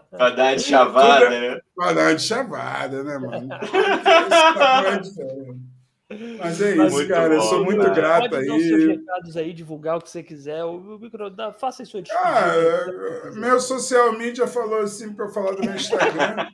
[0.10, 1.60] Pra dar de chavada, né?
[1.76, 3.48] Pra dar de chavada, né, mano?
[6.10, 7.30] Mas é isso, muito cara.
[7.30, 7.94] Bom, eu sou muito cara.
[7.94, 8.48] grato Pode aí.
[8.48, 10.64] Pode seus recados aí, divulgar o que você quiser.
[10.64, 12.04] O, micro, dá, faça isso aí.
[12.12, 12.54] Ah,
[13.36, 16.48] meu social media falou assim para eu falar do meu Instagram.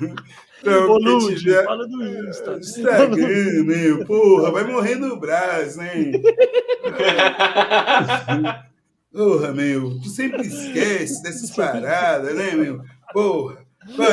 [0.60, 1.64] então, Ô, Lud, tiver...
[1.64, 2.58] fala do Insta.
[2.58, 4.04] Instagram, meu.
[4.04, 6.12] Porra, vai morrer no braço, né?
[9.10, 9.98] Porra, meu.
[10.00, 12.82] Tu sempre esquece dessas paradas, né, meu?
[13.14, 13.64] Porra.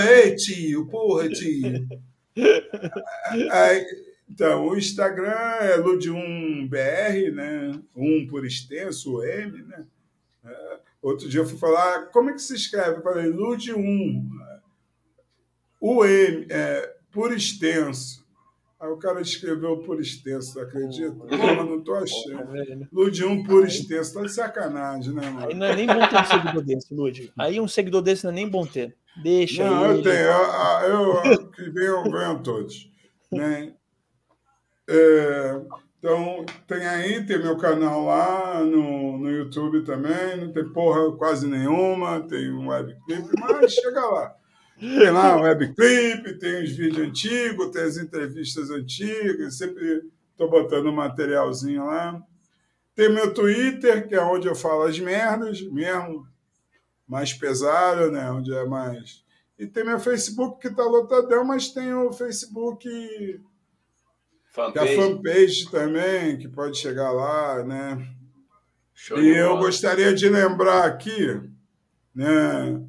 [0.10, 0.88] Ei, tio.
[0.88, 1.86] Porra, tio.
[3.52, 3.86] Aí,
[4.30, 7.80] então, o Instagram é Lud1BR, né?
[7.96, 9.86] Um por extenso, o M, né?
[10.46, 12.98] É, outro dia eu fui falar, como é que se escreve?
[12.98, 14.28] Eu falei, Lud1,
[15.80, 18.28] o M, é, por extenso.
[18.80, 21.16] Aí o cara escreveu por extenso, acredita?
[21.16, 22.88] Pô, não tô achando.
[22.92, 25.48] Lud 1 por extenso, tá de sacanagem, né, mano?
[25.48, 27.34] Aí não é nem bom ter um seguidor desse, Lud.
[27.40, 28.96] Aí um seguidor desse não é nem bom ter.
[29.22, 30.00] Deixa Não, ele.
[30.00, 31.32] eu tenho.
[31.34, 32.90] Eu, que venham, venham todos.
[33.32, 33.74] Né?
[34.90, 35.62] É,
[36.00, 40.38] então, tem aí, tem meu canal lá no, no YouTube também.
[40.38, 44.36] Não tem porra quase nenhuma, tem um webclip, mas chega lá.
[44.80, 50.88] Tem lá um webclip, tem os vídeos antigos, tem as entrevistas antigas, sempre estou botando
[50.88, 52.22] um materialzinho lá.
[52.96, 56.28] Tem meu Twitter, que é onde eu falo as merdas mesmo,
[57.08, 58.30] mais pesada, né?
[58.30, 59.24] Onde é mais.
[59.58, 62.88] E tem meu Facebook que está lotadão, mas tem o Facebook.
[64.52, 64.94] Fanpage.
[64.94, 68.08] a fanpage também, que pode chegar lá, né?
[68.94, 71.40] Show e eu gostaria de lembrar aqui,
[72.14, 72.84] né?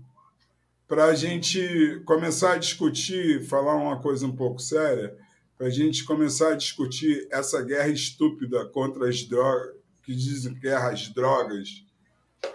[0.86, 5.14] Para a gente começar a discutir, falar uma coisa um pouco séria,
[5.56, 10.92] para a gente começar a discutir essa guerra estúpida contra as drogas, que dizem guerra
[10.92, 11.84] às drogas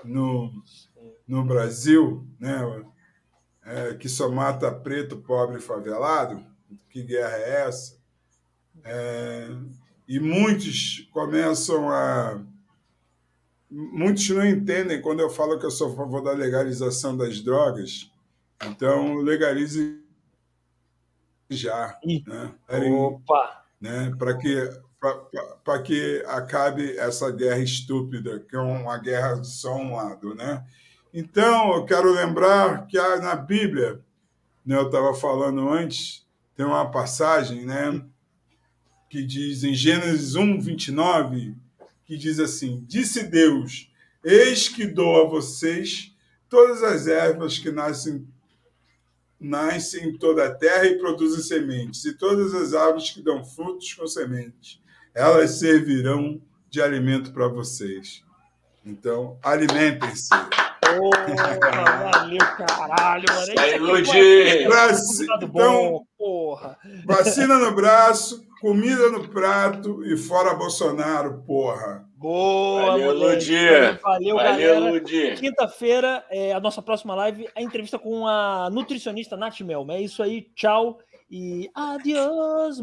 [0.04, 0.52] no,
[1.28, 2.86] no Brasil, né?
[3.66, 6.46] É, que só mata preto, pobre e favelado.
[6.90, 7.98] Que guerra é essa?
[8.84, 9.48] É,
[10.08, 12.42] e muitos começam a.
[13.70, 18.12] Muitos não entendem quando eu falo que eu sou a favor da legalização das drogas.
[18.66, 20.00] Então, legalize
[21.50, 21.98] já.
[22.28, 22.54] Né?
[22.92, 23.66] Opa!
[23.82, 24.14] Né?
[24.18, 24.70] Para que
[25.84, 30.66] que acabe essa guerra estúpida, que é uma guerra só um lado, né?
[31.14, 34.02] Então, eu quero lembrar que na Bíblia,
[34.66, 36.26] né, eu estava falando antes,
[36.56, 38.04] tem uma passagem né,
[39.08, 41.56] que diz em Gênesis 1, 29,
[42.04, 43.92] que diz assim: Disse Deus:
[44.24, 46.12] Eis que dou a vocês
[46.50, 48.28] todas as ervas que nascem,
[49.40, 53.94] nascem em toda a terra e produzem sementes, e todas as árvores que dão frutos
[53.94, 54.82] com sementes.
[55.14, 58.24] Elas servirão de alimento para vocês.
[58.84, 60.30] Então, alimentem-se.
[60.98, 63.54] Porra, valeu, caralho, mano.
[63.60, 64.68] Aí, Ludi!
[65.42, 66.78] Então, porra.
[67.06, 72.06] Vacina no braço, comida no prato e fora Bolsonaro, porra.
[72.24, 73.54] Boa, Valeu, Ludi.
[74.02, 75.36] Valeu, valeu galera.
[75.36, 79.96] Quinta-feira, é, a nossa próxima live, a entrevista com a nutricionista Nath Melma.
[79.96, 81.00] É isso aí, tchau
[81.30, 82.80] e adiós.